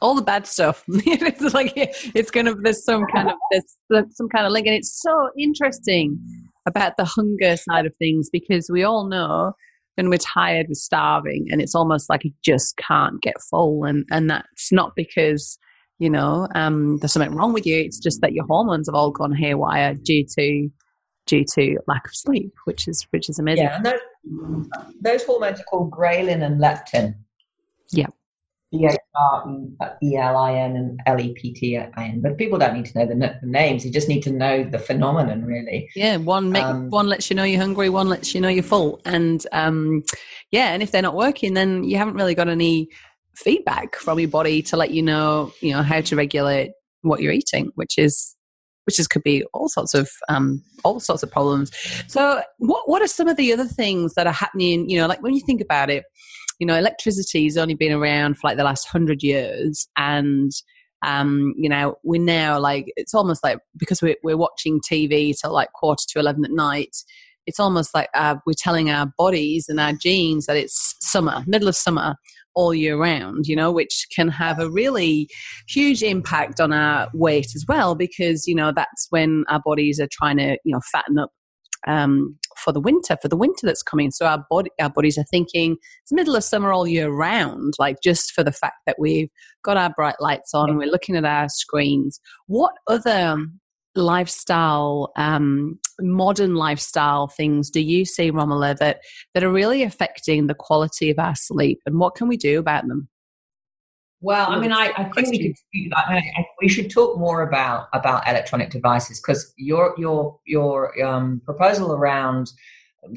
all 0.00 0.14
the 0.14 0.22
bad 0.22 0.46
stuff. 0.46 0.84
it's 0.88 1.54
like 1.54 1.72
it's 1.76 2.30
gonna. 2.30 2.54
There's 2.54 2.84
some 2.84 3.06
kind 3.06 3.28
of 3.28 3.36
there's 3.50 4.16
some 4.16 4.28
kind 4.28 4.46
of 4.46 4.52
link, 4.52 4.66
and 4.66 4.76
it's 4.76 5.00
so 5.00 5.30
interesting 5.38 6.18
about 6.66 6.96
the 6.96 7.04
hunger 7.04 7.56
side 7.56 7.86
of 7.86 7.94
things 7.96 8.28
because 8.30 8.68
we 8.70 8.84
all 8.84 9.06
know 9.06 9.52
when 9.96 10.10
we're 10.10 10.18
tired, 10.18 10.66
we're 10.68 10.74
starving, 10.74 11.46
and 11.50 11.60
it's 11.60 11.74
almost 11.74 12.08
like 12.08 12.24
you 12.24 12.32
just 12.44 12.76
can't 12.76 13.20
get 13.22 13.40
full, 13.40 13.84
and 13.84 14.04
and 14.10 14.30
that's 14.30 14.72
not 14.72 14.94
because 14.96 15.58
you 15.98 16.08
know 16.08 16.48
um, 16.54 16.98
there's 16.98 17.12
something 17.12 17.34
wrong 17.34 17.52
with 17.52 17.66
you 17.66 17.76
it's 17.76 17.98
just 17.98 18.20
that 18.20 18.32
your 18.32 18.44
hormones 18.46 18.88
have 18.88 18.94
all 18.94 19.10
gone 19.10 19.34
haywire 19.34 19.94
due 19.94 20.24
to 20.24 20.68
due 21.26 21.44
to 21.44 21.78
lack 21.86 22.06
of 22.06 22.14
sleep 22.14 22.52
which 22.64 22.88
is 22.88 23.06
which 23.10 23.28
is 23.28 23.38
amazing 23.38 23.64
yeah 23.64 23.76
and 23.76 23.84
those, 23.84 24.00
those 25.00 25.24
hormones 25.24 25.60
are 25.60 25.64
called 25.64 25.90
ghrelin 25.90 26.44
and 26.44 26.60
leptin 26.60 27.14
yeah 27.90 28.06
C 28.72 28.84
H 28.84 28.96
R 29.16 29.98
E 30.02 30.16
L 30.16 30.36
I 30.36 30.54
N 30.54 30.76
and 30.76 31.00
L 31.06 31.20
E 31.20 31.32
P 31.32 31.52
T 31.52 31.76
I 31.78 31.90
N. 31.96 32.20
But 32.20 32.36
people 32.36 32.58
don't 32.58 32.74
need 32.74 32.86
to 32.86 32.98
know 32.98 33.06
the, 33.06 33.14
the, 33.14 33.46
names; 33.46 33.84
you 33.84 33.90
just 33.90 34.08
need 34.08 34.22
to 34.22 34.30
know 34.30 34.64
the 34.64 34.78
phenomenon, 34.78 35.44
really. 35.44 35.88
Yeah, 35.94 36.16
one 36.16 36.50
make, 36.50 36.64
um, 36.64 36.90
one 36.90 37.08
lets 37.08 37.30
you 37.30 37.36
know 37.36 37.44
you're 37.44 37.60
hungry, 37.60 37.88
one 37.88 38.08
lets 38.08 38.34
you 38.34 38.40
know 38.40 38.48
you're 38.48 38.62
full, 38.62 39.00
and 39.04 39.44
um, 39.52 40.02
yeah, 40.50 40.72
and 40.72 40.82
if 40.82 40.90
they're 40.90 41.02
not 41.02 41.14
working, 41.14 41.54
then 41.54 41.84
you 41.84 41.96
haven't 41.96 42.14
really 42.14 42.34
got 42.34 42.48
any 42.48 42.88
feedback 43.36 43.96
from 43.96 44.18
your 44.18 44.28
body 44.28 44.62
to 44.62 44.76
let 44.76 44.90
you 44.90 45.02
know, 45.02 45.52
you 45.60 45.72
know, 45.72 45.82
how 45.82 46.00
to 46.00 46.16
regulate 46.16 46.72
what 47.02 47.20
you're 47.20 47.32
eating, 47.32 47.70
which 47.74 47.96
is 47.96 48.34
which 48.84 48.98
is 48.98 49.06
could 49.06 49.22
be 49.22 49.44
all 49.52 49.68
sorts 49.68 49.92
of 49.92 50.08
um, 50.28 50.62
all 50.84 50.98
sorts 50.98 51.22
of 51.22 51.30
problems. 51.30 51.70
So, 52.06 52.42
what 52.58 52.88
what 52.88 53.02
are 53.02 53.06
some 53.06 53.28
of 53.28 53.36
the 53.36 53.52
other 53.52 53.66
things 53.66 54.14
that 54.14 54.26
are 54.26 54.32
happening? 54.32 54.88
You 54.88 54.98
know, 54.98 55.06
like 55.06 55.22
when 55.22 55.34
you 55.34 55.42
think 55.44 55.60
about 55.60 55.90
it, 55.90 56.04
you 56.58 56.66
know, 56.66 56.76
electricity 56.76 57.44
has 57.44 57.56
only 57.56 57.74
been 57.74 57.92
around 57.92 58.34
for 58.36 58.48
like 58.48 58.56
the 58.56 58.64
last 58.64 58.86
hundred 58.88 59.22
years, 59.22 59.88
and 59.96 60.50
um, 61.06 61.54
you 61.56 61.68
know, 61.68 61.96
we're 62.02 62.20
now 62.20 62.58
like 62.58 62.86
it's 62.96 63.14
almost 63.14 63.42
like 63.44 63.58
because 63.76 64.02
we're 64.02 64.16
we're 64.22 64.36
watching 64.36 64.80
TV 64.80 65.34
till 65.40 65.52
like 65.52 65.72
quarter 65.72 66.04
to 66.08 66.18
eleven 66.18 66.44
at 66.44 66.50
night. 66.50 66.96
It's 67.46 67.60
almost 67.60 67.94
like 67.94 68.10
uh, 68.14 68.36
we're 68.46 68.52
telling 68.58 68.90
our 68.90 69.10
bodies 69.16 69.66
and 69.68 69.80
our 69.80 69.94
genes 69.94 70.46
that 70.46 70.56
it's 70.56 70.96
summer, 71.00 71.42
middle 71.46 71.68
of 71.68 71.76
summer, 71.76 72.16
all 72.58 72.74
year 72.74 72.98
round, 72.98 73.46
you 73.46 73.54
know, 73.54 73.70
which 73.70 74.06
can 74.14 74.28
have 74.28 74.58
a 74.58 74.68
really 74.68 75.28
huge 75.68 76.02
impact 76.02 76.60
on 76.60 76.72
our 76.72 77.08
weight 77.14 77.54
as 77.54 77.64
well, 77.68 77.94
because, 77.94 78.48
you 78.48 78.54
know, 78.54 78.72
that's 78.74 79.06
when 79.10 79.44
our 79.48 79.60
bodies 79.64 80.00
are 80.00 80.08
trying 80.10 80.36
to, 80.38 80.58
you 80.64 80.72
know, 80.74 80.80
fatten 80.90 81.18
up 81.20 81.30
um, 81.86 82.36
for 82.56 82.72
the 82.72 82.80
winter, 82.80 83.16
for 83.20 83.28
the 83.28 83.36
winter 83.36 83.66
that's 83.66 83.82
coming. 83.82 84.10
So 84.10 84.26
our 84.26 84.44
body, 84.50 84.70
our 84.80 84.90
bodies 84.90 85.18
are 85.18 85.24
thinking 85.30 85.76
it's 86.02 86.12
middle 86.12 86.36
of 86.36 86.44
summer 86.44 86.72
all 86.72 86.86
year 86.86 87.10
round, 87.10 87.74
like 87.78 87.96
just 88.02 88.32
for 88.32 88.42
the 88.42 88.52
fact 88.52 88.76
that 88.86 88.96
we've 88.98 89.30
got 89.62 89.76
our 89.76 89.90
bright 89.90 90.16
lights 90.20 90.54
on, 90.54 90.76
we're 90.76 90.90
looking 90.90 91.16
at 91.16 91.24
our 91.24 91.48
screens. 91.48 92.20
What 92.46 92.72
other 92.88 93.36
lifestyle, 93.94 95.12
um, 95.16 95.78
modern 96.00 96.54
lifestyle 96.54 97.28
things 97.28 97.70
do 97.70 97.80
you 97.80 98.04
see, 98.04 98.30
Romola, 98.30 98.74
that, 98.76 99.00
that 99.34 99.44
are 99.44 99.52
really 99.52 99.82
affecting 99.82 100.46
the 100.46 100.54
quality 100.54 101.10
of 101.10 101.18
our 101.18 101.34
sleep 101.34 101.80
and 101.86 101.98
what 101.98 102.14
can 102.14 102.28
we 102.28 102.36
do 102.36 102.58
about 102.58 102.86
them? 102.86 103.08
Well, 104.20 104.50
I 104.50 104.58
mean, 104.58 104.72
I, 104.72 104.92
I 104.96 105.04
think 105.04 105.30
we 105.30 105.54
could 105.72 105.92
I, 105.94 106.22
we 106.60 106.68
should 106.68 106.90
talk 106.90 107.18
more 107.18 107.42
about 107.42 107.88
about 107.92 108.26
electronic 108.26 108.70
devices 108.70 109.20
because 109.20 109.52
your 109.56 109.94
your 109.96 110.38
your 110.44 111.00
um, 111.04 111.40
proposal 111.44 111.92
around 111.92 112.50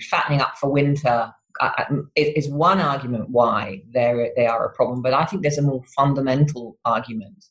fattening 0.09 0.41
up 0.41 0.57
for 0.57 0.71
winter 0.71 1.33
uh, 1.59 1.69
uh 1.77 1.95
is 2.15 2.47
one 2.49 2.79
argument 2.79 3.29
why 3.29 3.81
they 3.93 4.31
they 4.35 4.45
are 4.45 4.65
a 4.65 4.73
problem, 4.73 5.01
but 5.01 5.13
I 5.13 5.25
think 5.25 5.41
there's 5.41 5.57
a 5.57 5.63
more 5.63 5.83
fundamental 5.95 6.77
argument, 6.85 7.45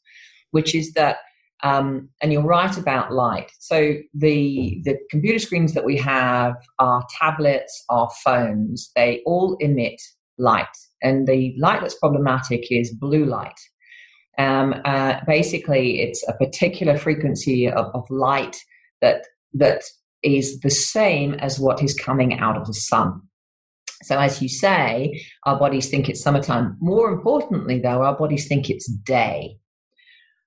which 0.53 0.75
is 0.75 0.93
that 0.93 1.19
um, 1.63 2.09
and 2.23 2.33
you're 2.33 2.43
right 2.43 2.77
about 2.77 3.13
light. 3.13 3.51
So 3.59 3.95
the 4.15 4.81
the 4.85 4.97
computer 5.11 5.41
screens 5.41 5.75
that 5.75 5.85
we 5.85 5.97
have, 5.97 6.55
our 6.79 7.05
tablets, 7.19 7.85
our 7.89 8.09
phones, 8.25 8.91
they 8.95 9.23
all 9.27 9.57
emit 9.61 10.01
light, 10.39 10.67
and 11.03 11.27
the 11.27 11.55
light 11.59 11.81
that's 11.81 11.99
problematic 11.99 12.71
is 12.71 12.95
blue 12.95 13.25
light. 13.25 13.59
Um, 14.39 14.75
uh, 14.85 15.21
basically, 15.27 16.01
it's 16.01 16.27
a 16.29 16.35
particular 16.35 16.97
frequency 16.97 17.69
of, 17.69 17.87
of 17.95 18.05
light 18.11 18.57
that 19.01 19.27
that 19.55 19.83
is 20.23 20.61
the 20.61 20.71
same 20.71 21.35
as 21.35 21.59
what 21.59 21.83
is 21.83 21.95
coming 21.95 22.39
out 22.39 22.57
of 22.57 22.67
the 22.67 22.75
sun. 22.75 23.21
So, 24.03 24.19
as 24.19 24.41
you 24.41 24.49
say, 24.49 25.23
our 25.45 25.59
bodies 25.59 25.91
think 25.91 26.09
it's 26.09 26.23
summertime. 26.23 26.77
More 26.81 27.11
importantly, 27.11 27.81
though, 27.81 28.03
our 28.03 28.17
bodies 28.17 28.49
think 28.49 28.71
it's 28.71 28.87
day. 28.87 29.59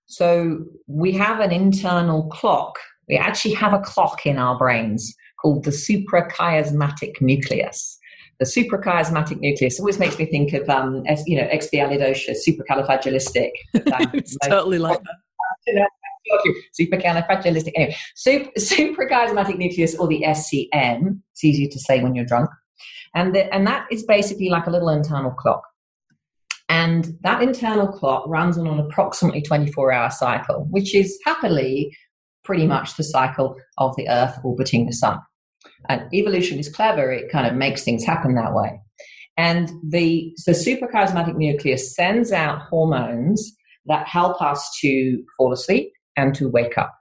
So 0.05 0.59
we 0.87 1.11
have 1.13 1.39
an 1.39 1.51
internal 1.51 2.29
clock. 2.29 2.77
We 3.07 3.17
actually 3.17 3.55
have 3.55 3.73
a 3.73 3.79
clock 3.79 4.25
in 4.25 4.37
our 4.37 4.57
brains 4.57 5.15
called 5.41 5.63
the 5.63 5.71
suprachiasmatic 5.71 7.21
nucleus. 7.21 7.97
The 8.39 8.45
suprachiasmatic 8.45 9.39
nucleus 9.39 9.79
always 9.79 9.99
makes 9.99 10.17
me 10.17 10.25
think 10.25 10.53
of, 10.53 10.69
um, 10.69 11.03
you 11.25 11.37
know, 11.37 11.47
expialidocious, 11.47 12.37
supercalifragilistic. 12.47 13.51
it's 13.73 14.37
totally 14.37 14.79
like 14.79 14.99
that. 15.03 15.89
supercalifragilistic. 16.79 17.71
Anyway, 17.75 17.95
super, 18.15 18.49
suprachiasmatic 18.57 19.57
nucleus, 19.57 19.95
or 19.95 20.07
the 20.07 20.23
SCN. 20.25 21.21
It's 21.31 21.43
easier 21.43 21.69
to 21.69 21.79
say 21.79 22.01
when 22.01 22.15
you're 22.15 22.25
drunk, 22.25 22.49
and 23.15 23.35
the, 23.35 23.53
and 23.53 23.67
that 23.67 23.85
is 23.91 24.03
basically 24.03 24.49
like 24.49 24.67
a 24.67 24.71
little 24.71 24.89
internal 24.89 25.31
clock. 25.31 25.63
And 26.69 27.17
that 27.21 27.43
internal 27.43 27.87
clock 27.87 28.25
runs 28.27 28.57
on 28.57 28.67
an 28.67 28.79
approximately 28.79 29.41
24 29.41 29.91
hour 29.91 30.09
cycle, 30.09 30.65
which 30.71 30.95
is 30.95 31.19
happily 31.25 31.95
pretty 32.43 32.65
much 32.65 32.97
the 32.97 33.03
cycle 33.03 33.55
of 33.77 33.95
the 33.95 34.09
Earth 34.09 34.37
orbiting 34.43 34.85
the 34.85 34.93
Sun. 34.93 35.19
And 35.89 36.13
evolution 36.13 36.59
is 36.59 36.73
clever, 36.73 37.11
it 37.11 37.31
kind 37.31 37.47
of 37.47 37.55
makes 37.55 37.83
things 37.83 38.05
happen 38.05 38.35
that 38.35 38.53
way. 38.53 38.79
And 39.37 39.69
the, 39.87 40.33
the 40.45 40.51
suprachiasmatic 40.51 41.35
nucleus 41.35 41.95
sends 41.95 42.31
out 42.31 42.61
hormones 42.69 43.55
that 43.85 44.07
help 44.07 44.41
us 44.41 44.69
to 44.81 45.23
fall 45.37 45.51
asleep 45.51 45.91
and 46.15 46.33
to 46.35 46.47
wake 46.47 46.77
up. 46.77 46.93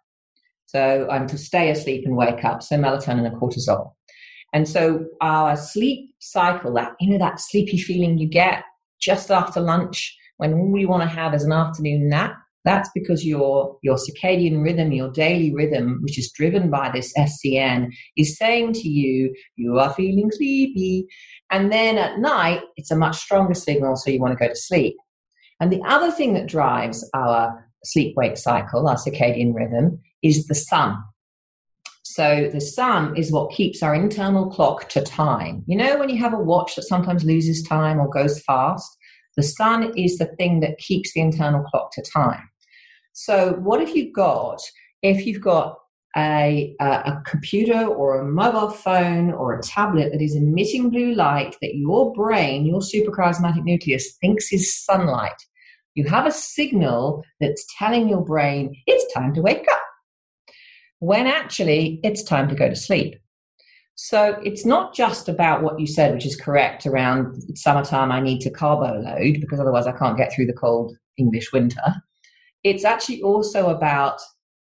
So, 0.67 1.07
and 1.11 1.29
to 1.29 1.37
stay 1.37 1.71
asleep 1.71 2.05
and 2.07 2.17
wake 2.17 2.45
up. 2.45 2.63
So, 2.63 2.77
melatonin 2.77 3.27
and 3.27 3.37
cortisol. 3.41 3.93
And 4.55 4.67
so, 4.67 5.05
our 5.21 5.57
sleep 5.57 6.15
cycle, 6.19 6.73
that, 6.75 6.93
you 6.99 7.11
know, 7.11 7.19
that 7.19 7.41
sleepy 7.41 7.77
feeling 7.77 8.17
you 8.17 8.29
get 8.29 8.65
just 8.99 9.31
after 9.31 9.61
lunch 9.61 10.17
when 10.39 10.55
all 10.55 10.79
you 10.79 10.89
want 10.89 11.03
to 11.03 11.09
have 11.09 11.35
is 11.35 11.45
an 11.45 11.53
afternoon 11.53 12.09
nap, 12.09 12.37
that's 12.65 12.89
because 12.95 13.25
your, 13.25 13.79
your 13.83 13.97
circadian 13.97 14.63
rhythm, 14.63 14.93
your 14.93 15.11
daily 15.11 15.53
rhythm, 15.55 15.99
which 16.03 16.19
is 16.19 16.31
driven 16.31 16.71
by 16.71 16.91
this 16.91 17.13
SCN, 17.17 17.93
is 18.17 18.39
saying 18.39 18.75
to 18.75 18.89
you, 18.89 19.35
you 19.57 19.79
are 19.79 19.93
feeling 19.95 20.31
sleepy. 20.31 21.07
And 21.51 21.73
then 21.73 21.99
at 21.99 22.19
night, 22.19 22.63
it's 22.77 22.91
a 22.91 22.97
much 22.97 23.17
stronger 23.17 23.55
signal, 23.55 23.97
so 23.97 24.11
you 24.11 24.21
want 24.21 24.39
to 24.39 24.45
go 24.45 24.49
to 24.49 24.57
sleep. 24.57 24.97
And 25.61 25.73
the 25.73 25.83
other 25.87 26.11
thing 26.11 26.35
that 26.35 26.47
drives 26.47 27.09
our 27.15 27.69
sleep 27.85 28.15
wake 28.17 28.37
cycle, 28.37 28.89
our 28.89 28.97
circadian 28.97 29.55
rhythm, 29.55 30.01
is 30.23 30.47
the 30.47 30.55
sun. 30.55 30.97
So 32.05 32.51
the 32.53 32.61
sun 32.61 33.17
is 33.17 33.33
what 33.33 33.53
keeps 33.53 33.83
our 33.83 33.95
internal 33.95 34.51
clock 34.51 34.89
to 34.91 35.01
time. 35.01 35.65
You 35.67 35.77
know, 35.77 35.99
when 35.99 36.11
you 36.11 36.19
have 36.19 36.35
a 36.35 36.39
watch 36.39 36.75
that 36.77 36.83
sometimes 36.83 37.25
loses 37.25 37.63
time 37.63 37.99
or 37.99 38.09
goes 38.09 38.41
fast, 38.43 38.99
the 39.37 39.43
sun 39.43 39.93
is 39.97 40.19
the 40.19 40.27
thing 40.27 40.61
that 40.61 40.79
keeps 40.79 41.15
the 41.15 41.21
internal 41.21 41.63
clock 41.63 41.91
to 41.93 42.03
time. 42.03 42.51
So 43.13 43.55
what 43.55 43.81
have 43.81 43.97
you 43.97 44.13
got 44.13 44.61
if 45.03 45.27
you've 45.27 45.41
got 45.43 45.79
a, 46.17 46.75
a, 46.81 47.21
computer 47.27 47.87
or 47.87 48.21
a 48.21 48.25
mobile 48.25 48.71
phone 48.71 49.33
or 49.33 49.55
a 49.55 49.63
tablet 49.63 50.13
that 50.13 50.23
is 50.23 50.37
emitting 50.37 50.91
blue 50.91 51.15
light 51.15 51.57
that 51.63 51.75
your 51.75 52.13
brain, 52.13 52.67
your 52.67 52.81
suprachiasmatic 52.81 53.65
nucleus, 53.65 54.17
thinks 54.21 54.53
is 54.53 54.85
sunlight? 54.85 55.33
You 55.95 56.05
have 56.09 56.27
a 56.27 56.33
signal 56.33 57.23
that's 57.41 57.67
telling 57.79 58.09
your 58.09 58.25
brain 58.25 58.75
it's 58.87 59.13
time 59.13 59.35
to 59.35 59.43
wake 59.43 59.67
up 59.71 59.81
when 61.01 61.27
actually 61.27 62.01
it's 62.03 62.23
time 62.23 62.49
to 62.49 62.55
go 62.55 62.69
to 62.69 62.77
sleep. 62.77 63.17
So 63.95 64.41
it's 64.43 64.65
not 64.65 64.95
just 64.95 65.29
about 65.29 65.63
what 65.63 65.79
you 65.79 65.87
said, 65.87 66.15
which 66.15 66.25
is 66.25 66.37
correct 66.37 66.87
around 66.87 67.37
summertime, 67.55 68.11
I 68.11 68.21
need 68.21 68.41
to 68.41 68.51
carbo 68.51 69.01
load 69.01 69.41
because 69.41 69.61
otherwise 69.61 69.87
I 69.87 69.93
can't 69.93 70.17
get 70.17 70.33
through 70.33 70.47
the 70.47 70.53
cold 70.53 70.97
English 71.19 71.53
winter. 71.53 72.03
It's 72.65 72.85
actually 72.85 73.23
also 73.23 73.71
about 73.71 74.21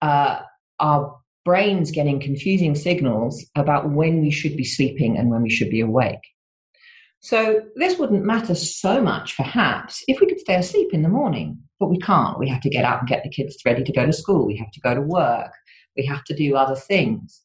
uh, 0.02 0.40
our 0.80 1.18
brains 1.44 1.90
getting 1.90 2.20
confusing 2.20 2.74
signals 2.74 3.44
about 3.54 3.90
when 3.90 4.20
we 4.20 4.30
should 4.30 4.56
be 4.56 4.64
sleeping 4.64 5.16
and 5.18 5.30
when 5.30 5.42
we 5.42 5.50
should 5.50 5.70
be 5.70 5.80
awake. 5.80 6.20
So 7.20 7.62
this 7.76 7.98
wouldn't 7.98 8.24
matter 8.24 8.54
so 8.54 9.00
much, 9.02 9.36
perhaps, 9.36 10.02
if 10.08 10.20
we 10.20 10.26
could 10.26 10.40
stay 10.40 10.56
asleep 10.56 10.88
in 10.92 11.02
the 11.02 11.08
morning, 11.08 11.58
but 11.80 11.88
we 11.88 11.98
can't. 11.98 12.38
We 12.38 12.48
have 12.48 12.60
to 12.62 12.70
get 12.70 12.84
up 12.84 13.00
and 13.00 13.08
get 13.08 13.22
the 13.22 13.30
kids 13.30 13.56
ready 13.64 13.82
to 13.82 13.92
go 13.92 14.04
to 14.04 14.12
school. 14.12 14.46
We 14.46 14.56
have 14.56 14.70
to 14.72 14.80
go 14.80 14.94
to 14.94 15.00
work 15.00 15.52
we 15.96 16.04
have 16.06 16.24
to 16.24 16.34
do 16.34 16.56
other 16.56 16.76
things. 16.76 17.42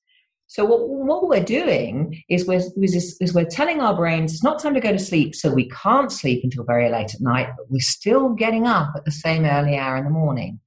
So 0.49 0.65
what, 0.65 0.89
what 0.89 1.27
we're 1.27 1.43
doing 1.43 2.23
is 2.27 2.47
we're, 2.47 2.63
is 2.81 3.33
we're 3.35 3.45
telling 3.45 3.81
our 3.81 3.95
brains 3.95 4.33
it's 4.33 4.43
not 4.43 4.59
time 4.59 4.73
to 4.73 4.79
go 4.79 4.91
to 4.91 4.97
sleep, 4.97 5.35
so 5.35 5.51
we 5.51 5.69
can't 5.69 6.11
sleep 6.11 6.43
until 6.43 6.63
very 6.63 6.89
late 6.89 7.13
at 7.13 7.21
night, 7.21 7.49
but 7.55 7.69
we're 7.69 7.79
still 7.81 8.29
getting 8.29 8.65
up 8.65 8.91
at 8.95 9.05
the 9.05 9.11
same 9.11 9.45
early 9.45 9.77
hour 9.77 9.95
in 9.95 10.05
the 10.05 10.09
morning. 10.09 10.59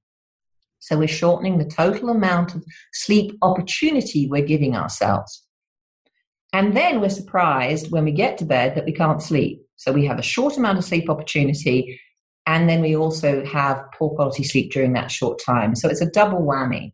So 0.79 0.97
we're 0.97 1.09
shortening 1.09 1.59
the 1.59 1.65
total 1.65 2.11
amount 2.11 2.55
of 2.55 2.65
sleep 2.93 3.37
opportunity 3.43 4.29
we're 4.29 4.47
giving 4.47 4.77
ourselves. 4.77 5.45
And 6.53 6.77
then 6.77 7.01
we're 7.01 7.09
surprised 7.09 7.91
when 7.91 8.05
we 8.05 8.13
get 8.13 8.39
to 8.39 8.45
bed 8.45 8.77
that 8.77 8.85
we 8.85 8.93
can't 8.93 9.21
sleep. 9.21 9.63
So 9.75 9.91
we 9.91 10.07
have 10.07 10.19
a 10.19 10.23
short 10.23 10.57
amount 10.57 10.79
of 10.79 10.85
sleep 10.85 11.11
opportunity, 11.11 12.01
and 12.47 12.69
then 12.69 12.83
we 12.83 12.95
also 12.95 13.45
have 13.45 13.83
poor 13.99 14.11
quality 14.11 14.45
sleep 14.45 14.71
during 14.71 14.93
that 14.93 15.11
short 15.11 15.41
time. 15.45 15.75
So 15.75 15.89
it's 15.89 16.01
a 16.01 16.11
double 16.11 16.43
whammy. 16.43 16.93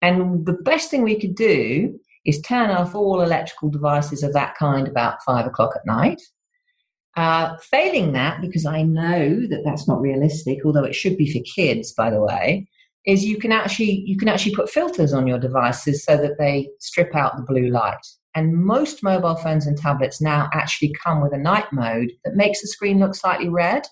And 0.00 0.44
the 0.44 0.52
best 0.52 0.90
thing 0.90 1.02
we 1.02 1.18
could 1.18 1.34
do 1.34 1.98
is 2.24 2.40
turn 2.40 2.70
off 2.70 2.94
all 2.94 3.20
electrical 3.20 3.70
devices 3.70 4.22
of 4.22 4.32
that 4.32 4.54
kind 4.56 4.88
about 4.88 5.22
five 5.22 5.46
o'clock 5.46 5.72
at 5.76 5.86
night. 5.86 6.20
Uh, 7.16 7.56
failing 7.58 8.12
that, 8.12 8.40
because 8.40 8.66
I 8.66 8.82
know 8.82 9.46
that 9.48 9.62
that's 9.64 9.86
not 9.86 10.00
realistic, 10.00 10.58
although 10.64 10.84
it 10.84 10.96
should 10.96 11.16
be 11.16 11.30
for 11.30 11.44
kids, 11.54 11.92
by 11.92 12.10
the 12.10 12.20
way, 12.20 12.66
is 13.06 13.24
you 13.24 13.36
can 13.36 13.52
actually 13.52 14.02
you 14.06 14.16
can 14.16 14.28
actually 14.28 14.54
put 14.54 14.70
filters 14.70 15.12
on 15.12 15.26
your 15.26 15.38
devices 15.38 16.02
so 16.04 16.16
that 16.16 16.38
they 16.38 16.68
strip 16.80 17.14
out 17.14 17.36
the 17.36 17.42
blue 17.42 17.68
light. 17.68 18.04
And 18.34 18.64
most 18.64 19.02
mobile 19.02 19.36
phones 19.36 19.66
and 19.66 19.78
tablets 19.78 20.20
now 20.20 20.48
actually 20.52 20.92
come 21.04 21.22
with 21.22 21.32
a 21.32 21.38
night 21.38 21.66
mode 21.72 22.10
that 22.24 22.34
makes 22.34 22.60
the 22.60 22.66
screen 22.66 22.98
look 22.98 23.14
slightly 23.14 23.48
red. 23.48 23.86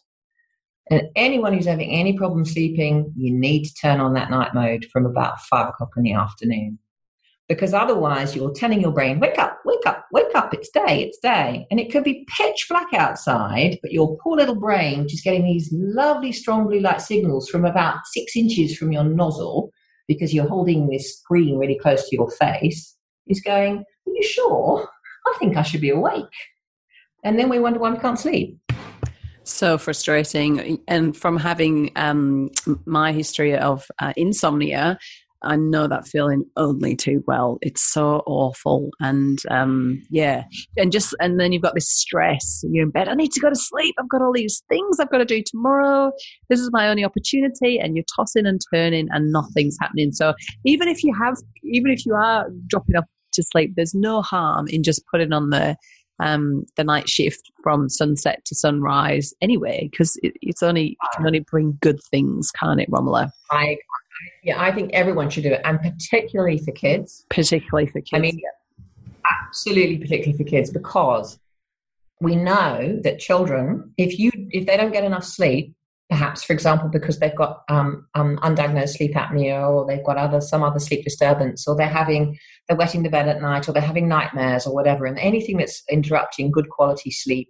And 0.91 1.03
anyone 1.15 1.53
who's 1.53 1.67
having 1.67 1.93
any 1.93 2.19
problem 2.19 2.45
sleeping, 2.45 3.13
you 3.17 3.33
need 3.33 3.65
to 3.65 3.75
turn 3.75 4.01
on 4.01 4.15
that 4.15 4.31
night 4.31 4.53
mode 4.53 4.87
from 4.93 5.07
about 5.07 5.41
five 5.43 5.69
o'clock 5.69 5.91
in 5.97 6.03
the 6.03 6.13
afternoon 6.15 6.81
because 7.53 7.75
otherwise 7.75 8.35
you're 8.35 8.51
telling 8.55 8.81
your 8.81 8.93
brain, 8.93 9.21
wake 9.21 9.39
up, 9.39 9.61
wake 9.67 9.85
up, 9.85 10.07
wake 10.11 10.35
up, 10.35 10.55
it's 10.55 10.71
day, 10.71 11.03
it's 11.03 11.19
day. 11.19 11.67
And 11.71 11.79
it 11.79 11.93
could 11.93 12.03
be 12.03 12.27
pitch 12.35 12.65
black 12.67 12.95
outside, 12.95 13.79
but 13.83 13.93
your 13.93 14.17
poor 14.23 14.39
little 14.39 14.55
brain 14.55 15.07
just 15.07 15.23
getting 15.23 15.45
these 15.45 15.69
lovely 15.71 16.33
strong 16.33 16.67
blue 16.67 16.81
light 16.81 17.03
signals 17.03 17.51
from 17.51 17.67
about 17.67 18.07
six 18.07 18.37
inches 18.37 18.75
from 18.75 18.91
your 18.91 19.05
nozzle 19.05 19.71
because 20.09 20.33
you're 20.33 20.49
holding 20.49 20.89
this 20.89 21.19
screen 21.19 21.59
really 21.59 21.79
close 21.79 22.09
to 22.09 22.17
your 22.17 22.31
face 22.31 22.97
is 23.27 23.43
going, 23.43 23.81
Are 23.81 24.13
you 24.15 24.23
sure? 24.23 24.89
I 25.27 25.37
think 25.39 25.59
I 25.59 25.63
should 25.63 25.83
be 25.83 25.91
awake. 25.91 26.25
And 27.23 27.39
then 27.39 27.51
we 27.51 27.59
wonder 27.59 27.79
why 27.79 27.91
we 27.91 27.99
can't 27.99 28.19
sleep. 28.19 28.59
So 29.45 29.77
frustrating. 29.77 30.81
And 30.89 31.15
from 31.15 31.37
having 31.37 31.91
um, 31.97 32.51
my 32.87 33.13
history 33.13 33.55
of 33.59 33.87
uh, 34.01 34.15
insomnia, 34.17 34.99
I 35.45 35.57
know 35.57 35.87
that 35.89 36.07
feeling 36.07 36.45
only 36.57 36.97
too 36.97 37.23
well. 37.27 37.59
It's 37.63 37.83
so 37.83 38.23
awful, 38.27 38.91
and 39.01 39.41
um, 39.51 40.03
yeah, 40.11 40.45
and 40.77 40.93
just 40.93 41.15
and 41.21 41.39
then 41.39 41.53
you've 41.53 41.63
got 41.63 41.75
this 41.75 41.91
stress. 41.91 42.65
You're 42.71 42.85
in 42.85 42.91
bed. 42.91 43.09
I 43.09 43.15
need 43.15 43.33
to 43.33 43.41
go 43.41 43.49
to 43.49 43.57
sleep. 43.57 43.95
I've 43.99 44.09
got 44.09 44.23
all 44.23 44.33
these 44.33 44.63
things 44.69 44.99
I've 45.01 45.11
got 45.11 45.19
to 45.19 45.25
do 45.25 45.43
tomorrow. 45.45 46.13
This 46.49 46.61
is 46.61 46.71
my 46.73 46.89
only 46.89 47.05
opportunity, 47.05 47.79
and 47.79 47.97
you're 47.97 48.05
tossing 48.17 48.47
and 48.47 48.61
turning, 48.73 49.09
and 49.11 49.33
nothing's 49.33 49.77
happening. 49.81 50.13
So 50.13 50.35
even 50.65 50.89
if 50.89 51.03
you 51.03 51.15
have, 51.21 51.37
even 51.65 51.91
if 51.91 52.07
you 52.07 52.15
are 52.15 52.47
dropping 52.67 52.97
off 52.97 53.05
to 53.33 53.43
sleep, 53.43 53.73
there's 53.77 53.95
no 53.95 54.23
harm 54.23 54.69
in 54.69 54.83
just 54.83 55.03
putting 55.11 55.33
on 55.33 55.51
the 55.51 55.77
um, 56.21 56.65
the 56.77 56.85
night 56.85 57.09
shift 57.09 57.51
from 57.63 57.89
sunset 57.89 58.45
to 58.45 58.55
sunrise 58.55 59.35
anyway, 59.41 59.89
because 59.91 60.17
it, 60.23 60.35
it's 60.41 60.63
only 60.63 60.91
it 60.91 61.17
can 61.17 61.27
only 61.27 61.41
bring 61.41 61.79
good 61.81 62.01
things, 62.11 62.51
can't 62.53 62.81
it, 62.81 62.89
Romola? 62.91 63.31
I 63.51 63.79
yeah, 64.43 64.61
I 64.61 64.73
think 64.73 64.93
everyone 64.93 65.31
should 65.31 65.45
do 65.45 65.53
it, 65.53 65.61
and 65.65 65.81
particularly 65.81 66.59
for 66.59 66.73
kids. 66.73 67.25
Particularly 67.31 67.87
for 67.87 68.01
kids. 68.01 68.11
I 68.15 68.19
mean, 68.19 68.41
absolutely, 69.47 69.99
particularly 69.99 70.37
for 70.37 70.45
kids, 70.45 70.71
because 70.71 71.39
we 72.21 72.37
know 72.37 73.01
that 73.03 73.19
children, 73.19 73.93
if 73.99 74.19
you 74.19 74.31
if 74.51 74.67
they 74.67 74.77
don't 74.77 74.93
get 74.93 75.05
enough 75.05 75.25
sleep, 75.25 75.75
perhaps 76.09 76.45
for 76.45 76.53
example 76.53 76.89
because 76.89 77.19
they've 77.19 77.35
got 77.35 77.63
um, 77.69 78.07
um, 78.15 78.37
undiagnosed 78.39 78.97
sleep 78.97 79.15
apnea 79.15 79.67
or 79.69 79.87
they've 79.87 80.05
got 80.05 80.17
other 80.17 80.41
some 80.41 80.63
other 80.63 80.79
sleep 80.79 81.03
disturbance 81.05 81.67
or 81.67 81.75
they're 81.75 81.89
having 81.89 82.39
they're 82.69 82.77
wetting 82.77 83.03
the 83.03 83.09
bed 83.09 83.29
at 83.29 83.41
night 83.41 83.69
or 83.69 83.73
they're 83.73 83.83
having 83.83 84.09
nightmares 84.09 84.67
or 84.67 84.75
whatever, 84.75 85.07
and 85.07 85.19
anything 85.19 85.57
that's 85.57 85.83
interrupting 85.91 86.51
good 86.51 86.69
quality 86.69 87.11
sleep 87.11 87.49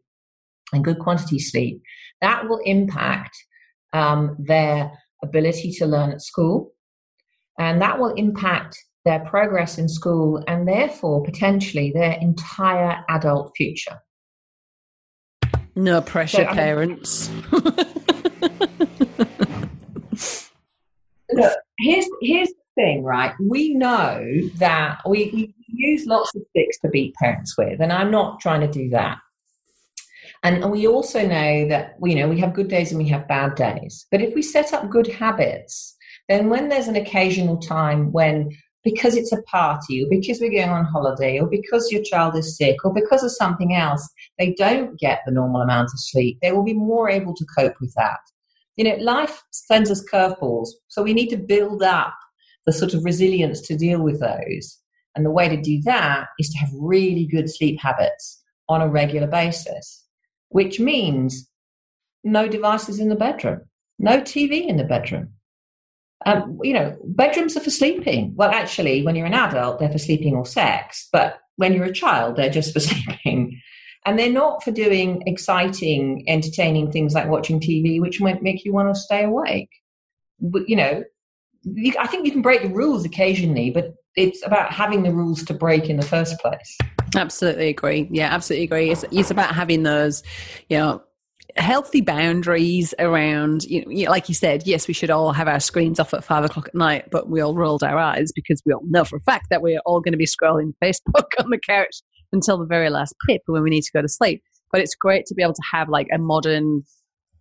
and 0.72 0.84
good 0.84 0.98
quantity 0.98 1.38
sleep, 1.38 1.82
that 2.20 2.48
will 2.48 2.60
impact 2.64 3.36
um, 3.92 4.36
their 4.38 4.90
ability 5.22 5.72
to 5.72 5.86
learn 5.86 6.10
at 6.10 6.22
school 6.22 6.72
and 7.58 7.80
that 7.80 7.98
will 7.98 8.12
impact 8.14 8.76
their 9.04 9.20
progress 9.20 9.78
in 9.78 9.88
school 9.88 10.42
and 10.46 10.66
therefore 10.66 11.22
potentially 11.22 11.92
their 11.92 12.12
entire 12.12 13.04
adult 13.08 13.52
future. 13.56 14.00
No 15.74 16.00
pressure, 16.02 16.46
so, 16.48 16.54
parents. 16.54 17.30
look, 21.32 21.58
here's 21.78 22.06
here's 22.20 22.48
the 22.48 22.54
thing, 22.74 23.02
right? 23.02 23.32
We 23.40 23.74
know 23.74 24.22
that 24.56 25.00
we, 25.08 25.30
we 25.32 25.54
use 25.68 26.04
lots 26.06 26.34
of 26.36 26.42
sticks 26.50 26.78
to 26.80 26.88
beat 26.88 27.14
parents 27.14 27.56
with, 27.56 27.80
and 27.80 27.90
I'm 27.90 28.10
not 28.10 28.38
trying 28.40 28.60
to 28.60 28.68
do 28.68 28.90
that. 28.90 29.18
And 30.44 30.70
we 30.70 30.88
also 30.88 31.26
know 31.26 31.68
that 31.68 31.94
you 32.02 32.14
know 32.16 32.28
we 32.28 32.40
have 32.40 32.54
good 32.54 32.68
days 32.68 32.90
and 32.90 33.02
we 33.02 33.08
have 33.08 33.28
bad 33.28 33.54
days. 33.54 34.06
But 34.10 34.22
if 34.22 34.34
we 34.34 34.42
set 34.42 34.72
up 34.72 34.90
good 34.90 35.06
habits 35.06 35.96
then 36.28 36.48
when 36.48 36.68
there's 36.68 36.88
an 36.88 36.96
occasional 36.96 37.58
time 37.58 38.12
when 38.12 38.50
because 38.84 39.16
it's 39.16 39.32
a 39.32 39.42
party 39.42 40.02
or 40.02 40.08
because 40.10 40.40
we're 40.40 40.50
going 40.50 40.70
on 40.70 40.84
holiday 40.84 41.38
or 41.38 41.46
because 41.46 41.92
your 41.92 42.02
child 42.02 42.34
is 42.36 42.56
sick 42.56 42.84
or 42.84 42.92
because 42.92 43.22
of 43.22 43.30
something 43.30 43.74
else, 43.74 44.08
they 44.38 44.52
don't 44.54 44.98
get 44.98 45.20
the 45.24 45.32
normal 45.32 45.60
amount 45.60 45.90
of 45.92 46.00
sleep, 46.00 46.38
they 46.42 46.50
will 46.50 46.64
be 46.64 46.74
more 46.74 47.08
able 47.08 47.34
to 47.34 47.46
cope 47.56 47.74
with 47.80 47.94
that. 47.94 48.18
You 48.76 48.84
know, 48.84 48.96
life 48.96 49.42
sends 49.50 49.90
us 49.90 50.04
curveballs, 50.10 50.68
so 50.88 51.02
we 51.02 51.14
need 51.14 51.28
to 51.28 51.36
build 51.36 51.82
up 51.82 52.14
the 52.66 52.72
sort 52.72 52.94
of 52.94 53.04
resilience 53.04 53.60
to 53.62 53.76
deal 53.76 54.02
with 54.02 54.20
those. 54.20 54.78
And 55.14 55.24
the 55.24 55.30
way 55.30 55.48
to 55.48 55.60
do 55.60 55.80
that 55.82 56.26
is 56.38 56.48
to 56.48 56.58
have 56.58 56.70
really 56.74 57.26
good 57.26 57.50
sleep 57.50 57.78
habits 57.80 58.42
on 58.68 58.80
a 58.80 58.88
regular 58.88 59.26
basis, 59.26 60.01
which 60.52 60.80
means 60.80 61.48
no 62.24 62.48
devices 62.48 63.00
in 63.00 63.08
the 63.08 63.16
bedroom, 63.16 63.62
no 63.98 64.20
TV 64.20 64.66
in 64.66 64.76
the 64.76 64.84
bedroom, 64.84 65.32
um, 66.26 66.58
you 66.62 66.72
know, 66.72 66.96
bedrooms 67.04 67.56
are 67.56 67.60
for 67.60 67.70
sleeping. 67.70 68.32
Well, 68.36 68.50
actually, 68.50 69.02
when 69.02 69.16
you're 69.16 69.26
an 69.26 69.34
adult, 69.34 69.78
they're 69.78 69.90
for 69.90 69.98
sleeping 69.98 70.34
or 70.34 70.46
sex. 70.46 71.08
But 71.12 71.40
when 71.56 71.72
you're 71.72 71.84
a 71.84 71.92
child, 71.92 72.36
they're 72.36 72.50
just 72.50 72.72
for 72.72 72.80
sleeping. 72.80 73.60
And 74.04 74.18
they're 74.18 74.32
not 74.32 74.64
for 74.64 74.72
doing 74.72 75.22
exciting, 75.26 76.24
entertaining 76.28 76.90
things 76.90 77.14
like 77.14 77.28
watching 77.28 77.60
TV, 77.60 78.00
which 78.00 78.20
might 78.20 78.42
make 78.42 78.64
you 78.64 78.72
want 78.72 78.92
to 78.92 79.00
stay 79.00 79.24
awake. 79.24 79.70
But, 80.40 80.68
you 80.68 80.76
know, 80.76 81.04
I 81.98 82.06
think 82.08 82.26
you 82.26 82.32
can 82.32 82.42
break 82.42 82.62
the 82.62 82.68
rules 82.68 83.04
occasionally, 83.04 83.70
but 83.70 83.94
it's 84.16 84.44
about 84.44 84.72
having 84.72 85.04
the 85.04 85.14
rules 85.14 85.44
to 85.44 85.54
break 85.54 85.88
in 85.88 85.96
the 85.96 86.06
first 86.06 86.38
place. 86.40 86.76
Absolutely 87.16 87.68
agree. 87.68 88.08
Yeah, 88.10 88.32
absolutely 88.32 88.64
agree. 88.64 88.90
It's, 88.90 89.04
it's 89.10 89.30
about 89.30 89.54
having 89.54 89.82
those, 89.82 90.22
you 90.68 90.78
know, 90.78 91.02
healthy 91.56 92.00
boundaries 92.00 92.94
around, 92.98 93.64
you 93.64 93.84
know, 93.86 94.10
like 94.10 94.28
you 94.28 94.34
said, 94.34 94.66
yes, 94.66 94.88
we 94.88 94.94
should 94.94 95.10
all 95.10 95.32
have 95.32 95.48
our 95.48 95.60
screens 95.60 96.00
off 96.00 96.14
at 96.14 96.24
five 96.24 96.44
o'clock 96.44 96.68
at 96.68 96.74
night, 96.74 97.08
but 97.10 97.28
we 97.28 97.40
all 97.40 97.54
rolled 97.54 97.82
our 97.82 97.98
eyes 97.98 98.32
because 98.34 98.62
we 98.64 98.72
all 98.72 98.82
know 98.88 99.04
for 99.04 99.16
a 99.16 99.20
fact 99.20 99.48
that 99.50 99.60
we're 99.62 99.80
all 99.84 100.00
going 100.00 100.12
to 100.12 100.18
be 100.18 100.26
scrolling 100.26 100.72
Facebook 100.82 101.28
on 101.38 101.50
the 101.50 101.58
couch 101.58 101.96
until 102.32 102.58
the 102.58 102.66
very 102.66 102.88
last 102.88 103.14
pip 103.28 103.42
when 103.46 103.62
we 103.62 103.70
need 103.70 103.82
to 103.82 103.92
go 103.92 104.00
to 104.00 104.08
sleep. 104.08 104.42
But 104.70 104.80
it's 104.80 104.94
great 104.94 105.26
to 105.26 105.34
be 105.34 105.42
able 105.42 105.52
to 105.54 105.62
have 105.70 105.90
like 105.90 106.08
a 106.12 106.18
modern 106.18 106.82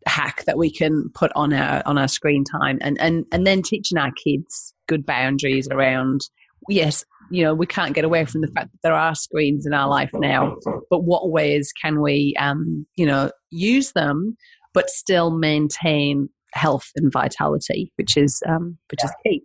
hack 0.05 0.43
that 0.45 0.57
we 0.57 0.71
can 0.71 1.09
put 1.13 1.31
on 1.35 1.53
our 1.53 1.83
on 1.85 1.97
our 1.97 2.07
screen 2.07 2.43
time 2.43 2.79
and 2.81 2.99
and 2.99 3.23
and 3.31 3.45
then 3.45 3.61
teaching 3.61 3.99
our 3.99 4.11
kids 4.11 4.73
good 4.87 5.05
boundaries 5.05 5.67
around 5.69 6.21
yes 6.69 7.03
you 7.29 7.43
know 7.43 7.53
we 7.53 7.65
can't 7.65 7.93
get 7.93 8.03
away 8.03 8.25
from 8.25 8.41
the 8.41 8.47
fact 8.47 8.71
that 8.71 8.79
there 8.83 8.93
are 8.93 9.15
screens 9.15 9.65
in 9.65 9.73
our 9.73 9.89
life 9.89 10.11
now 10.13 10.55
but 10.89 11.03
what 11.03 11.31
ways 11.31 11.71
can 11.81 12.01
we 12.01 12.35
um 12.39 12.85
you 12.95 13.05
know 13.05 13.31
use 13.49 13.93
them 13.93 14.35
but 14.73 14.89
still 14.89 15.31
maintain 15.31 16.29
health 16.53 16.89
and 16.95 17.11
vitality 17.11 17.91
which 17.95 18.17
is 18.17 18.41
um 18.47 18.77
which 18.91 18.99
yeah. 19.01 19.09
is 19.09 19.15
key 19.23 19.43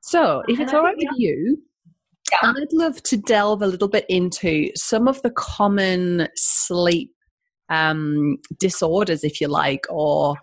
so 0.00 0.42
if 0.48 0.58
it's 0.58 0.72
all 0.72 0.82
right 0.82 0.96
with 0.96 1.08
you 1.16 1.58
yeah. 2.32 2.52
i'd 2.56 2.72
love 2.72 3.02
to 3.02 3.16
delve 3.16 3.62
a 3.62 3.66
little 3.66 3.88
bit 3.88 4.06
into 4.08 4.70
some 4.74 5.06
of 5.06 5.20
the 5.22 5.30
common 5.30 6.28
sleep 6.34 7.10
um 7.68 8.36
disorders 8.58 9.22
if 9.22 9.40
you 9.40 9.48
like 9.48 9.84
or 9.90 10.36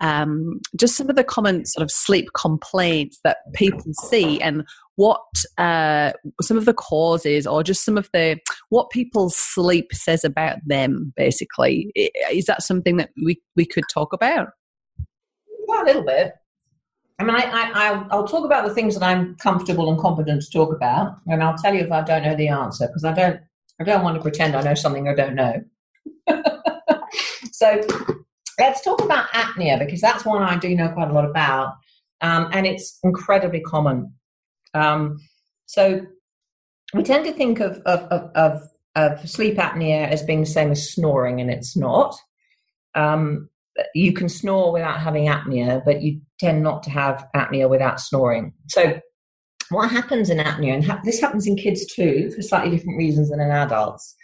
um, 0.00 0.60
just 0.78 0.96
some 0.96 1.08
of 1.08 1.16
the 1.16 1.24
common 1.24 1.64
sort 1.64 1.82
of 1.82 1.90
sleep 1.90 2.28
complaints 2.34 3.18
that 3.24 3.38
people 3.54 3.92
see 4.08 4.40
and 4.42 4.62
what 4.96 5.22
uh, 5.58 6.12
some 6.42 6.56
of 6.56 6.64
the 6.64 6.74
causes 6.74 7.46
or 7.46 7.62
just 7.62 7.84
some 7.84 7.96
of 7.96 8.10
the 8.12 8.38
what 8.70 8.90
people's 8.90 9.36
sleep 9.36 9.92
says 9.92 10.24
about 10.24 10.58
them 10.66 11.12
basically. 11.16 11.92
Is 12.30 12.46
that 12.46 12.62
something 12.62 12.96
that 12.96 13.10
we, 13.24 13.40
we 13.54 13.64
could 13.64 13.84
talk 13.92 14.12
about? 14.12 14.48
Yeah 15.68 15.82
a 15.82 15.84
little 15.84 16.02
bit. 16.02 16.32
I 17.18 17.24
mean 17.24 17.34
I, 17.34 17.44
I 17.50 18.06
i'll 18.10 18.26
talk 18.26 18.44
about 18.44 18.66
the 18.66 18.74
things 18.74 18.92
that 18.94 19.02
i'm 19.02 19.36
comfortable 19.36 19.90
and 19.90 19.98
competent 19.98 20.42
to 20.42 20.50
talk 20.50 20.70
about 20.70 21.16
and 21.26 21.42
i'll 21.42 21.56
tell 21.56 21.72
you 21.72 21.80
if 21.80 21.90
i 21.90 22.02
don't 22.02 22.22
know 22.22 22.36
the 22.36 22.48
answer 22.48 22.86
because 22.86 23.04
i 23.04 23.12
don't 23.14 23.40
i 23.80 23.84
don't 23.84 24.04
want 24.04 24.16
to 24.16 24.20
pretend 24.20 24.54
i 24.54 24.60
know 24.60 24.74
something 24.74 25.08
i 25.08 25.14
don't 25.14 25.34
know. 25.34 25.62
So 27.52 27.80
let's 28.58 28.82
talk 28.82 29.00
about 29.00 29.28
apnea 29.28 29.78
because 29.78 30.02
that's 30.02 30.26
one 30.26 30.42
i 30.42 30.58
do 30.58 30.74
know 30.74 30.90
quite 30.90 31.08
a 31.08 31.12
lot 31.14 31.24
about 31.24 31.76
um, 32.20 32.50
and 32.52 32.66
it's 32.66 32.98
incredibly 33.02 33.60
common 33.60 34.12
um, 34.76 35.18
so 35.66 36.06
we 36.94 37.02
tend 37.02 37.24
to 37.26 37.32
think 37.32 37.60
of, 37.60 37.78
of, 37.86 38.00
of, 38.10 38.30
of, 38.34 38.62
of 38.94 39.28
sleep 39.28 39.56
apnea 39.56 40.08
as 40.08 40.22
being 40.22 40.40
the 40.40 40.46
same 40.46 40.70
as 40.70 40.92
snoring, 40.92 41.40
and 41.40 41.50
it's 41.50 41.76
not. 41.76 42.16
Um, 42.94 43.48
you 43.94 44.12
can 44.12 44.28
snore 44.28 44.72
without 44.72 45.00
having 45.00 45.26
apnea, 45.26 45.84
but 45.84 46.02
you 46.02 46.20
tend 46.38 46.62
not 46.62 46.82
to 46.84 46.90
have 46.90 47.26
apnea 47.34 47.68
without 47.68 48.00
snoring. 48.00 48.52
So, 48.68 49.00
what 49.70 49.90
happens 49.90 50.30
in 50.30 50.38
apnea, 50.38 50.74
and 50.74 50.84
ha- 50.84 51.00
this 51.04 51.20
happens 51.20 51.46
in 51.46 51.56
kids 51.56 51.84
too, 51.86 52.30
for 52.34 52.42
slightly 52.42 52.70
different 52.70 52.98
reasons 52.98 53.30
than 53.30 53.40
in 53.40 53.50
adults, 53.50 54.14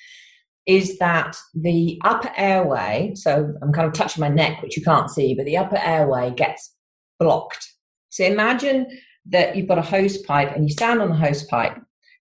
is 0.66 0.98
that 0.98 1.36
the 1.54 2.00
upper 2.04 2.30
airway, 2.36 3.12
so 3.16 3.52
I'm 3.60 3.72
kind 3.72 3.88
of 3.88 3.92
touching 3.92 4.20
my 4.20 4.28
neck, 4.28 4.62
which 4.62 4.76
you 4.76 4.84
can't 4.84 5.10
see, 5.10 5.34
but 5.34 5.44
the 5.44 5.56
upper 5.56 5.78
airway 5.78 6.30
gets 6.30 6.74
blocked. 7.18 7.68
So 8.10 8.24
imagine 8.24 8.86
that 9.26 9.56
you've 9.56 9.68
got 9.68 9.78
a 9.78 9.82
hose 9.82 10.18
pipe 10.18 10.54
and 10.54 10.64
you 10.64 10.72
stand 10.72 11.00
on 11.00 11.10
the 11.10 11.16
hose 11.16 11.44
pipe 11.44 11.76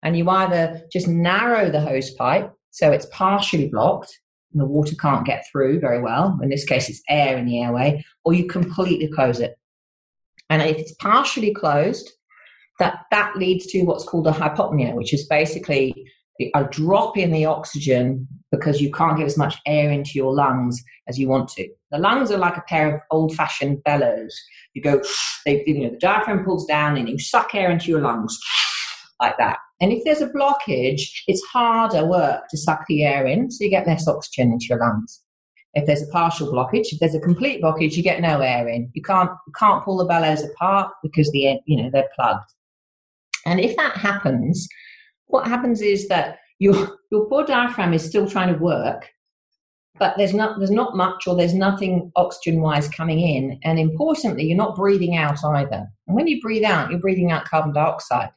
and 0.03 0.17
you 0.17 0.29
either 0.29 0.81
just 0.91 1.07
narrow 1.07 1.69
the 1.69 1.81
hose 1.81 2.11
pipe 2.11 2.51
so 2.71 2.91
it's 2.91 3.07
partially 3.07 3.67
blocked 3.69 4.19
and 4.51 4.61
the 4.61 4.65
water 4.65 4.95
can't 4.95 5.25
get 5.25 5.45
through 5.51 5.79
very 5.79 6.01
well. 6.01 6.37
In 6.41 6.49
this 6.49 6.65
case, 6.65 6.89
it's 6.89 7.01
air 7.09 7.37
in 7.37 7.45
the 7.45 7.61
airway, 7.61 8.03
or 8.23 8.33
you 8.33 8.47
completely 8.47 9.07
close 9.07 9.39
it. 9.39 9.55
And 10.49 10.61
if 10.61 10.77
it's 10.77 10.93
partially 10.95 11.53
closed, 11.53 12.11
that, 12.79 13.01
that 13.11 13.35
leads 13.35 13.67
to 13.67 13.83
what's 13.83 14.05
called 14.05 14.27
a 14.27 14.31
hypopnea, 14.31 14.95
which 14.95 15.13
is 15.13 15.27
basically 15.27 16.09
a 16.55 16.63
drop 16.65 17.17
in 17.17 17.31
the 17.31 17.45
oxygen 17.45 18.27
because 18.51 18.81
you 18.81 18.91
can't 18.91 19.17
get 19.17 19.25
as 19.25 19.37
much 19.37 19.57
air 19.65 19.91
into 19.91 20.11
your 20.15 20.33
lungs 20.33 20.81
as 21.07 21.19
you 21.19 21.27
want 21.27 21.49
to. 21.49 21.67
The 21.91 21.97
lungs 21.97 22.31
are 22.31 22.37
like 22.37 22.57
a 22.57 22.63
pair 22.67 22.95
of 22.95 23.01
old-fashioned 23.11 23.83
bellows. 23.83 24.35
You 24.73 24.81
go, 24.81 25.01
they, 25.45 25.63
you 25.65 25.83
know, 25.83 25.89
the 25.91 25.97
diaphragm 25.97 26.43
pulls 26.43 26.65
down 26.65 26.97
and 26.97 27.09
you 27.09 27.19
suck 27.19 27.53
air 27.53 27.69
into 27.69 27.87
your 27.87 28.01
lungs 28.01 28.37
like 29.21 29.37
that. 29.37 29.57
And 29.81 29.91
if 29.93 30.03
there's 30.03 30.21
a 30.21 30.29
blockage, 30.29 31.01
it's 31.27 31.43
harder 31.45 32.05
work 32.05 32.43
to 32.49 32.57
suck 32.57 32.85
the 32.87 33.03
air 33.03 33.25
in, 33.25 33.49
so 33.49 33.63
you 33.63 33.69
get 33.69 33.87
less 33.87 34.07
oxygen 34.07 34.51
into 34.51 34.65
your 34.69 34.79
lungs. 34.79 35.21
If 35.73 35.85
there's 35.85 36.01
a 36.01 36.07
partial 36.07 36.51
blockage, 36.51 36.87
if 36.91 36.99
there's 36.99 37.15
a 37.15 37.19
complete 37.19 37.61
blockage, 37.61 37.93
you 37.93 38.03
get 38.03 38.21
no 38.21 38.41
air 38.41 38.67
in. 38.67 38.89
You 38.93 39.01
can't 39.03 39.29
you 39.47 39.53
can't 39.57 39.83
pull 39.85 39.97
the 39.97 40.05
bellows 40.05 40.43
apart 40.43 40.91
because 41.03 41.31
the 41.31 41.59
you 41.65 41.81
know 41.81 41.89
they're 41.93 42.09
plugged. 42.15 42.51
And 43.45 43.59
if 43.59 43.75
that 43.77 43.95
happens, 43.95 44.67
what 45.29 45.47
happens 45.47 45.81
is 45.81 46.07
that 46.09 46.39
your 46.59 46.97
your 47.11 47.25
poor 47.27 47.45
diaphragm 47.45 47.93
is 47.93 48.03
still 48.03 48.27
trying 48.27 48.53
to 48.53 48.59
work, 48.59 49.07
but 49.97 50.15
there's 50.17 50.33
not 50.33 50.59
there's 50.59 50.71
not 50.71 50.97
much 50.97 51.27
or 51.27 51.35
there's 51.35 51.53
nothing 51.53 52.11
oxygen 52.15 52.61
wise 52.61 52.89
coming 52.89 53.19
in. 53.19 53.59
And 53.63 53.79
importantly, 53.79 54.43
you're 54.43 54.57
not 54.57 54.75
breathing 54.75 55.15
out 55.15 55.43
either. 55.43 55.87
And 56.07 56.15
when 56.15 56.27
you 56.27 56.41
breathe 56.41 56.63
out, 56.63 56.89
you're 56.89 56.99
breathing 56.99 57.31
out 57.31 57.45
carbon 57.45 57.73
dioxide 57.73 58.31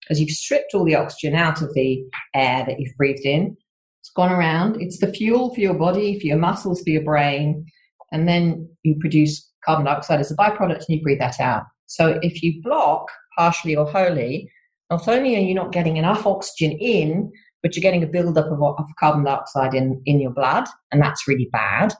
because 0.00 0.20
you've 0.20 0.30
stripped 0.30 0.72
all 0.72 0.84
the 0.84 0.94
oxygen 0.94 1.34
out 1.34 1.60
of 1.62 1.74
the 1.74 2.02
air 2.34 2.64
that 2.66 2.78
you've 2.78 2.96
breathed 2.96 3.26
in. 3.26 3.56
It's 4.00 4.10
gone 4.14 4.32
around. 4.32 4.80
It's 4.80 4.98
the 4.98 5.12
fuel 5.12 5.52
for 5.52 5.60
your 5.60 5.74
body, 5.74 6.18
for 6.18 6.26
your 6.26 6.38
muscles, 6.38 6.80
for 6.82 6.90
your 6.90 7.02
brain. 7.02 7.66
And 8.12 8.28
then 8.28 8.68
you 8.84 8.96
produce 9.00 9.50
carbon 9.64 9.84
dioxide 9.84 10.20
as 10.20 10.30
a 10.30 10.36
byproduct 10.36 10.76
and 10.76 10.88
you 10.88 11.02
breathe 11.02 11.18
that 11.18 11.40
out. 11.40 11.64
So 11.86 12.20
if 12.22 12.40
you 12.42 12.62
block 12.62 13.08
partially 13.36 13.74
or 13.74 13.84
wholly, 13.84 14.48
not 14.90 15.08
only 15.08 15.36
are 15.36 15.40
you 15.40 15.54
not 15.54 15.72
getting 15.72 15.96
enough 15.96 16.26
oxygen 16.26 16.72
in, 16.72 17.32
but 17.62 17.74
you're 17.74 17.82
getting 17.82 18.02
a 18.02 18.06
buildup 18.06 18.46
of, 18.46 18.62
of 18.62 18.84
carbon 18.98 19.24
dioxide 19.24 19.74
in, 19.74 20.00
in 20.06 20.20
your 20.20 20.30
blood, 20.30 20.68
and 20.92 21.02
that's 21.02 21.26
really 21.26 21.48
bad. 21.52 21.92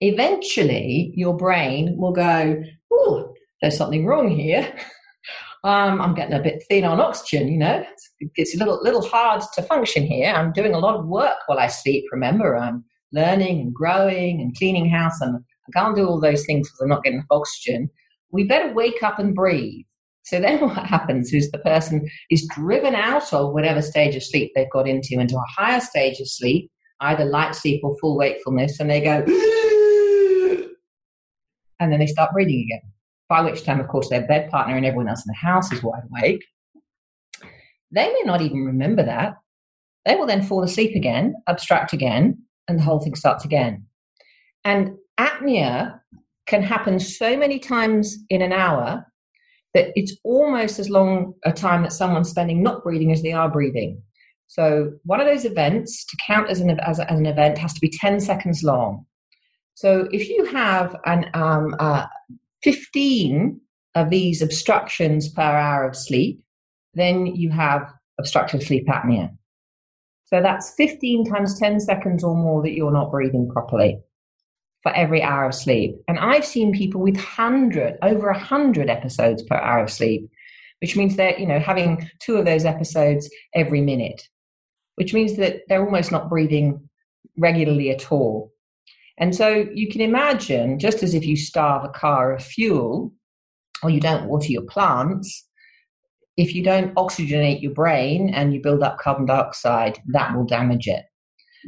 Eventually, 0.00 1.12
your 1.14 1.36
brain 1.36 1.96
will 1.96 2.12
go, 2.12 2.60
oh, 2.92 3.32
there's 3.62 3.76
something 3.76 4.04
wrong 4.04 4.28
here. 4.28 4.74
um, 5.64 6.00
I'm 6.00 6.14
getting 6.14 6.34
a 6.34 6.42
bit 6.42 6.64
thin 6.68 6.84
on 6.84 7.00
oxygen, 7.00 7.48
you 7.48 7.58
know. 7.58 7.84
It's, 8.18 8.32
it's, 8.34 8.54
a 8.54 8.58
little 8.58 8.82
little 8.82 9.02
hard 9.02 9.42
to 9.54 9.62
function 9.62 10.04
here. 10.04 10.32
I'm 10.34 10.52
doing 10.52 10.74
a 10.74 10.78
lot 10.78 10.96
of 10.96 11.06
work 11.06 11.38
while 11.46 11.58
I 11.58 11.68
sleep. 11.68 12.04
Remember, 12.10 12.56
I'm 12.56 12.84
learning 13.12 13.60
and 13.60 13.72
growing 13.72 14.40
and 14.40 14.56
cleaning 14.56 14.90
house, 14.90 15.20
and 15.20 15.36
I 15.68 15.78
can't 15.78 15.96
do 15.96 16.06
all 16.06 16.20
those 16.20 16.44
things 16.44 16.68
because 16.68 16.80
I'm 16.80 16.88
not 16.88 17.04
getting 17.04 17.20
enough 17.20 17.28
oxygen. 17.30 17.88
We 18.32 18.44
better 18.44 18.74
wake 18.74 19.02
up 19.02 19.18
and 19.18 19.34
breathe. 19.34 19.84
So 20.24 20.40
then 20.40 20.60
what 20.60 20.86
happens 20.86 21.32
is 21.32 21.50
the 21.50 21.58
person 21.58 22.08
is 22.30 22.48
driven 22.54 22.94
out 22.94 23.32
of 23.32 23.52
whatever 23.52 23.82
stage 23.82 24.16
of 24.16 24.22
sleep 24.22 24.52
they've 24.54 24.70
got 24.70 24.88
into 24.88 25.20
into 25.20 25.36
a 25.36 25.44
higher 25.56 25.80
stage 25.80 26.18
of 26.20 26.28
sleep, 26.28 26.70
either 27.00 27.24
light 27.24 27.54
sleep 27.54 27.82
or 27.84 27.96
full 27.98 28.16
wakefulness, 28.16 28.80
and 28.80 28.90
they 28.90 29.00
go, 29.00 29.18
and 31.80 31.92
then 31.92 32.00
they 32.00 32.06
start 32.06 32.32
breathing 32.32 32.66
again 32.66 32.90
by 33.28 33.42
which 33.42 33.64
time, 33.64 33.80
of 33.80 33.88
course, 33.88 34.08
their 34.08 34.26
bed 34.26 34.50
partner 34.50 34.76
and 34.76 34.86
everyone 34.86 35.08
else 35.08 35.24
in 35.26 35.32
the 35.32 35.46
house 35.46 35.72
is 35.72 35.82
wide 35.82 36.02
awake. 36.10 36.44
They 37.90 38.06
may 38.06 38.22
not 38.24 38.40
even 38.40 38.64
remember 38.64 39.04
that. 39.04 39.36
They 40.04 40.16
will 40.16 40.26
then 40.26 40.42
fall 40.42 40.62
asleep 40.62 40.94
again, 40.94 41.34
abstract 41.48 41.92
again, 41.92 42.42
and 42.68 42.78
the 42.78 42.82
whole 42.82 43.00
thing 43.00 43.14
starts 43.14 43.44
again. 43.44 43.86
And 44.64 44.96
apnea 45.18 46.00
can 46.46 46.62
happen 46.62 46.98
so 46.98 47.36
many 47.36 47.58
times 47.58 48.18
in 48.28 48.42
an 48.42 48.52
hour 48.52 49.06
that 49.74 49.92
it's 49.96 50.16
almost 50.22 50.78
as 50.78 50.88
long 50.88 51.34
a 51.44 51.52
time 51.52 51.82
that 51.82 51.92
someone's 51.92 52.30
spending 52.30 52.62
not 52.62 52.82
breathing 52.82 53.12
as 53.12 53.22
they 53.22 53.32
are 53.32 53.50
breathing. 53.50 54.00
So 54.46 54.92
one 55.04 55.20
of 55.20 55.26
those 55.26 55.44
events 55.44 56.04
to 56.06 56.16
count 56.24 56.48
as 56.48 56.60
an, 56.60 56.78
as, 56.80 57.00
as 57.00 57.18
an 57.18 57.26
event 57.26 57.58
has 57.58 57.74
to 57.74 57.80
be 57.80 57.90
10 57.90 58.20
seconds 58.20 58.62
long. 58.62 59.04
So 59.74 60.08
if 60.12 60.28
you 60.28 60.44
have 60.46 60.96
an, 61.04 61.28
um, 61.34 61.74
uh, 61.80 62.06
15 62.62 63.60
of 63.96 64.10
these 64.10 64.42
obstructions 64.42 65.28
per 65.28 65.42
hour 65.42 65.86
of 65.86 65.96
sleep, 65.96 66.42
then 66.94 67.26
you 67.26 67.50
have 67.50 67.92
obstructive 68.18 68.62
sleep 68.62 68.86
apnea. 68.86 69.36
So 70.26 70.40
that's 70.40 70.74
15 70.76 71.26
times 71.26 71.58
10 71.58 71.80
seconds 71.80 72.22
or 72.22 72.34
more 72.34 72.62
that 72.62 72.72
you're 72.72 72.92
not 72.92 73.10
breathing 73.10 73.48
properly 73.48 74.00
for 74.84 74.94
every 74.94 75.22
hour 75.22 75.46
of 75.46 75.54
sleep. 75.54 75.96
And 76.06 76.18
I've 76.18 76.44
seen 76.44 76.70
people 76.72 77.00
with 77.00 77.16
100, 77.16 77.98
over 78.02 78.30
100 78.30 78.88
episodes 78.88 79.42
per 79.42 79.56
hour 79.56 79.82
of 79.82 79.90
sleep, 79.90 80.30
which 80.80 80.94
means 80.94 81.16
they're, 81.16 81.36
you 81.38 81.46
know, 81.46 81.58
having 81.58 82.08
two 82.20 82.36
of 82.36 82.44
those 82.44 82.66
episodes 82.66 83.28
every 83.54 83.80
minute, 83.80 84.28
which 84.96 85.14
means 85.14 85.36
that 85.38 85.62
they're 85.68 85.84
almost 85.84 86.12
not 86.12 86.28
breathing 86.28 86.88
regularly 87.38 87.90
at 87.90 88.12
all. 88.12 88.52
And 89.16 89.34
so 89.34 89.66
you 89.72 89.88
can 89.88 90.02
imagine, 90.02 90.78
just 90.78 91.02
as 91.02 91.14
if 91.14 91.24
you 91.24 91.36
starve 91.36 91.84
a 91.84 91.88
car 91.88 92.34
of 92.34 92.44
fuel 92.44 93.10
or 93.82 93.88
you 93.88 94.00
don't 94.00 94.26
water 94.26 94.48
your 94.48 94.62
plants, 94.62 95.48
if 96.36 96.54
you 96.54 96.62
don't 96.62 96.94
oxygenate 96.96 97.62
your 97.62 97.72
brain 97.72 98.28
and 98.34 98.52
you 98.52 98.60
build 98.60 98.82
up 98.82 98.98
carbon 98.98 99.24
dioxide, 99.24 99.98
that 100.08 100.36
will 100.36 100.44
damage 100.44 100.88
it. 100.88 101.04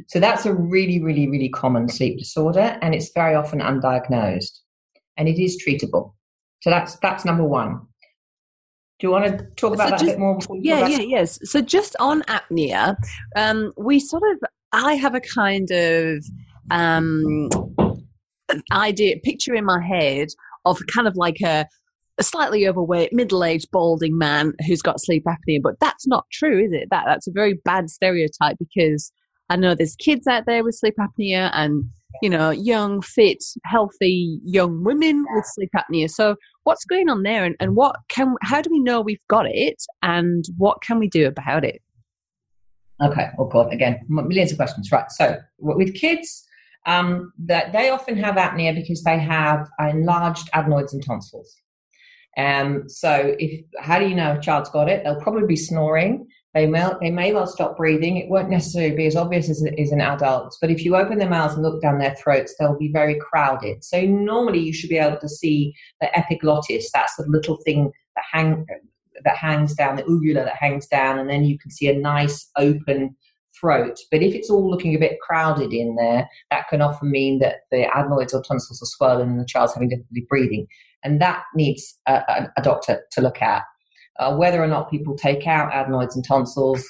So 0.07 0.19
that's 0.19 0.45
a 0.45 0.53
really, 0.53 1.01
really, 1.01 1.27
really 1.27 1.49
common 1.49 1.89
sleep 1.89 2.19
disorder, 2.19 2.77
and 2.81 2.93
it's 2.93 3.11
very 3.13 3.35
often 3.35 3.59
undiagnosed, 3.59 4.59
and 5.17 5.27
it 5.27 5.41
is 5.41 5.61
treatable. 5.65 6.13
So 6.61 6.69
that's 6.69 6.97
that's 6.97 7.25
number 7.25 7.43
one. 7.43 7.81
Do 8.99 9.05
you 9.05 9.11
want 9.11 9.25
to 9.25 9.45
talk 9.55 9.75
about 9.75 9.85
so 9.85 9.91
that 9.91 9.99
just, 9.99 10.03
a 10.03 10.13
bit 10.13 10.19
more? 10.19 10.39
Yeah, 10.61 10.87
yeah, 10.87 10.99
yes. 10.99 11.39
So 11.43 11.61
just 11.61 11.95
on 11.99 12.23
apnea, 12.23 12.95
um, 13.35 13.71
we 13.77 13.99
sort 13.99 14.23
of, 14.31 14.39
I 14.71 14.95
have 14.95 15.13
a 15.13 15.21
kind 15.21 15.69
of 15.69 16.25
um, 16.71 17.49
idea, 18.71 19.17
picture 19.23 19.53
in 19.53 19.65
my 19.65 19.79
head 19.85 20.29
of 20.65 20.81
kind 20.91 21.07
of 21.07 21.15
like 21.15 21.41
a, 21.41 21.67
a 22.17 22.23
slightly 22.23 22.67
overweight, 22.67 23.13
middle-aged, 23.13 23.69
balding 23.71 24.17
man 24.17 24.53
who's 24.65 24.81
got 24.81 24.99
sleep 24.99 25.25
apnea. 25.25 25.61
But 25.61 25.79
that's 25.79 26.07
not 26.07 26.25
true, 26.31 26.59
is 26.65 26.71
it? 26.71 26.87
That 26.89 27.03
that's 27.05 27.27
a 27.27 27.31
very 27.31 27.53
bad 27.65 27.91
stereotype 27.91 28.57
because 28.57 29.11
I 29.49 29.55
know 29.55 29.75
there's 29.75 29.95
kids 29.95 30.27
out 30.27 30.45
there 30.45 30.63
with 30.63 30.75
sleep 30.75 30.95
apnea 30.99 31.49
and 31.53 31.85
you 32.21 32.29
know 32.29 32.49
young, 32.49 33.01
fit, 33.01 33.43
healthy 33.65 34.39
young 34.43 34.83
women 34.83 35.25
with 35.33 35.45
sleep 35.45 35.69
apnea. 35.75 36.09
So 36.09 36.35
what's 36.63 36.85
going 36.85 37.09
on 37.09 37.23
there, 37.23 37.45
and, 37.45 37.55
and 37.59 37.75
what 37.75 37.95
can 38.09 38.35
how 38.41 38.61
do 38.61 38.69
we 38.71 38.79
know 38.79 39.01
we've 39.01 39.17
got 39.29 39.45
it, 39.47 39.81
and 40.01 40.45
what 40.57 40.81
can 40.81 40.99
we 40.99 41.07
do 41.07 41.27
about 41.27 41.63
it? 41.63 41.81
Okay, 43.01 43.27
oh 43.37 43.45
god, 43.45 43.71
again, 43.71 43.99
millions 44.07 44.51
of 44.51 44.57
questions. 44.57 44.91
Right, 44.91 45.09
so 45.11 45.37
with 45.59 45.93
kids, 45.93 46.45
um, 46.85 47.31
that 47.37 47.73
they 47.73 47.89
often 47.89 48.17
have 48.17 48.35
apnea 48.35 48.73
because 48.73 49.03
they 49.03 49.19
have 49.19 49.67
enlarged 49.79 50.49
adenoids 50.53 50.93
and 50.93 51.05
tonsils. 51.05 51.55
Um, 52.37 52.87
so, 52.87 53.35
if 53.39 53.65
how 53.79 53.99
do 53.99 54.07
you 54.07 54.15
know 54.15 54.37
a 54.37 54.41
child's 54.41 54.69
got 54.69 54.89
it? 54.89 55.03
They'll 55.03 55.21
probably 55.21 55.47
be 55.47 55.55
snoring. 55.55 56.27
They 56.57 56.65
may, 56.65 56.89
they 56.99 57.11
may 57.11 57.33
well 57.33 57.45
stop 57.45 57.77
breathing. 57.77 58.17
It 58.17 58.29
won't 58.29 58.49
necessarily 58.49 58.95
be 58.95 59.05
as 59.05 59.15
obvious 59.15 59.47
as 59.47 59.61
it 59.61 59.77
is 59.77 59.91
in 59.91 60.01
adults, 60.01 60.57
but 60.59 60.71
if 60.71 60.83
you 60.83 60.95
open 60.95 61.19
their 61.19 61.29
mouths 61.29 61.53
and 61.53 61.61
look 61.61 61.83
down 61.83 61.99
their 61.99 62.15
throats, 62.15 62.55
they'll 62.57 62.75
be 62.75 62.91
very 62.91 63.15
crowded. 63.19 63.83
So 63.83 64.01
normally 64.01 64.57
you 64.57 64.73
should 64.73 64.89
be 64.89 64.97
able 64.97 65.19
to 65.19 65.29
see 65.29 65.75
the 66.01 66.17
epiglottis. 66.17 66.89
That's 66.91 67.15
the 67.15 67.25
little 67.27 67.57
thing 67.57 67.91
that 68.15 68.25
hang 68.31 68.65
that 69.23 69.37
hangs 69.37 69.75
down, 69.75 69.97
the 69.97 70.05
uvula 70.07 70.45
that 70.45 70.55
hangs 70.55 70.87
down, 70.87 71.19
and 71.19 71.29
then 71.29 71.45
you 71.45 71.59
can 71.59 71.69
see 71.69 71.89
a 71.89 71.99
nice 71.99 72.49
open 72.57 73.15
throat. 73.61 73.99
But 74.09 74.23
if 74.23 74.33
it's 74.33 74.49
all 74.49 74.67
looking 74.67 74.95
a 74.95 74.99
bit 74.99 75.19
crowded 75.19 75.73
in 75.73 75.95
there, 75.95 76.27
that 76.49 76.69
can 76.69 76.81
often 76.81 77.11
mean 77.11 77.37
that 77.37 77.57
the 77.69 77.85
adenoids 77.95 78.33
or 78.33 78.41
tonsils 78.41 78.81
are 78.81 78.85
swollen 78.97 79.29
and 79.29 79.39
the 79.39 79.45
child's 79.45 79.75
having 79.75 79.89
difficulty 79.89 80.25
breathing. 80.27 80.65
And 81.03 81.21
that 81.21 81.43
needs 81.53 81.99
a, 82.07 82.13
a, 82.13 82.53
a 82.57 82.61
doctor 82.63 83.03
to 83.11 83.21
look 83.21 83.43
at. 83.43 83.61
Uh, 84.19 84.35
whether 84.35 84.61
or 84.61 84.67
not 84.67 84.89
people 84.89 85.15
take 85.15 85.45
out 85.45 85.73
adenoids 85.73 86.15
and 86.15 86.25
tonsils, 86.25 86.85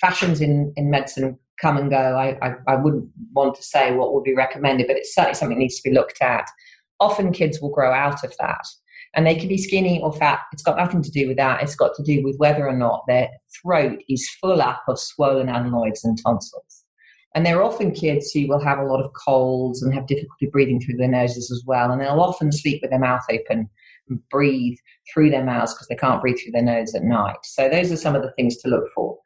fashions 0.00 0.40
in, 0.40 0.72
in 0.76 0.90
medicine 0.90 1.38
come 1.60 1.76
and 1.76 1.90
go. 1.90 1.96
I, 1.96 2.38
I, 2.40 2.54
I 2.68 2.76
wouldn't 2.76 3.08
want 3.34 3.54
to 3.56 3.62
say 3.62 3.92
what 3.92 4.14
would 4.14 4.24
be 4.24 4.34
recommended, 4.34 4.86
but 4.86 4.96
it's 4.96 5.14
certainly 5.14 5.34
something 5.34 5.58
that 5.58 5.62
needs 5.62 5.76
to 5.76 5.88
be 5.88 5.94
looked 5.94 6.22
at. 6.22 6.46
Often 7.00 7.32
kids 7.32 7.60
will 7.60 7.70
grow 7.70 7.92
out 7.92 8.24
of 8.24 8.34
that 8.38 8.64
and 9.14 9.26
they 9.26 9.34
can 9.34 9.48
be 9.48 9.58
skinny 9.58 10.00
or 10.02 10.12
fat. 10.12 10.40
It's 10.52 10.62
got 10.62 10.76
nothing 10.76 11.02
to 11.02 11.10
do 11.10 11.26
with 11.26 11.36
that. 11.36 11.62
It's 11.62 11.74
got 11.74 11.94
to 11.96 12.02
do 12.02 12.22
with 12.22 12.36
whether 12.36 12.66
or 12.66 12.76
not 12.76 13.04
their 13.06 13.28
throat 13.60 14.02
is 14.08 14.28
full 14.40 14.62
up 14.62 14.82
of 14.88 14.98
swollen 14.98 15.48
adenoids 15.48 16.04
and 16.04 16.18
tonsils. 16.22 16.84
And 17.34 17.46
they're 17.46 17.62
often 17.62 17.92
kids 17.92 18.30
who 18.32 18.48
will 18.48 18.60
have 18.60 18.78
a 18.78 18.84
lot 18.84 19.02
of 19.02 19.12
colds 19.12 19.82
and 19.82 19.94
have 19.94 20.06
difficulty 20.06 20.46
breathing 20.46 20.80
through 20.80 20.96
their 20.96 21.08
noses 21.08 21.50
as 21.50 21.62
well. 21.66 21.90
And 21.90 22.00
they'll 22.00 22.20
often 22.20 22.50
sleep 22.52 22.80
with 22.82 22.90
their 22.90 23.00
mouth 23.00 23.22
open 23.30 23.68
breathe 24.30 24.76
through 25.12 25.30
their 25.30 25.44
mouths 25.44 25.74
because 25.74 25.88
they 25.88 25.96
can't 25.96 26.20
breathe 26.20 26.38
through 26.42 26.52
their 26.52 26.62
nose 26.62 26.94
at 26.94 27.02
night. 27.02 27.38
So 27.44 27.68
those 27.68 27.90
are 27.92 27.96
some 27.96 28.14
of 28.14 28.22
the 28.22 28.32
things 28.32 28.56
to 28.58 28.68
look 28.68 28.84
for. 28.94 29.18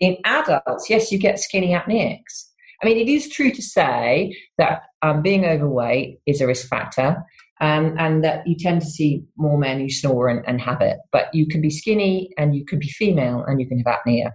In 0.00 0.16
adults, 0.24 0.90
yes, 0.90 1.12
you 1.12 1.18
get 1.18 1.38
skinny 1.38 1.72
apneics. 1.72 2.48
I 2.82 2.86
mean, 2.86 2.98
it 2.98 3.08
is 3.08 3.28
true 3.28 3.50
to 3.50 3.62
say 3.62 4.36
that 4.58 4.82
um, 5.02 5.22
being 5.22 5.44
overweight 5.44 6.18
is 6.26 6.40
a 6.40 6.46
risk 6.46 6.68
factor. 6.68 7.22
Um, 7.60 7.94
and 7.98 8.24
that 8.24 8.44
you 8.48 8.56
tend 8.58 8.80
to 8.80 8.86
see 8.86 9.22
more 9.36 9.56
men 9.56 9.78
who 9.78 9.88
snore 9.88 10.28
and, 10.28 10.44
and 10.44 10.60
have 10.60 10.80
it. 10.80 10.98
But 11.12 11.32
you 11.32 11.46
can 11.46 11.60
be 11.60 11.70
skinny 11.70 12.30
and 12.36 12.54
you 12.54 12.66
can 12.66 12.80
be 12.80 12.88
female 12.88 13.44
and 13.46 13.60
you 13.60 13.68
can 13.68 13.78
have 13.78 13.86
apnea 13.86 14.32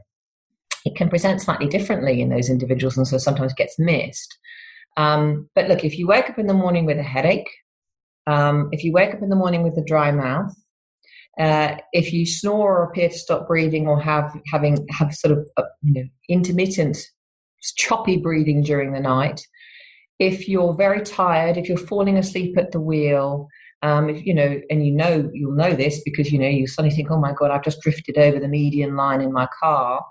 it 0.85 0.95
can 0.95 1.09
present 1.09 1.41
slightly 1.41 1.67
differently 1.67 2.21
in 2.21 2.29
those 2.29 2.49
individuals 2.49 2.97
and 2.97 3.07
so 3.07 3.17
sometimes 3.17 3.53
gets 3.53 3.77
missed. 3.79 4.37
Um, 4.97 5.49
but 5.55 5.67
look, 5.67 5.83
if 5.83 5.97
you 5.97 6.07
wake 6.07 6.29
up 6.29 6.39
in 6.39 6.47
the 6.47 6.53
morning 6.53 6.85
with 6.85 6.97
a 6.97 7.03
headache, 7.03 7.49
um, 8.29 8.69
if 8.71 8.83
you 8.83 8.91
wake 8.91 9.13
up 9.13 9.21
in 9.21 9.29
the 9.29 9.35
morning 9.35 9.63
with 9.63 9.77
a 9.77 9.83
dry 9.83 10.11
mouth, 10.11 10.53
uh, 11.39 11.77
if 11.93 12.13
you 12.13 12.25
snore 12.25 12.79
or 12.79 12.83
appear 12.83 13.09
to 13.09 13.17
stop 13.17 13.47
breathing 13.47 13.87
or 13.87 13.99
have 13.99 14.37
having 14.51 14.85
have 14.91 15.13
sort 15.15 15.37
of 15.37 15.47
uh, 15.57 15.63
you 15.81 15.93
know 15.93 16.07
intermittent 16.27 16.97
choppy 17.75 18.17
breathing 18.17 18.61
during 18.61 18.93
the 18.93 18.99
night, 18.99 19.41
if 20.19 20.47
you're 20.47 20.73
very 20.73 21.01
tired, 21.01 21.57
if 21.57 21.67
you're 21.67 21.77
falling 21.77 22.17
asleep 22.17 22.57
at 22.57 22.71
the 22.71 22.79
wheel, 22.79 23.47
um, 23.81 24.09
if 24.09 24.25
you 24.25 24.33
know, 24.33 24.61
and 24.69 24.85
you 24.85 24.91
know 24.91 25.29
you'll 25.33 25.55
know 25.55 25.73
this 25.73 26.01
because 26.03 26.31
you 26.31 26.37
know 26.37 26.47
you 26.47 26.67
suddenly 26.67 26.95
think, 26.95 27.09
oh 27.09 27.19
my 27.19 27.33
god, 27.33 27.51
I've 27.51 27.63
just 27.63 27.81
drifted 27.81 28.17
over 28.17 28.39
the 28.39 28.47
median 28.47 28.95
line 28.95 29.21
in 29.21 29.31
my 29.31 29.47
car. 29.59 30.05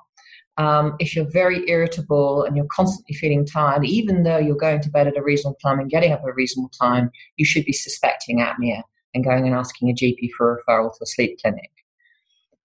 Um, 0.59 0.96
if 0.98 1.14
you're 1.14 1.30
very 1.30 1.68
irritable 1.70 2.42
and 2.42 2.56
you're 2.56 2.66
constantly 2.66 3.14
feeling 3.14 3.46
tired, 3.46 3.84
even 3.84 4.24
though 4.24 4.38
you're 4.38 4.56
going 4.56 4.80
to 4.82 4.90
bed 4.90 5.06
at 5.06 5.16
a 5.16 5.22
reasonable 5.22 5.59
time 5.62 5.78
and 5.78 5.88
getting 5.88 6.12
up 6.12 6.20
at 6.22 6.28
a 6.28 6.34
reasonable 6.34 6.72
time, 6.78 7.11
you 7.36 7.44
should 7.44 7.64
be 7.64 7.72
suspecting 7.72 8.40
apnea 8.40 8.82
and 9.14 9.24
going 9.24 9.46
and 9.46 9.54
asking 9.54 9.88
a 9.88 9.94
GP 9.94 10.30
for 10.36 10.52
a 10.52 10.59
referral 10.59 10.90
to 10.90 10.98
a 11.02 11.06
sleep 11.06 11.38
clinic. 11.40 11.70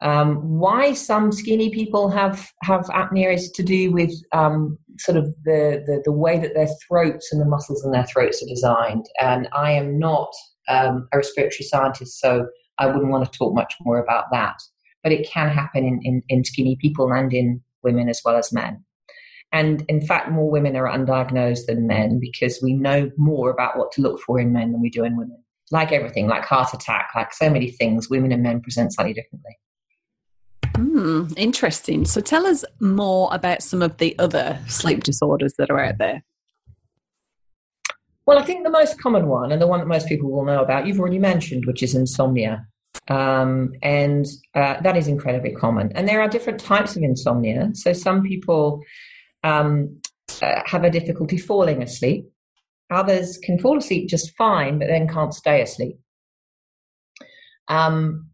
Um, 0.02 0.60
why 0.60 0.94
some 0.94 1.32
skinny 1.32 1.70
people 1.70 2.10
have, 2.10 2.52
have 2.64 2.86
apnea 2.88 3.34
is 3.34 3.50
to 3.52 3.64
do 3.64 3.91
with 3.91 4.12
um, 4.34 4.78
sort 4.98 5.18
of 5.18 5.26
the, 5.46 5.82
the, 5.86 6.02
the, 6.04 6.12
way 6.12 6.38
that 6.39 6.56
their 6.56 6.68
throats 6.86 7.32
and 7.32 7.39
the 7.39 7.46
muscles 7.46 7.86
in 7.86 7.91
their 7.91 8.04
throats 8.04 8.44
are 8.44 8.50
designed. 8.50 9.06
And 9.22 9.48
I 9.54 9.72
am 9.72 9.98
not 9.98 10.34
um, 10.68 11.08
a 11.14 11.18
respiratory 11.18 11.64
scientist, 11.64 12.20
so 12.20 12.48
I 12.80 12.88
wouldn't 12.88 13.12
want 13.12 13.32
to 13.32 13.38
talk 13.38 13.54
much 13.54 13.76
more 13.82 13.98
about 13.98 14.26
that. 14.34 14.56
But 15.04 15.14
it 15.14 15.30
can 15.30 15.48
happen 15.50 15.86
in, 15.86 16.02
in, 16.04 16.22
in 16.28 16.44
skinny 16.44 16.78
people 16.82 17.14
and 17.14 17.32
in 17.32 17.62
women 17.84 18.10
as 18.10 18.22
well 18.24 18.36
as 18.36 18.54
men. 18.54 18.84
And 19.52 19.86
in 19.88 20.02
fact, 20.02 20.32
more 20.32 20.50
women 20.50 20.76
are 20.76 20.88
undiagnosed 20.88 21.68
than 21.68 21.86
men 21.86 22.20
because 22.20 22.60
we 22.62 22.74
know 22.74 23.12
more 23.18 23.52
about 23.52 23.78
what 23.78 23.92
to 23.94 24.02
look 24.02 24.20
for 24.20 24.40
in 24.40 24.52
men 24.52 24.72
than 24.72 24.82
we 24.82 24.90
do 24.90 25.04
in 25.04 25.16
women. 25.16 25.44
Like 25.72 25.92
everything, 25.92 26.28
like 26.28 26.44
heart 26.44 26.74
attack, 26.74 27.12
like 27.16 27.34
so 27.34 27.50
many 27.50 27.70
things, 27.70 28.10
women 28.10 28.32
and 28.32 28.42
men 28.42 28.62
present 28.62 28.94
slightly 28.94 29.14
differently. 29.14 29.58
Hmm, 30.76 31.26
interesting. 31.38 32.06
So 32.06 32.20
tell 32.20 32.48
us 32.48 32.66
more 32.80 33.30
about 33.32 33.62
some 33.62 33.84
of 33.84 33.98
the 33.98 34.18
other 34.18 34.60
sleep 34.68 35.04
disorders 35.04 35.54
that 35.60 35.70
are 35.70 35.80
out 35.80 36.00
there. 36.00 36.24
Well, 38.26 38.40
I 38.40 38.44
think 38.44 38.64
the 38.64 38.72
most 38.72 39.00
common 39.00 39.28
one, 39.28 39.52
and 39.52 39.62
the 39.62 39.68
one 39.68 39.80
that 39.80 39.88
most 39.88 40.08
people 40.08 40.32
will 40.32 40.46
know 40.46 40.64
about, 40.64 40.88
you've 40.88 41.00
already 41.00 41.20
mentioned, 41.20 41.66
which 41.66 41.84
is 41.84 41.94
insomnia. 41.94 42.66
Um, 43.10 43.74
and 43.82 44.26
uh, 44.56 44.80
that 44.82 44.95
is 44.95 45.08
incredibly 45.08 45.51
common. 45.51 45.91
And 45.93 46.08
there 46.08 46.22
are 46.22 46.30
different 46.30 46.60
types 46.60 46.95
of 46.95 47.04
insomnia. 47.04 47.72
So 47.74 47.91
some 47.93 48.24
people 48.24 48.82
um, 49.43 49.99
uh, 50.41 50.62
have 50.66 50.84
a 50.84 50.89
difficulty 50.89 51.38
falling 51.38 51.84
asleep. 51.84 52.26
Others 52.89 53.39
can 53.39 53.60
fall 53.60 53.78
asleep 53.78 54.08
just 54.08 54.36
fine, 54.38 54.80
but 54.80 54.88
then 54.88 55.08
can't 55.08 55.34
stay 55.34 55.62
asleep. 55.62 55.97
Um, 57.68 58.30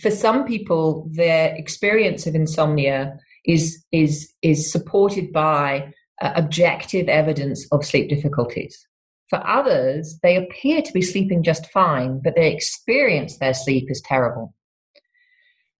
for 0.00 0.10
some 0.10 0.44
people, 0.44 1.08
their 1.12 1.54
experience 1.56 2.26
of 2.26 2.34
insomnia 2.34 3.18
is 3.44 3.84
is 3.92 4.32
is 4.42 4.70
supported 4.70 5.32
by 5.32 5.92
uh, 6.20 6.32
objective 6.36 7.08
evidence 7.08 7.66
of 7.72 7.84
sleep 7.84 8.08
difficulties. 8.08 8.86
For 9.32 9.42
others, 9.48 10.18
they 10.22 10.36
appear 10.36 10.82
to 10.82 10.92
be 10.92 11.00
sleeping 11.00 11.42
just 11.42 11.72
fine, 11.72 12.20
but 12.22 12.34
they 12.36 12.52
experience 12.52 13.38
their 13.38 13.54
sleep 13.54 13.88
as 13.90 14.02
terrible. 14.02 14.54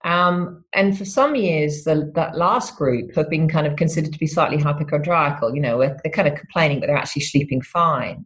Um, 0.07 0.64
and 0.74 0.96
for 0.96 1.05
some 1.05 1.36
years, 1.36 1.84
the, 1.84 2.11
that 2.14 2.38
last 2.38 2.76
group 2.76 3.14
have 3.14 3.28
been 3.28 3.50
kind 3.50 3.66
of 3.66 3.76
considered 3.76 4.14
to 4.14 4.18
be 4.18 4.26
slightly 4.26 4.57
hypochondriacal. 4.57 5.55
You 5.55 5.61
know, 5.61 5.80
they're 5.80 6.12
kind 6.14 6.28
of 6.28 6.34
complaining, 6.34 6.80
but 6.80 6.86
they're 6.86 6.96
actually 6.96 7.24
sleeping 7.24 7.61
fine. 7.61 8.24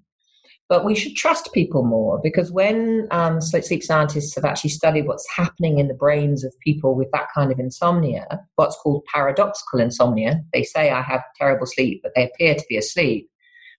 But 0.68 0.84
we 0.84 0.94
should 0.94 1.16
trust 1.16 1.52
people 1.52 1.82
more 1.82 2.20
because 2.22 2.52
when 2.52 3.08
um, 3.10 3.40
sleep 3.40 3.82
scientists 3.82 4.36
have 4.36 4.44
actually 4.44 4.70
studied 4.70 5.08
what's 5.08 5.26
happening 5.34 5.80
in 5.80 5.88
the 5.88 5.94
brains 5.94 6.44
of 6.44 6.54
people 6.60 6.94
with 6.94 7.08
that 7.12 7.26
kind 7.34 7.50
of 7.50 7.58
insomnia, 7.58 8.28
what's 8.54 8.76
called 8.76 9.02
paradoxical 9.12 9.80
insomnia, 9.80 10.44
they 10.52 10.62
say 10.62 10.92
I 10.92 11.02
have 11.02 11.24
terrible 11.34 11.66
sleep, 11.66 12.00
but 12.04 12.12
they 12.14 12.30
appear 12.30 12.54
to 12.54 12.64
be 12.68 12.76
asleep 12.76 13.28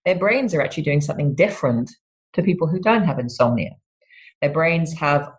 their 0.08 0.16
brains 0.18 0.53
are 0.53 0.62
actually 0.62 0.84
doing 0.84 1.01
something 1.01 1.36
different 1.36 1.91
to 2.32 2.41
people 2.41 2.66
who 2.66 2.80
don't 2.80 3.03
have 3.03 3.20
insomnia. 3.20 3.72
Their 4.41 4.53
brains 4.53 4.93
have 4.93 5.30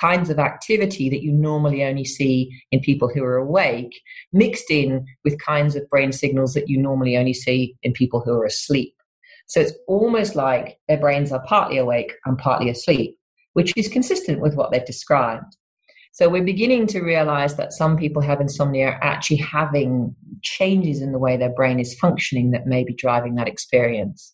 kinds 0.00 0.30
of 0.30 0.38
activity 0.38 1.10
that 1.10 1.22
you 1.22 1.30
normally 1.30 1.84
only 1.84 2.06
see 2.06 2.50
in 2.72 2.80
people 2.80 3.10
who 3.12 3.22
are 3.22 3.36
awake, 3.36 4.00
mixed 4.32 4.70
in 4.70 5.04
with 5.24 5.38
kinds 5.42 5.76
of 5.76 5.86
brain 5.90 6.10
signals 6.10 6.54
that 6.54 6.70
you 6.70 6.80
normally 6.80 7.18
only 7.18 7.34
see 7.34 7.76
in 7.82 7.92
people 7.92 8.22
who 8.24 8.32
are 8.32 8.46
asleep. 8.46 8.94
So 9.46 9.60
it's 9.60 9.74
almost 9.88 10.36
like 10.36 10.78
their 10.88 10.96
brains 10.96 11.30
are 11.30 11.44
partly 11.44 11.76
awake 11.76 12.14
and 12.24 12.38
partly 12.38 12.70
asleep, 12.70 13.18
which 13.52 13.74
is 13.76 13.88
consistent 13.88 14.40
with 14.40 14.54
what 14.54 14.72
they've 14.72 14.86
described. 14.86 15.54
So 16.14 16.28
we're 16.28 16.44
beginning 16.44 16.86
to 16.88 17.00
realize 17.00 17.56
that 17.56 17.72
some 17.72 17.96
people 17.96 18.22
have 18.22 18.40
insomnia 18.40 18.86
are 18.86 19.02
actually 19.02 19.38
having 19.38 20.14
changes 20.42 21.02
in 21.02 21.10
the 21.10 21.18
way 21.18 21.36
their 21.36 21.52
brain 21.52 21.80
is 21.80 21.98
functioning 21.98 22.52
that 22.52 22.68
may 22.68 22.84
be 22.84 22.94
driving 22.94 23.34
that 23.34 23.48
experience. 23.48 24.32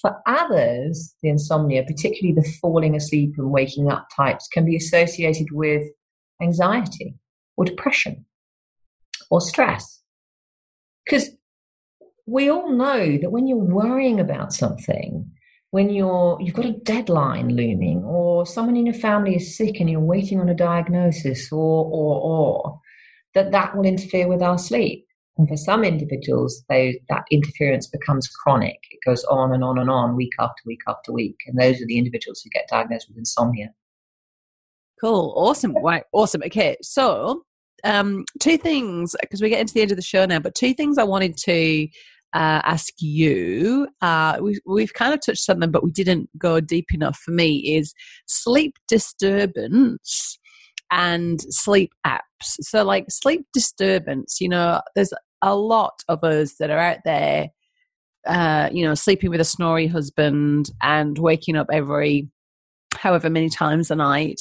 For 0.00 0.16
others, 0.24 1.16
the 1.20 1.30
insomnia, 1.30 1.82
particularly 1.82 2.32
the 2.32 2.48
falling 2.62 2.94
asleep 2.94 3.32
and 3.38 3.50
waking 3.50 3.90
up 3.90 4.06
types, 4.16 4.46
can 4.46 4.64
be 4.64 4.76
associated 4.76 5.48
with 5.50 5.82
anxiety 6.40 7.16
or 7.56 7.64
depression 7.64 8.24
or 9.32 9.40
stress. 9.40 10.02
Because 11.04 11.30
we 12.24 12.48
all 12.48 12.70
know 12.70 13.18
that 13.18 13.32
when 13.32 13.48
you're 13.48 13.58
worrying 13.58 14.20
about 14.20 14.52
something, 14.52 15.28
when 15.70 15.90
you're 15.90 16.36
you've 16.40 16.54
got 16.54 16.64
a 16.64 16.72
deadline 16.72 17.54
looming 17.54 18.02
or 18.04 18.44
someone 18.44 18.76
in 18.76 18.86
your 18.86 18.94
family 18.94 19.36
is 19.36 19.56
sick 19.56 19.78
and 19.80 19.88
you're 19.88 20.00
waiting 20.00 20.40
on 20.40 20.48
a 20.48 20.54
diagnosis 20.54 21.50
or 21.52 21.84
or 21.84 22.20
or 22.20 22.80
that 23.34 23.52
that 23.52 23.76
will 23.76 23.84
interfere 23.84 24.28
with 24.28 24.42
our 24.42 24.58
sleep. 24.58 25.06
And 25.38 25.48
for 25.48 25.56
some 25.56 25.84
individuals 25.84 26.64
they, 26.68 27.00
that 27.08 27.24
interference 27.30 27.86
becomes 27.86 28.28
chronic. 28.28 28.78
It 28.90 28.98
goes 29.06 29.24
on 29.24 29.52
and 29.52 29.62
on 29.62 29.78
and 29.78 29.88
on 29.88 30.16
week 30.16 30.32
after 30.38 30.62
week 30.66 30.80
after 30.88 31.12
week. 31.12 31.36
And 31.46 31.58
those 31.58 31.80
are 31.80 31.86
the 31.86 31.98
individuals 31.98 32.42
who 32.42 32.50
get 32.50 32.68
diagnosed 32.68 33.08
with 33.08 33.18
insomnia. 33.18 33.72
Cool. 35.00 35.32
Awesome. 35.36 35.74
Right 35.82 36.02
awesome. 36.12 36.42
Okay. 36.44 36.76
So 36.82 37.44
um, 37.84 38.24
two 38.40 38.58
things 38.58 39.14
because 39.20 39.40
we 39.40 39.48
get 39.48 39.60
into 39.60 39.72
the 39.72 39.82
end 39.82 39.90
of 39.90 39.96
the 39.96 40.02
show 40.02 40.26
now 40.26 40.38
but 40.38 40.54
two 40.54 40.74
things 40.74 40.98
i 40.98 41.02
wanted 41.02 41.34
to 41.34 41.88
uh, 42.32 42.62
ask 42.64 42.94
you. 43.00 43.88
Uh, 44.00 44.38
we, 44.40 44.60
we've 44.66 44.94
kind 44.94 45.12
of 45.14 45.20
touched 45.24 45.48
on 45.48 45.60
them, 45.60 45.70
but 45.70 45.84
we 45.84 45.90
didn't 45.90 46.28
go 46.38 46.60
deep 46.60 46.92
enough 46.92 47.18
for 47.18 47.32
me. 47.32 47.76
Is 47.76 47.94
sleep 48.26 48.76
disturbance 48.88 50.38
and 50.90 51.40
sleep 51.40 51.92
apps. 52.06 52.20
So, 52.42 52.84
like 52.84 53.06
sleep 53.10 53.46
disturbance, 53.52 54.40
you 54.40 54.48
know, 54.48 54.80
there's 54.94 55.12
a 55.42 55.56
lot 55.56 56.02
of 56.08 56.22
us 56.24 56.54
that 56.58 56.70
are 56.70 56.78
out 56.78 56.98
there, 57.04 57.48
uh, 58.26 58.68
you 58.72 58.84
know, 58.84 58.94
sleeping 58.94 59.30
with 59.30 59.40
a 59.40 59.44
snory 59.44 59.86
husband 59.86 60.70
and 60.82 61.18
waking 61.18 61.56
up 61.56 61.68
every 61.72 62.28
however 62.94 63.30
many 63.30 63.48
times 63.48 63.90
a 63.90 63.96
night 63.96 64.40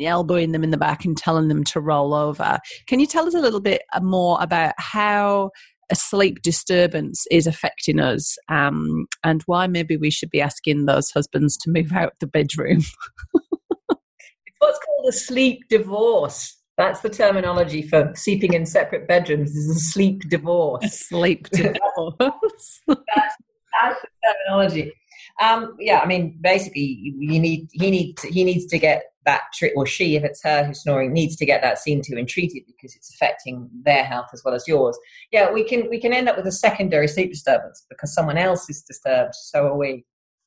elbowing 0.00 0.52
them 0.52 0.64
in 0.64 0.70
the 0.70 0.76
back 0.76 1.04
and 1.04 1.16
telling 1.16 1.48
them 1.48 1.64
to 1.64 1.80
roll 1.80 2.14
over. 2.14 2.58
Can 2.86 3.00
you 3.00 3.06
tell 3.06 3.26
us 3.26 3.34
a 3.34 3.40
little 3.40 3.60
bit 3.60 3.82
more 4.00 4.38
about 4.40 4.74
how 4.78 5.50
a 5.90 5.94
sleep 5.94 6.42
disturbance 6.42 7.26
is 7.30 7.46
affecting 7.46 8.00
us 8.00 8.36
um, 8.48 9.06
and 9.22 9.42
why 9.46 9.66
maybe 9.66 9.96
we 9.96 10.10
should 10.10 10.30
be 10.30 10.40
asking 10.40 10.86
those 10.86 11.10
husbands 11.10 11.56
to 11.58 11.70
move 11.70 11.92
out 11.92 12.14
the 12.20 12.26
bedroom. 12.26 12.78
it's 13.34 14.56
what's 14.58 14.78
called 14.78 15.08
a 15.08 15.12
sleep 15.12 15.62
divorce. 15.68 16.56
That's 16.76 17.00
the 17.00 17.10
terminology 17.10 17.82
for 17.82 18.12
sleeping 18.16 18.52
in 18.52 18.66
separate 18.66 19.06
bedrooms 19.06 19.54
is 19.54 19.76
a 19.76 19.78
sleep 19.78 20.28
divorce. 20.28 20.84
A 20.84 20.88
sleep 20.88 21.48
divorce. 21.52 21.78
that's, 22.88 22.98
that's 23.16 24.00
the 24.00 24.08
terminology. 24.24 24.92
Um, 25.42 25.76
yeah, 25.78 26.00
I 26.00 26.06
mean, 26.06 26.38
basically, 26.40 27.14
you 27.18 27.40
need 27.40 27.68
he 27.72 27.90
needs 27.90 28.22
he 28.22 28.44
needs 28.44 28.66
to 28.66 28.78
get 28.78 29.04
that 29.24 29.42
tri- 29.54 29.72
or 29.76 29.86
she, 29.86 30.16
if 30.16 30.24
it's 30.24 30.42
her 30.42 30.64
who's 30.64 30.82
snoring, 30.82 31.12
needs 31.12 31.36
to 31.36 31.46
get 31.46 31.62
that 31.62 31.78
seen 31.78 32.02
to 32.02 32.18
and 32.18 32.28
treated 32.28 32.62
because 32.66 32.94
it's 32.94 33.12
affecting 33.14 33.68
their 33.82 34.04
health 34.04 34.28
as 34.32 34.42
well 34.44 34.54
as 34.54 34.66
yours. 34.66 34.98
Yeah, 35.32 35.52
we 35.52 35.64
can 35.64 35.88
we 35.88 36.00
can 36.00 36.12
end 36.12 36.28
up 36.28 36.36
with 36.36 36.46
a 36.46 36.52
secondary 36.52 37.08
sleep 37.08 37.30
disturbance 37.30 37.84
because 37.88 38.14
someone 38.14 38.38
else 38.38 38.68
is 38.68 38.82
disturbed. 38.82 39.34
So 39.34 39.66
are 39.66 39.76
we. 39.76 40.04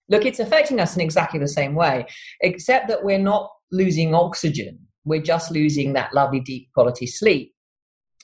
Look, 0.10 0.26
it's 0.26 0.40
affecting 0.40 0.80
us 0.80 0.96
in 0.96 1.02
exactly 1.02 1.38
the 1.38 1.50
same 1.50 1.76
way, 1.76 2.06
except 2.40 2.88
that 2.88 3.04
we're 3.04 3.20
not 3.20 3.50
losing 3.74 4.16
oxygen. 4.16 4.80
We're 5.04 5.22
just 5.22 5.52
losing 5.52 5.94
that 5.94 6.14
lovely 6.14 6.40
deep 6.40 6.70
quality 6.74 7.08
sleep. 7.08 7.54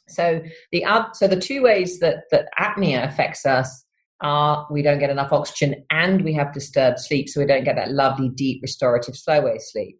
So 0.07 0.41
the 0.71 0.85
so 1.13 1.27
the 1.27 1.39
two 1.39 1.63
ways 1.63 1.99
that 1.99 2.23
that 2.31 2.47
apnea 2.59 3.07
affects 3.07 3.45
us 3.45 3.85
are 4.21 4.65
we 4.71 4.81
don't 4.81 4.99
get 4.99 5.09
enough 5.09 5.33
oxygen 5.33 5.83
and 5.89 6.23
we 6.23 6.33
have 6.33 6.53
disturbed 6.53 6.99
sleep, 6.99 7.29
so 7.29 7.41
we 7.41 7.45
don't 7.47 7.63
get 7.63 7.75
that 7.75 7.91
lovely 7.91 8.29
deep 8.29 8.61
restorative 8.61 9.15
slow 9.15 9.41
wave 9.41 9.61
sleep. 9.61 9.99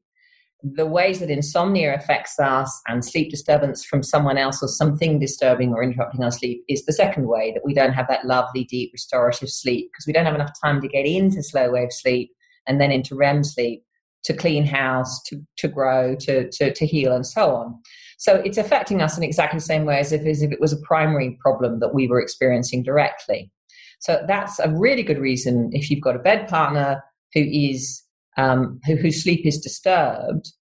The 0.64 0.86
ways 0.86 1.20
that 1.20 1.30
insomnia 1.30 1.94
affects 1.94 2.40
us 2.40 2.82
and 2.88 3.04
sleep 3.04 3.30
disturbance 3.30 3.84
from 3.84 4.02
someone 4.02 4.38
else 4.38 4.64
or 4.64 4.70
something 4.70 5.20
disturbing 5.20 5.74
or 5.74 5.84
interrupting 5.84 6.24
our 6.24 6.32
sleep 6.32 6.64
is 6.70 6.86
the 6.86 6.94
second 6.94 7.28
way 7.28 7.52
that 7.52 7.66
we 7.66 7.74
don't 7.74 7.92
have 7.92 8.08
that 8.08 8.26
lovely 8.26 8.64
deep 8.64 8.92
restorative 8.94 9.50
sleep 9.50 9.90
because 9.92 10.08
we 10.08 10.14
don't 10.14 10.26
have 10.26 10.36
enough 10.36 10.54
time 10.64 10.80
to 10.82 10.88
get 10.88 11.06
into 11.06 11.44
slow 11.44 11.72
wave 11.72 11.92
sleep 11.92 12.32
and 12.66 12.80
then 12.80 12.92
into 12.92 13.14
REM 13.14 13.44
sleep 13.44 13.84
to 14.24 14.34
clean 14.34 14.66
house, 14.66 15.22
to, 15.24 15.42
to 15.58 15.68
grow, 15.68 16.16
to, 16.16 16.50
to, 16.50 16.74
to 16.74 16.86
heal, 16.86 17.14
and 17.14 17.28
so 17.28 17.54
on. 17.54 17.78
So 18.18 18.36
it's 18.36 18.58
affecting 18.58 19.02
us 19.02 19.18
in 19.18 19.24
exactly 19.24 19.58
the 19.58 19.66
same 19.66 19.86
way 19.86 20.00
as 20.00 20.14
if, 20.14 20.26
as 20.26 20.42
if 20.42 20.52
it 20.52 20.62
was 20.62 20.72
a 20.72 20.80
primary 20.82 21.38
problem 21.42 21.80
that 21.82 21.94
we 21.94 22.08
were 22.08 22.22
experiencing 22.22 22.84
directly. 22.84 23.52
So 24.00 24.24
that's 24.28 24.60
a 24.60 24.70
really 24.70 25.04
good 25.04 25.18
reason 25.20 25.72
if 25.74 25.90
you've 25.90 26.02
got 26.02 26.16
a 26.16 26.20
bed 26.20 26.48
partner 26.48 27.04
who 27.34 27.42
is 27.42 28.03
um, 28.38 28.80
who, 28.86 28.96
whose 28.96 29.24
sleep 29.24 29.46
is 29.46 29.60
disturbed. 29.60 30.52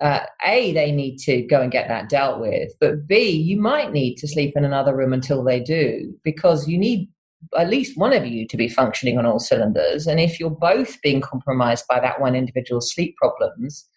Uh, 0.00 0.20
a, 0.44 0.74
they 0.74 0.92
need 0.92 1.16
to 1.16 1.40
go 1.42 1.62
and 1.62 1.72
get 1.72 1.88
that 1.88 2.10
dealt 2.10 2.38
with, 2.38 2.70
but 2.80 3.06
B, 3.06 3.30
you 3.30 3.58
might 3.58 3.92
need 3.92 4.16
to 4.16 4.28
sleep 4.28 4.52
in 4.54 4.62
another 4.62 4.94
room 4.94 5.14
until 5.14 5.42
they 5.42 5.58
do 5.58 6.14
because 6.22 6.68
you 6.68 6.76
need 6.76 7.08
at 7.56 7.70
least 7.70 7.96
one 7.96 8.12
of 8.12 8.26
you 8.26 8.46
to 8.46 8.56
be 8.56 8.68
functioning 8.68 9.18
on 9.18 9.26
all 9.26 9.38
cylinders. 9.38 10.06
And 10.06 10.20
if 10.20 10.38
you're 10.38 10.50
both 10.50 11.00
being 11.00 11.20
compromised 11.20 11.86
by 11.88 12.00
that 12.00 12.20
one 12.20 12.34
individual's 12.34 12.92
sleep 12.92 13.16
problems, 13.16 13.88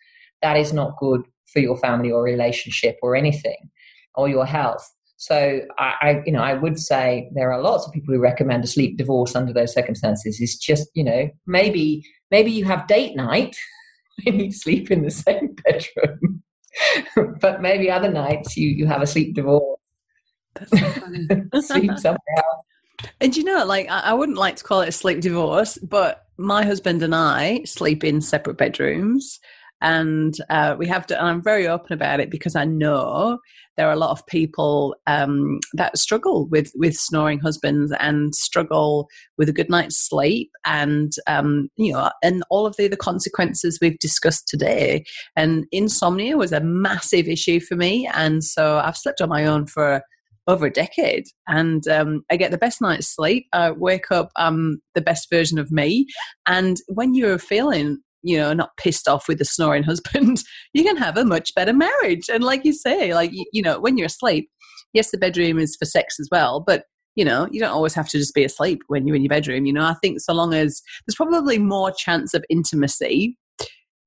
that 0.42 0.58
is 0.58 0.72
not 0.72 0.98
good 1.00 1.24
for 1.52 1.60
your 1.60 1.78
family 1.78 2.12
or 2.12 2.24
relationship 2.24 2.98
or 3.02 3.16
anything 3.16 3.70
or 4.16 4.30
your 4.30 4.46
health. 4.46 4.90
So 5.20 5.60
I, 5.78 5.94
I, 6.02 6.24
you 6.26 6.32
know, 6.32 6.42
I 6.42 6.54
would 6.54 6.80
say 6.80 7.30
there 7.34 7.52
are 7.52 7.62
lots 7.62 7.86
of 7.86 7.92
people 7.92 8.14
who 8.14 8.22
recommend 8.22 8.64
a 8.64 8.68
sleep 8.68 8.98
divorce 8.98 9.36
under 9.36 9.52
those 9.52 9.74
circumstances. 9.74 10.40
It's 10.40 10.58
just, 10.58 10.88
you 10.94 11.04
know, 11.04 11.30
maybe 11.46 12.06
maybe 12.32 12.52
you 12.52 12.64
have 12.64 12.88
date 12.88 13.18
night 13.18 13.58
and 14.26 14.42
you 14.42 14.52
sleep 14.54 14.90
in 14.90 15.04
the 15.04 15.12
same 15.12 15.58
bedroom, 15.66 16.42
but 17.42 17.62
maybe 17.62 17.92
other 17.92 18.10
nights 18.10 18.56
you 18.56 18.70
you 18.70 18.88
have 18.88 19.02
a 19.02 19.08
sleep 19.08 19.36
divorce. 19.36 19.78
So 20.68 20.78
sleep 21.62 21.98
somewhere 21.98 22.38
else. 22.38 22.66
And 23.20 23.36
you 23.36 23.44
know, 23.44 23.66
like 23.66 23.90
I, 23.90 24.00
I 24.00 24.14
wouldn't 24.14 24.38
like 24.38 24.56
to 24.56 24.64
call 24.64 24.82
it 24.82 24.90
a 24.90 24.94
sleep 24.94 25.20
divorce, 25.20 25.78
but 25.80 26.28
my 26.38 26.64
husband 26.64 27.04
and 27.04 27.14
I 27.14 27.64
sleep 27.66 28.06
in 28.06 28.22
separate 28.22 28.58
bedrooms 28.58 29.42
and 29.82 30.36
uh, 30.50 30.76
we 30.78 30.88
have 30.88 31.06
to 31.08 31.18
and 31.18 31.28
i'm 31.28 31.42
very 31.42 31.68
open 31.68 31.94
about 31.94 32.20
it 32.20 32.30
because 32.30 32.56
i 32.56 32.66
know 32.66 33.40
there 33.80 33.88
are 33.88 33.94
a 33.94 33.96
lot 33.96 34.12
of 34.12 34.28
people 34.28 34.94
um, 35.08 35.58
that 35.74 35.98
struggle 35.98 36.48
with 36.48 36.70
with 36.76 36.96
snoring 36.96 37.40
husbands 37.40 37.94
and 38.02 38.36
struggle 38.36 39.08
with 39.38 39.48
a 39.48 39.54
good 39.54 39.70
night's 39.70 39.98
sleep 39.98 40.52
and 40.66 41.14
um, 41.28 41.70
you 41.78 41.94
know 41.94 42.12
and 42.22 42.44
all 42.50 42.66
of 42.66 42.76
the, 42.76 42.90
the 42.90 42.98
consequences 42.98 43.80
we've 43.82 43.98
discussed 44.00 44.50
today. 44.50 45.06
And 45.38 45.66
insomnia 45.72 46.36
was 46.36 46.52
a 46.52 46.60
massive 46.60 47.30
issue 47.30 47.62
for 47.62 47.78
me 47.78 48.06
and 48.14 48.44
so 48.44 48.80
i've 48.80 48.98
slept 48.98 49.22
on 49.22 49.30
my 49.30 49.46
own 49.46 49.66
for 49.66 50.02
over 50.48 50.66
a 50.66 50.72
decade. 50.72 51.26
And 51.48 51.88
um, 51.88 52.24
i 52.32 52.36
get 52.36 52.52
the 52.52 52.58
best 52.58 52.82
night's 52.82 53.08
sleep. 53.08 53.46
I 53.54 53.72
wake 53.72 54.12
up 54.12 54.32
um, 54.36 54.82
the 54.96 55.02
best 55.02 55.30
version 55.30 55.60
of 55.60 55.72
me. 55.72 56.08
And 56.48 56.78
when 56.88 57.14
you're 57.14 57.38
feeling 57.38 58.00
you 58.22 58.38
know, 58.38 58.54
not 58.54 58.76
pissed 58.78 59.08
off 59.08 59.28
with 59.28 59.42
a 59.42 59.46
snoring 59.46 59.84
husband, 59.92 60.44
you 60.74 60.84
can 60.84 60.98
have 60.98 61.18
a 61.18 61.26
much 61.26 61.54
better 61.56 61.74
marriage. 61.74 62.30
And 62.32 62.44
like 62.44 62.66
you 62.66 62.74
say, 62.74 63.14
like, 63.14 63.32
you, 63.34 63.46
you 63.54 63.62
know, 63.62 63.80
when 63.80 63.98
you're 63.98 64.08
asleep, 64.08 64.50
yes, 64.94 65.12
the 65.12 65.18
bedroom 65.18 65.60
is 65.60 65.76
for 65.78 65.86
sex 65.86 66.20
as 66.20 66.28
well, 66.32 66.64
but 66.66 66.84
you 67.16 67.26
know, 67.26 67.50
you 67.52 67.60
don't 67.60 67.72
always 67.72 67.94
have 67.96 68.08
to 68.08 68.18
just 68.18 68.34
be 68.34 68.46
asleep 68.46 68.80
when 68.88 69.06
you're 69.06 69.16
in 69.16 69.24
your 69.24 69.30
bedroom. 69.30 69.66
You 69.66 69.74
know, 69.74 69.84
I 69.84 69.96
think 69.96 70.22
so 70.22 70.34
long 70.34 70.54
as 70.54 70.82
there's 71.06 71.16
probably 71.16 71.58
more 71.58 71.92
chance 71.92 72.34
of 72.34 72.46
intimacy 72.50 73.38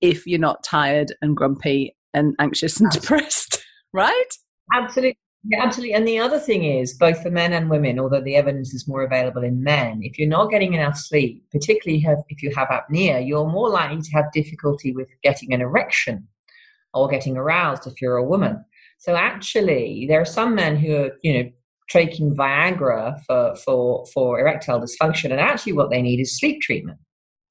if 0.01 0.27
you're 0.27 0.41
not 0.41 0.65
tired 0.65 1.13
and 1.21 1.37
grumpy 1.37 1.95
and 2.15 2.35
anxious 2.39 2.81
and 2.81 2.91
depressed, 2.93 3.63
right? 3.93 4.31
Absolutely. 4.75 5.17
Yeah, 5.45 5.63
absolutely. 5.63 5.95
And 5.95 6.07
the 6.07 6.21
other 6.21 6.39
thing 6.39 6.65
is, 6.65 6.95
both 6.95 7.21
for 7.21 7.31
men 7.31 7.53
and 7.53 7.69
women, 7.69 7.99
although 7.99 8.21
the 8.21 8.37
evidence 8.37 8.73
is 8.73 8.87
more 8.87 9.03
available 9.03 9.43
in 9.43 9.65
men, 9.65 10.01
if 10.03 10.17
you're 10.17 10.29
not 10.29 10.51
getting 10.51 10.75
enough 10.75 10.97
sleep, 10.97 11.43
particularly 11.51 12.07
if 12.29 12.43
you 12.43 12.53
have 12.55 12.69
apnea, 12.69 13.27
you're 13.27 13.49
more 13.49 13.69
likely 13.69 14.01
to 14.01 14.11
have 14.13 14.31
difficulty 14.33 14.93
with 14.93 15.09
getting 15.25 15.53
an 15.53 15.61
erection 15.61 16.29
or 16.95 17.09
getting 17.09 17.37
aroused 17.37 17.89
if 17.89 18.01
you're 18.01 18.17
a 18.17 18.25
woman. 18.25 18.65
So 18.99 19.17
actually, 19.17 20.07
there 20.09 20.21
are 20.21 20.25
some 20.25 20.55
men 20.55 20.77
who 20.77 20.95
are, 20.95 21.11
you 21.23 21.43
know, 21.43 21.51
taking 21.91 22.37
Viagra 22.37 23.21
for 23.27 23.57
for 23.57 24.07
for 24.15 24.39
erectile 24.39 24.81
dysfunction, 24.81 25.33
and 25.33 25.41
actually, 25.41 25.73
what 25.73 25.91
they 25.91 26.03
need 26.03 26.21
is 26.21 26.39
sleep 26.39 26.61
treatment. 26.61 26.99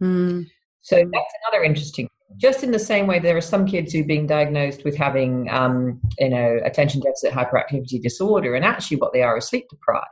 Mm. 0.02 0.48
So 0.82 0.96
that's 0.96 1.34
another 1.46 1.64
interesting 1.66 2.08
just 2.38 2.63
in 2.63 2.71
the 2.71 2.79
same 2.79 3.07
way 3.07 3.19
there 3.19 3.38
are 3.38 3.41
some 3.41 3.65
kids 3.65 3.93
who 3.93 4.01
are 4.01 4.05
being 4.05 4.27
diagnosed 4.27 4.84
with 4.84 4.95
having 4.95 5.49
um, 5.49 5.99
you 6.19 6.29
know 6.29 6.59
attention 6.63 7.01
deficit 7.01 7.32
hyperactivity 7.32 8.01
disorder 8.01 8.55
and 8.55 8.65
actually 8.65 8.97
what 8.97 9.13
they 9.13 9.21
are 9.21 9.38
is 9.38 9.47
sleep 9.47 9.65
deprived 9.69 10.05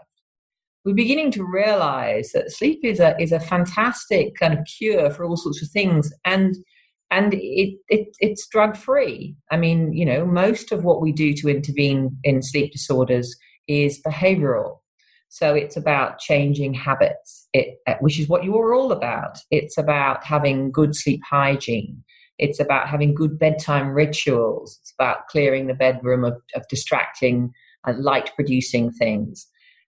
we're 0.86 0.93
beginning 0.93 1.32
to 1.32 1.43
realize 1.43 2.32
that 2.32 2.51
sleep 2.51 2.80
is 2.84 2.99
a 2.99 3.15
is 3.20 3.32
a 3.32 3.39
fantastic 3.39 4.36
kind 4.36 4.53
of 4.53 4.65
cure 4.65 5.09
for 5.09 5.24
all 5.24 5.38
sorts 5.38 5.61
of 5.61 5.70
things 5.70 6.11
and 6.26 6.55
and 7.11 7.34
it, 7.34 7.78
it 7.88 8.07
it's 8.20 8.47
drug 8.47 8.76
free 8.76 9.36
i 9.51 9.57
mean 9.57 9.93
you 9.93 10.05
know 10.05 10.26
most 10.26 10.72
of 10.72 10.84
what 10.84 11.01
we 11.01 11.11
do 11.11 11.34
to 11.34 11.49
intervene 11.49 12.17
in 12.24 12.41
sleep 12.41 12.72
disorders 12.72 13.36
is 13.67 14.01
behavioral 14.01 14.80
so 15.30 15.53
it's 15.53 15.78
about 15.78 16.17
changing 16.17 16.74
habits, 16.74 17.47
it, 17.53 17.80
which 18.01 18.20
is 18.20 18.28
what 18.28 18.43
you're 18.43 18.74
all 18.74 18.91
about. 18.91 19.38
It's 19.51 19.78
about 19.78 20.24
having 20.24 20.72
good 20.72 20.95
sleep 20.95 21.22
hygiene. 21.30 22.03
It's 22.40 22.60
about 22.60 22.88
having 22.88 23.14
good 23.14 23.38
bedtime 23.38 23.90
rituals. 23.90 24.80
It's 24.82 24.94
about 24.98 25.28
clearing 25.28 25.68
the 25.68 25.74
bedroom 25.74 26.24
of, 26.24 26.42
of 26.56 26.68
distracting 26.70 27.52
and 27.86 28.04
light 28.04 28.32
producing 28.36 28.92
things. 28.92 29.46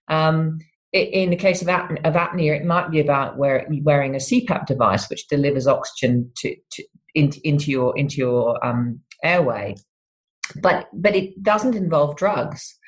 Um, 0.08 0.58
in 0.92 1.30
the 1.30 1.36
case 1.36 1.62
of, 1.62 1.68
apne- 1.68 2.04
of, 2.04 2.14
apnea, 2.14 2.54
it 2.54 2.66
might 2.66 2.90
be 2.90 3.00
about 3.00 3.38
wear, 3.38 3.66
wearing 3.82 4.14
a 4.14 4.18
CPAP 4.18 4.66
device 4.66 5.08
which 5.08 5.26
delivers 5.26 5.66
oxygen 5.66 6.30
to, 6.36 6.54
to 6.72 6.84
into, 7.14 7.40
into, 7.46 7.70
your 7.70 7.96
into 7.98 8.16
your 8.16 8.64
um, 8.64 9.00
airway, 9.24 9.74
but 10.60 10.88
but 10.92 11.16
it 11.16 11.42
doesn't 11.42 11.74
involve 11.74 12.16
drugs. 12.16 12.78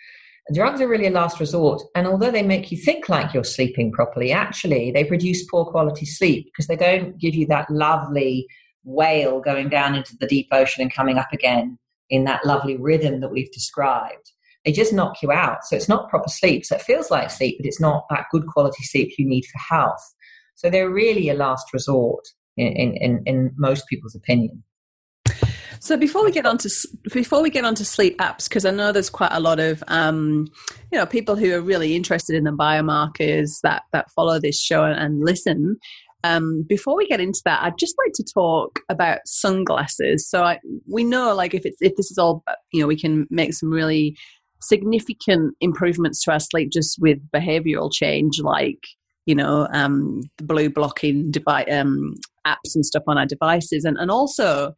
Drugs 0.52 0.82
are 0.82 0.88
really 0.88 1.06
a 1.06 1.10
last 1.10 1.40
resort, 1.40 1.82
and 1.94 2.06
although 2.06 2.30
they 2.30 2.42
make 2.42 2.70
you 2.70 2.76
think 2.76 3.08
like 3.08 3.32
you're 3.32 3.44
sleeping 3.44 3.90
properly, 3.90 4.32
actually 4.32 4.90
they 4.92 5.04
produce 5.04 5.46
poor 5.46 5.64
quality 5.64 6.04
sleep 6.04 6.46
because 6.46 6.66
they 6.66 6.76
don't 6.76 7.18
give 7.18 7.34
you 7.34 7.46
that 7.46 7.70
lovely 7.70 8.46
whale 8.84 9.40
going 9.40 9.68
down 9.68 9.94
into 9.94 10.16
the 10.18 10.26
deep 10.26 10.48
ocean 10.52 10.82
and 10.82 10.92
coming 10.92 11.18
up 11.18 11.32
again 11.32 11.78
in 12.10 12.24
that 12.24 12.44
lovely 12.46 12.76
rhythm 12.76 13.20
that 13.20 13.30
we've 13.30 13.52
described. 13.52 14.32
They 14.64 14.72
just 14.72 14.92
knock 14.92 15.22
you 15.22 15.32
out. 15.32 15.64
So 15.64 15.76
it's 15.76 15.88
not 15.88 16.08
proper 16.08 16.28
sleep. 16.28 16.64
So 16.64 16.76
it 16.76 16.82
feels 16.82 17.10
like 17.10 17.30
sleep, 17.30 17.58
but 17.58 17.66
it's 17.66 17.80
not 17.80 18.04
that 18.10 18.26
good 18.30 18.46
quality 18.46 18.82
sleep 18.82 19.12
you 19.18 19.26
need 19.26 19.44
for 19.44 19.58
health. 19.58 20.14
So 20.54 20.70
they're 20.70 20.90
really 20.90 21.28
a 21.28 21.34
last 21.34 21.66
resort 21.72 22.24
in, 22.56 22.94
in, 22.96 23.22
in 23.26 23.52
most 23.56 23.86
people's 23.88 24.14
opinion. 24.14 24.62
So 25.84 25.98
before 25.98 26.24
we 26.24 26.30
get 26.30 26.46
on 26.46 26.56
to 26.56 26.70
before 27.12 27.42
we 27.42 27.50
get 27.50 27.66
on 27.66 27.74
to 27.74 27.84
sleep 27.84 28.16
apps, 28.16 28.48
because 28.48 28.64
I 28.64 28.70
know 28.70 28.90
there's 28.90 29.10
quite 29.10 29.32
a 29.32 29.40
lot 29.40 29.60
of 29.60 29.84
um, 29.88 30.48
you 30.90 30.98
know 30.98 31.04
people 31.04 31.36
who 31.36 31.52
are 31.52 31.60
really 31.60 31.94
interested 31.94 32.34
in 32.34 32.44
the 32.44 32.52
biomarkers 32.52 33.60
that 33.62 33.82
that 33.92 34.10
follow 34.12 34.40
this 34.40 34.58
show 34.58 34.84
and 34.84 35.22
listen. 35.22 35.76
Um, 36.24 36.64
before 36.66 36.96
we 36.96 37.06
get 37.06 37.20
into 37.20 37.42
that, 37.44 37.62
I'd 37.62 37.78
just 37.78 37.94
like 38.04 38.14
to 38.14 38.24
talk 38.24 38.80
about 38.88 39.18
sunglasses. 39.26 40.28
So 40.28 40.42
I, 40.42 40.58
we 40.90 41.04
know, 41.04 41.34
like, 41.34 41.54
if 41.54 41.64
it's 41.64 41.76
if 41.80 41.94
this 41.96 42.10
is 42.10 42.18
all, 42.18 42.42
you 42.72 42.80
know, 42.80 42.86
we 42.86 42.98
can 42.98 43.26
make 43.30 43.52
some 43.52 43.70
really 43.70 44.16
significant 44.60 45.54
improvements 45.60 46.24
to 46.24 46.32
our 46.32 46.40
sleep 46.40 46.70
just 46.72 46.96
with 46.98 47.18
behavioral 47.30 47.92
change, 47.92 48.40
like 48.40 48.80
you 49.26 49.34
know, 49.34 49.68
um, 49.72 50.22
the 50.38 50.44
blue 50.44 50.68
blocking 50.68 51.30
device 51.30 51.66
um, 51.70 52.14
apps 52.46 52.74
and 52.74 52.84
stuff 52.84 53.02
on 53.06 53.18
our 53.18 53.26
devices, 53.26 53.84
and 53.84 53.98
and 53.98 54.10
also 54.10 54.74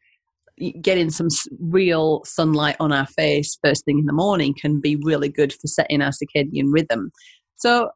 getting 0.80 1.10
some 1.10 1.28
real 1.60 2.22
sunlight 2.24 2.76
on 2.80 2.90
our 2.90 3.06
face 3.06 3.58
first 3.62 3.84
thing 3.84 3.98
in 3.98 4.06
the 4.06 4.12
morning 4.12 4.54
can 4.58 4.80
be 4.80 4.96
really 5.02 5.28
good 5.28 5.52
for 5.52 5.66
setting 5.66 6.00
our 6.00 6.12
circadian 6.12 6.72
rhythm. 6.72 7.10
So 7.56 7.90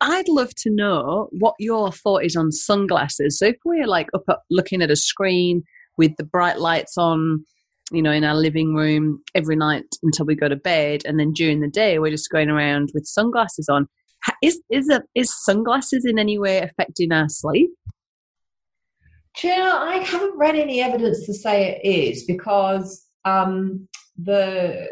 I'd 0.00 0.28
love 0.28 0.54
to 0.56 0.70
know 0.70 1.28
what 1.32 1.54
your 1.58 1.90
thought 1.90 2.24
is 2.24 2.36
on 2.36 2.52
sunglasses. 2.52 3.38
So 3.38 3.46
if 3.46 3.56
we're 3.64 3.86
like 3.86 4.08
up 4.14 4.42
looking 4.50 4.82
at 4.82 4.90
a 4.90 4.96
screen 4.96 5.62
with 5.98 6.12
the 6.16 6.24
bright 6.24 6.60
lights 6.60 6.96
on, 6.96 7.44
you 7.90 8.02
know, 8.02 8.12
in 8.12 8.24
our 8.24 8.34
living 8.34 8.74
room 8.74 9.22
every 9.34 9.56
night 9.56 9.84
until 10.02 10.26
we 10.26 10.34
go 10.34 10.48
to 10.48 10.56
bed, 10.56 11.02
and 11.04 11.18
then 11.18 11.32
during 11.32 11.60
the 11.60 11.68
day 11.68 11.98
we're 11.98 12.10
just 12.10 12.30
going 12.30 12.50
around 12.50 12.90
with 12.94 13.06
sunglasses 13.06 13.68
on. 13.68 13.88
Is 14.42 14.60
is 14.70 14.88
a, 14.88 15.02
is 15.14 15.34
sunglasses 15.44 16.04
in 16.06 16.18
any 16.18 16.38
way 16.38 16.58
affecting 16.58 17.12
our 17.12 17.28
sleep? 17.28 17.70
Yeah, 19.42 19.78
I 19.80 19.96
haven't 19.98 20.38
read 20.38 20.54
any 20.54 20.80
evidence 20.80 21.26
to 21.26 21.34
say 21.34 21.80
it 21.82 21.86
is 21.86 22.24
because 22.24 23.04
um, 23.24 23.88
the 24.16 24.88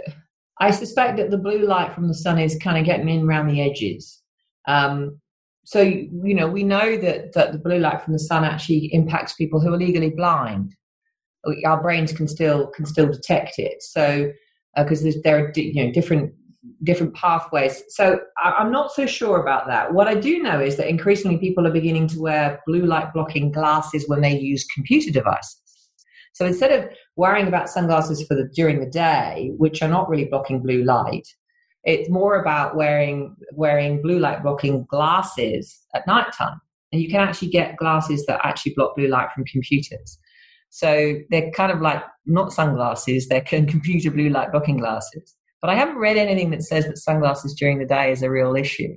I 0.60 0.70
suspect 0.70 1.16
that 1.16 1.30
the 1.30 1.38
blue 1.38 1.66
light 1.66 1.94
from 1.94 2.08
the 2.08 2.14
sun 2.14 2.38
is 2.38 2.58
kind 2.60 2.78
of 2.78 2.84
getting 2.84 3.08
in 3.08 3.26
around 3.26 3.48
the 3.48 3.60
edges. 3.60 4.21
Um, 4.66 5.20
so 5.64 5.80
you 5.80 6.34
know 6.34 6.48
we 6.48 6.64
know 6.64 6.96
that 6.96 7.34
that 7.34 7.52
the 7.52 7.58
blue 7.58 7.78
light 7.78 8.02
from 8.02 8.12
the 8.12 8.18
sun 8.18 8.44
actually 8.44 8.92
impacts 8.92 9.34
people 9.34 9.60
who 9.60 9.72
are 9.72 9.76
legally 9.76 10.10
blind 10.10 10.74
our 11.64 11.80
brains 11.80 12.12
can 12.12 12.28
still 12.28 12.68
can 12.68 12.86
still 12.86 13.06
detect 13.06 13.58
it. 13.58 13.82
So 13.82 14.30
because 14.76 15.04
uh, 15.04 15.12
there 15.24 15.44
are 15.44 15.52
you 15.56 15.84
know 15.84 15.92
different 15.92 16.32
different 16.84 17.14
pathways. 17.14 17.82
So 17.88 18.20
I, 18.42 18.52
I'm 18.52 18.70
not 18.70 18.92
so 18.92 19.06
sure 19.06 19.40
about 19.40 19.66
that. 19.66 19.92
What 19.92 20.06
I 20.06 20.14
do 20.14 20.42
know 20.42 20.60
is 20.60 20.76
that 20.76 20.88
increasingly 20.88 21.38
people 21.38 21.66
are 21.66 21.72
beginning 21.72 22.06
to 22.08 22.20
wear 22.20 22.60
blue 22.66 22.86
light 22.86 23.12
blocking 23.12 23.50
glasses 23.50 24.08
when 24.08 24.20
they 24.20 24.38
use 24.38 24.64
computer 24.66 25.10
devices. 25.10 25.58
So 26.34 26.46
instead 26.46 26.72
of 26.72 26.88
worrying 27.16 27.48
about 27.48 27.68
sunglasses 27.68 28.24
for 28.26 28.34
the 28.34 28.48
during 28.54 28.80
the 28.80 28.86
day, 28.86 29.50
which 29.56 29.82
are 29.82 29.88
not 29.88 30.08
really 30.08 30.24
blocking 30.24 30.62
blue 30.62 30.82
light, 30.84 31.26
it's 31.84 32.08
more 32.08 32.40
about 32.40 32.76
wearing 32.76 33.36
wearing 33.52 34.02
blue 34.02 34.18
light 34.18 34.42
blocking 34.42 34.84
glasses 34.88 35.80
at 35.94 36.06
nighttime. 36.06 36.60
And 36.92 37.00
you 37.00 37.08
can 37.08 37.20
actually 37.20 37.48
get 37.48 37.76
glasses 37.76 38.26
that 38.26 38.40
actually 38.44 38.74
block 38.76 38.96
blue 38.96 39.08
light 39.08 39.32
from 39.34 39.44
computers. 39.44 40.18
So 40.68 41.16
they're 41.30 41.50
kind 41.50 41.72
of 41.72 41.80
like 41.80 42.02
not 42.26 42.52
sunglasses, 42.52 43.28
they're 43.28 43.40
computer 43.46 44.10
blue 44.10 44.28
light 44.28 44.52
blocking 44.52 44.78
glasses. 44.78 45.34
But 45.60 45.70
I 45.70 45.74
haven't 45.74 45.96
read 45.96 46.16
anything 46.16 46.50
that 46.50 46.62
says 46.62 46.86
that 46.86 46.98
sunglasses 46.98 47.54
during 47.54 47.78
the 47.78 47.86
day 47.86 48.10
is 48.10 48.22
a 48.22 48.30
real 48.30 48.56
issue. 48.56 48.94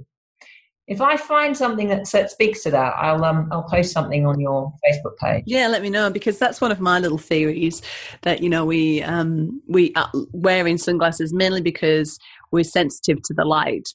If 0.88 1.02
I 1.02 1.18
find 1.18 1.58
something 1.58 1.88
that, 1.88 2.10
that 2.12 2.30
speaks 2.30 2.62
to 2.64 2.72
that, 2.72 2.94
I'll 2.96 3.24
um, 3.26 3.50
I'll 3.52 3.64
post 3.64 3.92
something 3.92 4.26
on 4.26 4.40
your 4.40 4.72
Facebook 4.86 5.18
page. 5.18 5.44
Yeah, 5.48 5.68
let 5.68 5.82
me 5.82 5.90
know 5.90 6.12
because 6.12 6.38
that's 6.38 6.62
one 6.62 6.72
of 6.72 6.80
my 6.80 7.00
little 7.00 7.18
theories 7.18 7.82
that 8.22 8.44
you 8.44 8.50
know 8.50 8.66
we 8.66 9.02
um, 9.02 9.62
we 9.68 9.94
are 9.96 10.12
wearing 10.32 10.78
sunglasses 10.78 11.34
mainly 11.34 11.62
because 11.62 12.20
we're 12.52 12.64
sensitive 12.64 13.22
to 13.24 13.34
the 13.34 13.46
light, 13.46 13.90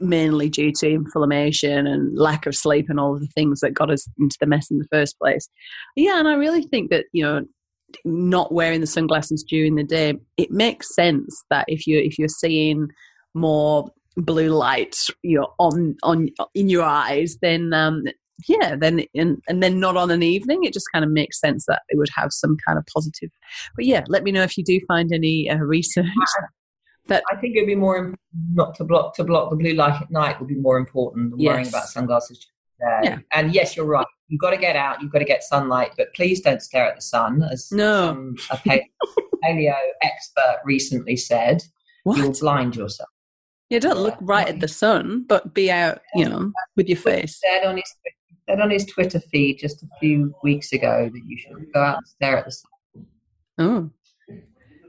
mainly 0.00 0.48
due 0.48 0.72
to 0.72 0.90
inflammation 0.90 1.86
and 1.86 2.18
lack 2.18 2.46
of 2.46 2.54
sleep 2.54 2.90
and 2.90 3.00
all 3.00 3.18
the 3.18 3.26
things 3.28 3.60
that 3.60 3.72
got 3.72 3.90
us 3.90 4.06
into 4.18 4.36
the 4.40 4.46
mess 4.46 4.70
in 4.70 4.78
the 4.78 4.88
first 4.92 5.18
place. 5.18 5.48
Yeah, 5.96 6.18
and 6.18 6.28
I 6.28 6.34
really 6.34 6.62
think 6.62 6.90
that, 6.90 7.06
you 7.12 7.24
know, 7.24 7.44
not 8.04 8.52
wearing 8.52 8.80
the 8.80 8.86
sunglasses 8.86 9.44
during 9.48 9.76
the 9.76 9.84
day, 9.84 10.14
it 10.36 10.50
makes 10.50 10.94
sense 10.94 11.44
that 11.48 11.64
if 11.68 11.86
you 11.86 11.98
if 11.98 12.18
you're 12.18 12.28
seeing 12.28 12.88
more 13.34 13.90
blue 14.16 14.48
light 14.48 14.96
you 15.22 15.38
know 15.38 15.52
on 15.58 15.96
on 16.02 16.28
in 16.54 16.68
your 16.68 16.84
eyes 16.84 17.36
then 17.42 17.72
um 17.72 18.04
yeah 18.48 18.76
then 18.76 19.04
and, 19.14 19.42
and 19.48 19.62
then 19.62 19.80
not 19.80 19.96
on 19.96 20.10
an 20.10 20.22
evening 20.22 20.64
it 20.64 20.72
just 20.72 20.86
kind 20.92 21.04
of 21.04 21.10
makes 21.10 21.40
sense 21.40 21.66
that 21.66 21.82
it 21.88 21.98
would 21.98 22.08
have 22.14 22.32
some 22.32 22.56
kind 22.66 22.78
of 22.78 22.86
positive 22.86 23.30
but 23.74 23.84
yeah 23.84 24.04
let 24.08 24.22
me 24.22 24.30
know 24.30 24.42
if 24.42 24.56
you 24.56 24.64
do 24.64 24.80
find 24.86 25.12
any 25.12 25.50
uh, 25.50 25.56
research 25.56 26.06
that 27.06 27.22
I 27.30 27.36
think 27.36 27.56
it'd 27.56 27.66
be 27.66 27.74
more 27.74 27.96
important 27.96 28.20
not 28.52 28.74
to 28.76 28.84
block 28.84 29.14
to 29.16 29.24
block 29.24 29.50
the 29.50 29.56
blue 29.56 29.74
light 29.74 30.00
at 30.00 30.10
night 30.10 30.38
would 30.38 30.48
be 30.48 30.54
more 30.54 30.78
important 30.78 31.30
than 31.30 31.40
yes. 31.40 31.50
worrying 31.50 31.68
about 31.68 31.86
sunglasses. 31.88 32.46
Yeah. 33.02 33.18
And 33.32 33.54
yes, 33.54 33.76
you're 33.76 33.86
right. 33.86 34.06
You've 34.28 34.40
got 34.40 34.50
to 34.50 34.56
get 34.56 34.76
out. 34.76 35.00
You've 35.00 35.12
got 35.12 35.20
to 35.20 35.24
get 35.24 35.42
sunlight, 35.42 35.92
but 35.96 36.12
please 36.14 36.40
don't 36.40 36.60
stare 36.60 36.86
at 36.86 36.96
the 36.96 37.02
sun, 37.02 37.42
as 37.50 37.70
no. 37.70 38.34
a 38.50 38.56
paleo 39.44 39.76
expert 40.02 40.58
recently 40.64 41.16
said. 41.16 41.62
What? 42.04 42.18
You'll 42.18 42.32
blind 42.38 42.76
yourself. 42.76 43.08
You 43.74 43.80
don't 43.80 43.98
look 43.98 44.14
right 44.20 44.46
at 44.46 44.60
the 44.60 44.68
sun, 44.68 45.24
but 45.26 45.52
be 45.52 45.68
out, 45.68 46.00
you 46.14 46.28
know, 46.28 46.52
with 46.76 46.88
your 46.88 46.96
face. 46.96 47.40
Said 47.42 47.66
on 47.66 47.76
his 47.76 47.92
said 48.48 48.60
on 48.60 48.70
his 48.70 48.86
Twitter 48.86 49.18
feed 49.18 49.58
just 49.58 49.82
a 49.82 49.88
few 49.98 50.32
weeks 50.44 50.72
ago 50.72 51.10
that 51.12 51.22
you 51.26 51.36
should 51.36 51.72
go 51.72 51.82
out 51.82 51.96
and 51.96 52.06
stare 52.06 52.38
at 52.38 52.44
the 52.44 52.52
sun. 52.52 52.70
Oh, 53.58 53.90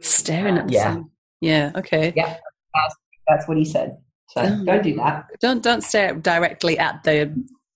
staring 0.02 0.60
at 0.60 0.68
the 0.68 0.74
yeah. 0.74 0.84
sun. 0.84 1.10
Yeah. 1.42 1.72
Okay. 1.76 2.14
Yeah. 2.16 2.38
That's, 2.76 2.96
that's 3.28 3.48
what 3.48 3.58
he 3.58 3.66
said. 3.66 3.98
So 4.30 4.42
oh. 4.42 4.66
don't 4.66 4.84
do 4.84 4.96
that. 4.98 5.26
Don't 5.42 5.64
don't 5.64 5.82
stare 5.82 6.14
directly 6.14 6.78
at 6.78 7.04
the 7.04 7.34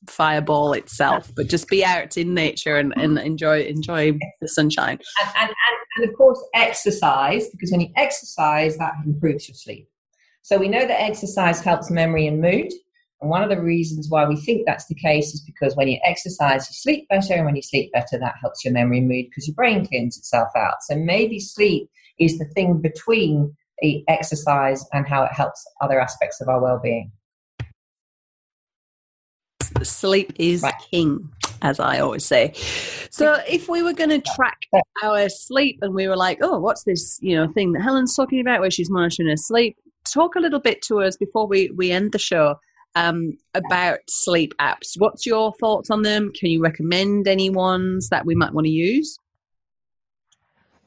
fireball 0.08 0.74
itself, 0.74 1.32
but 1.36 1.50
just 1.50 1.68
be 1.70 1.84
out 1.84 2.18
in 2.18 2.36
nature 2.36 2.78
and, 2.78 2.94
and 2.96 3.18
enjoy 3.18 3.62
enjoy 3.62 4.12
the 4.42 4.48
sunshine. 4.48 5.00
And, 5.24 5.32
and, 5.40 5.50
and, 5.50 5.78
and 5.98 6.10
of 6.12 6.16
course, 6.16 6.40
exercise 6.54 7.50
because 7.50 7.72
when 7.72 7.82
you 7.82 7.90
exercise, 7.96 8.78
that 8.78 8.94
improves 9.04 9.48
your 9.48 9.56
sleep. 9.56 9.89
So 10.42 10.58
we 10.58 10.68
know 10.68 10.86
that 10.86 11.02
exercise 11.02 11.62
helps 11.62 11.92
memory 11.92 12.28
and 12.28 12.42
mood. 12.42 12.72
And 13.22 13.30
one 13.30 13.44
of 13.44 13.50
the 13.50 13.62
reasons 13.62 14.08
why 14.10 14.26
we 14.28 14.38
think 14.38 14.66
that's 14.66 14.86
the 14.88 14.96
case 14.96 15.34
is 15.34 15.42
because 15.42 15.76
when 15.76 15.90
you 15.90 16.00
exercise, 16.04 16.68
you 16.70 16.74
sleep 16.74 17.08
better. 17.10 17.34
And 17.34 17.46
when 17.46 17.56
you 17.56 17.62
sleep 17.62 17.92
better, 17.92 18.18
that 18.18 18.36
helps 18.42 18.64
your 18.64 18.74
memory 18.74 19.00
and 19.00 19.08
mood 19.08 19.26
because 19.30 19.48
your 19.48 19.56
brain 19.56 19.86
cleans 19.86 20.18
itself 20.18 20.50
out. 20.56 20.76
So 20.82 20.96
maybe 20.96 21.40
sleep 21.40 21.90
is 22.18 22.38
the 22.38 22.46
thing 22.46 22.82
between 22.82 23.56
the 23.82 24.04
exercise 24.08 24.86
and 24.94 25.08
how 25.08 25.24
it 25.24 25.34
helps 25.34 25.66
other 25.82 26.00
aspects 26.00 26.42
of 26.42 26.48
our 26.48 26.62
well-being 26.62 27.12
sleep 29.84 30.34
is 30.38 30.62
right. 30.62 30.74
king 30.92 31.30
as 31.62 31.80
i 31.80 32.00
always 32.00 32.26
say 32.26 32.52
so 33.12 33.40
if 33.48 33.70
we 33.70 33.82
were 33.82 33.94
going 33.94 34.10
to 34.10 34.22
track 34.36 34.58
our 35.04 35.30
sleep 35.30 35.80
and 35.82 35.94
we 35.94 36.08
were 36.08 36.18
like 36.18 36.40
oh 36.42 36.60
what's 36.60 36.84
this 36.84 37.18
you 37.22 37.36
know 37.36 37.48
thing 37.54 37.72
that 37.72 37.82
helen's 37.82 38.16
talking 38.16 38.42
about 38.42 38.60
where 38.60 38.72
she's 38.72 38.90
monitoring 38.90 39.30
her 39.30 39.38
sleep 39.38 39.78
talk 40.12 40.36
a 40.36 40.40
little 40.40 40.60
bit 40.60 40.82
to 40.82 41.02
us 41.02 41.18
before 41.18 41.48
we 41.48 41.70
we 41.72 41.92
end 41.92 42.12
the 42.12 42.20
show 42.20 42.56
um, 42.96 43.38
about 43.54 44.00
sleep 44.08 44.54
apps 44.60 44.98
what's 44.98 45.26
your 45.26 45.54
thoughts 45.54 45.90
on 45.90 46.02
them 46.02 46.32
can 46.34 46.50
you 46.50 46.62
recommend 46.62 47.28
any 47.28 47.50
ones 47.50 48.10
that 48.10 48.26
we 48.26 48.36
might 48.36 48.54
want 48.54 48.66
to 48.66 48.72
use 48.72 49.20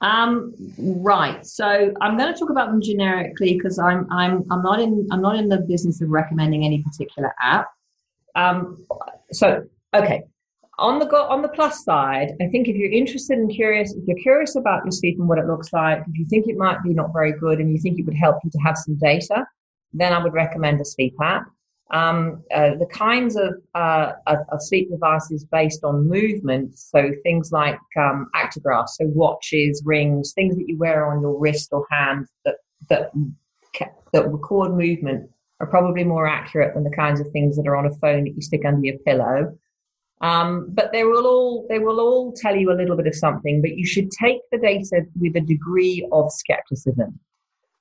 um, 0.03 0.53
right. 0.79 1.47
So 1.47 1.95
I'm 2.01 2.19
going 2.19 2.33
to 2.33 2.39
talk 2.39 2.51
about 2.51 2.71
them 2.71 2.83
generically 2.83 3.55
because 3.55 3.79
I'm 3.79 4.07
I'm 4.11 4.45
I'm 4.51 4.61
not 4.61 4.81
in 4.81 5.09
I'm 5.13 5.23
not 5.23 5.37
in 5.37 5.49
the 5.49 5.59
business 5.59 6.01
of 6.01 6.11
recommending 6.11 6.65
any 6.65 6.83
particular 6.83 7.33
app. 7.41 7.69
Um, 8.35 8.85
so 9.31 9.65
okay. 9.95 10.25
On 10.79 10.99
the 10.99 11.05
go- 11.05 11.29
on 11.29 11.43
the 11.43 11.49
plus 11.49 11.85
side, 11.85 12.33
I 12.41 12.47
think 12.49 12.67
if 12.67 12.77
you're 12.77 12.91
interested 12.91 13.39
and 13.39 13.51
curious, 13.51 13.93
if 13.95 14.05
you're 14.07 14.17
curious 14.17 14.57
about 14.57 14.85
your 14.85 14.93
sleep 14.93 15.19
and 15.19 15.29
what 15.29 15.39
it 15.39 15.47
looks 15.47 15.73
like, 15.73 16.01
if 16.09 16.19
you 16.19 16.25
think 16.27 16.47
it 16.49 16.57
might 16.57 16.83
be 16.83 16.95
not 16.95 17.13
very 17.13 17.33
good 17.33 17.61
and 17.61 17.71
you 17.71 17.79
think 17.79 17.99
it 17.99 18.07
would 18.07 18.17
help 18.17 18.37
you 18.43 18.51
to 18.51 18.59
have 18.59 18.77
some 18.79 18.97
data, 18.97 19.47
then 19.93 20.13
I 20.13 20.23
would 20.23 20.33
recommend 20.33 20.81
a 20.81 20.85
sleep 20.85 21.15
app 21.21 21.47
um, 21.93 22.43
uh, 22.55 22.71
the 22.79 22.87
kinds 22.87 23.37
of, 23.37 23.55
uh, 23.75 24.13
of, 24.27 24.39
of, 24.51 24.63
sleep 24.63 24.91
devices 24.91 25.45
based 25.45 25.85
on 25.85 26.09
movement, 26.09 26.79
so 26.79 27.11
things 27.23 27.53
like 27.53 27.79
um, 27.99 28.29
actigraphs, 28.35 28.97
so 28.97 29.07
watches, 29.09 29.83
rings, 29.85 30.33
things 30.33 30.57
that 30.57 30.65
you 30.69 30.79
wear 30.79 31.13
on 31.13 31.21
your 31.21 31.39
wrist 31.39 31.69
or 31.71 31.87
hand 31.91 32.27
that, 32.47 32.57
that, 32.89 33.11
that 34.13 34.33
record 34.33 34.73
movement 34.73 35.31
are 35.61 35.67
probably 35.67 36.03
more 36.03 36.27
accurate 36.27 36.75
than 36.75 36.83
the 36.83 36.97
kinds 36.97 37.21
of 37.21 37.31
things 37.31 37.57
that 37.57 37.67
are 37.67 37.77
on 37.77 37.85
a 37.85 37.95
phone 37.97 38.25
that 38.25 38.35
you 38.35 38.41
stick 38.41 38.65
under 38.65 38.85
your 38.85 38.99
pillow. 39.01 39.57
Um, 40.23 40.69
but 40.71 40.93
they 40.93 41.03
will 41.05 41.27
all 41.27 41.67
they 41.69 41.81
will 41.81 41.99
all 41.99 42.33
tell 42.33 42.55
you 42.55 42.71
a 42.71 42.79
little 42.79 42.97
bit 42.97 43.09
of 43.09 43.15
something, 43.15 43.61
but 43.61 43.77
you 43.77 43.85
should 43.85 44.09
take 44.11 44.39
the 44.53 44.59
data 44.59 45.03
with 45.21 45.37
a 45.37 45.41
degree 45.41 46.09
of 46.13 46.31
skepticism. 46.31 47.19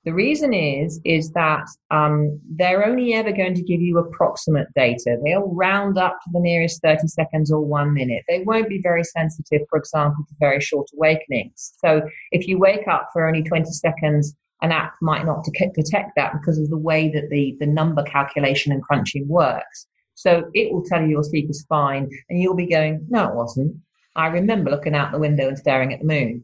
The 0.03 0.13
reason 0.13 0.51
is 0.51 0.99
is 1.05 1.31
that 1.33 1.67
um, 1.91 2.39
they're 2.49 2.83
only 2.83 3.13
ever 3.13 3.31
going 3.31 3.53
to 3.53 3.61
give 3.61 3.81
you 3.81 3.99
approximate 3.99 4.67
data. 4.75 5.17
They'll 5.23 5.53
round 5.53 5.99
up 5.99 6.17
to 6.23 6.29
the 6.33 6.39
nearest 6.39 6.81
30 6.81 7.07
seconds 7.07 7.51
or 7.51 7.61
one 7.61 7.93
minute. 7.93 8.23
They 8.27 8.41
won't 8.43 8.67
be 8.67 8.81
very 8.81 9.03
sensitive, 9.03 9.61
for 9.69 9.77
example, 9.77 10.25
to 10.27 10.35
very 10.39 10.59
short 10.59 10.87
awakenings. 10.95 11.73
So 11.85 12.01
if 12.31 12.47
you 12.47 12.57
wake 12.57 12.87
up 12.87 13.09
for 13.13 13.27
only 13.27 13.43
20 13.43 13.69
seconds, 13.71 14.35
an 14.63 14.71
app 14.71 14.93
might 15.01 15.25
not 15.25 15.43
detect 15.43 16.13
that 16.15 16.33
because 16.33 16.57
of 16.57 16.69
the 16.69 16.77
way 16.77 17.09
that 17.09 17.29
the, 17.29 17.55
the 17.59 17.67
number 17.67 18.01
calculation 18.03 18.71
and 18.71 18.81
crunching 18.81 19.27
works. 19.27 19.87
So 20.15 20.49
it 20.53 20.71
will 20.71 20.83
tell 20.83 21.01
you 21.01 21.09
your 21.09 21.23
sleep 21.23 21.49
is 21.49 21.65
fine, 21.67 22.09
and 22.29 22.41
you'll 22.41 22.55
be 22.55 22.67
going, 22.67 23.05
no, 23.09 23.29
it 23.29 23.35
wasn't. 23.35 23.75
I 24.15 24.27
remember 24.27 24.69
looking 24.69 24.95
out 24.95 25.11
the 25.11 25.19
window 25.19 25.47
and 25.47 25.57
staring 25.57 25.93
at 25.93 25.99
the 25.99 26.05
moon. 26.05 26.43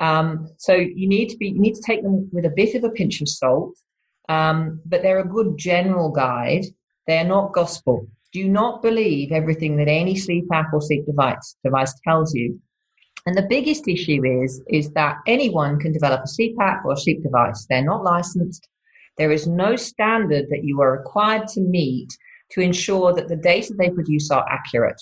Um, 0.00 0.48
so 0.58 0.74
you 0.74 1.08
need 1.08 1.28
to 1.28 1.36
be 1.36 1.48
you 1.50 1.60
need 1.60 1.74
to 1.74 1.82
take 1.82 2.02
them 2.02 2.28
with 2.32 2.44
a 2.44 2.50
bit 2.50 2.74
of 2.74 2.84
a 2.84 2.90
pinch 2.90 3.20
of 3.20 3.28
salt, 3.28 3.76
um, 4.28 4.80
but 4.84 5.02
they're 5.02 5.20
a 5.20 5.28
good 5.28 5.56
general 5.56 6.10
guide. 6.10 6.64
They're 7.06 7.24
not 7.24 7.52
gospel. 7.52 8.08
Do 8.32 8.48
not 8.48 8.82
believe 8.82 9.30
everything 9.30 9.76
that 9.76 9.88
any 9.88 10.16
sleep 10.16 10.46
app 10.52 10.72
or 10.72 10.80
sleep 10.80 11.06
device 11.06 11.56
device 11.62 11.94
tells 12.06 12.34
you. 12.34 12.60
And 13.26 13.36
the 13.36 13.46
biggest 13.48 13.86
issue 13.86 14.22
is 14.42 14.62
is 14.68 14.90
that 14.92 15.18
anyone 15.26 15.78
can 15.78 15.92
develop 15.92 16.22
a 16.24 16.28
sleep 16.28 16.56
app 16.60 16.84
or 16.84 16.94
a 16.94 16.96
sleep 16.96 17.22
device. 17.22 17.64
They're 17.70 17.84
not 17.84 18.02
licensed. 18.02 18.68
There 19.16 19.30
is 19.30 19.46
no 19.46 19.76
standard 19.76 20.46
that 20.50 20.64
you 20.64 20.80
are 20.82 20.90
required 20.90 21.46
to 21.48 21.60
meet 21.60 22.08
to 22.54 22.60
ensure 22.60 23.12
that 23.12 23.28
the 23.28 23.36
data 23.36 23.74
they 23.76 23.90
produce 23.90 24.30
are 24.30 24.46
accurate. 24.48 25.00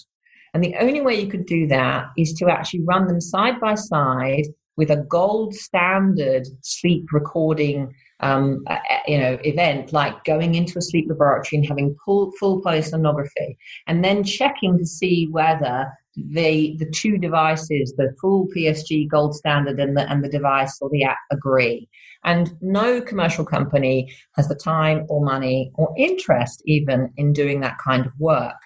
And 0.55 0.63
the 0.63 0.75
only 0.77 1.01
way 1.01 1.21
you 1.21 1.29
could 1.29 1.47
do 1.47 1.67
that 1.69 2.07
is 2.19 2.33
to 2.35 2.51
actually 2.51 2.83
run 2.83 3.07
them 3.07 3.21
side 3.21 3.61
by 3.61 3.75
side 3.75 4.47
with 4.77 4.91
a 4.91 5.05
gold 5.09 5.55
standard 5.55 6.47
sleep 6.63 7.07
recording 7.13 7.95
um, 8.21 8.63
uh, 8.69 8.79
you 9.07 9.19
know, 9.19 9.39
event 9.43 9.93
like 9.93 10.25
going 10.25 10.55
into 10.55 10.79
a 10.79 10.83
sleep 10.83 11.07
laboratory 11.09 11.59
and 11.59 11.67
having 11.67 11.97
full, 12.05 12.33
full 12.39 12.63
polysomnography, 12.63 13.57
and 13.87 14.05
then 14.05 14.23
checking 14.23 14.79
to 14.79 14.87
see 14.87 15.27
whether 15.31 15.93
the 16.17 16.77
the 16.79 16.91
two 16.91 17.19
devices, 17.19 17.95
the 17.97 18.15
full 18.21 18.49
PSG 18.55 19.09
gold 19.09 19.35
standard 19.35 19.81
and 19.81 19.97
the 19.97 20.11
and 20.11 20.23
the 20.23 20.29
device 20.29 20.79
or 20.81 20.91
the 20.91 21.05
app 21.05 21.19
agree. 21.31 21.89
And 22.25 22.53
no 22.61 23.01
commercial 23.01 23.45
company 23.45 24.13
has 24.37 24.49
the 24.49 24.55
time 24.55 25.07
or 25.09 25.25
money 25.25 25.73
or 25.75 25.93
interest 25.97 26.63
even 26.67 27.13
in 27.17 27.33
doing 27.33 27.61
that 27.61 27.79
kind 27.79 28.07
of 28.07 28.13
work. 28.19 28.57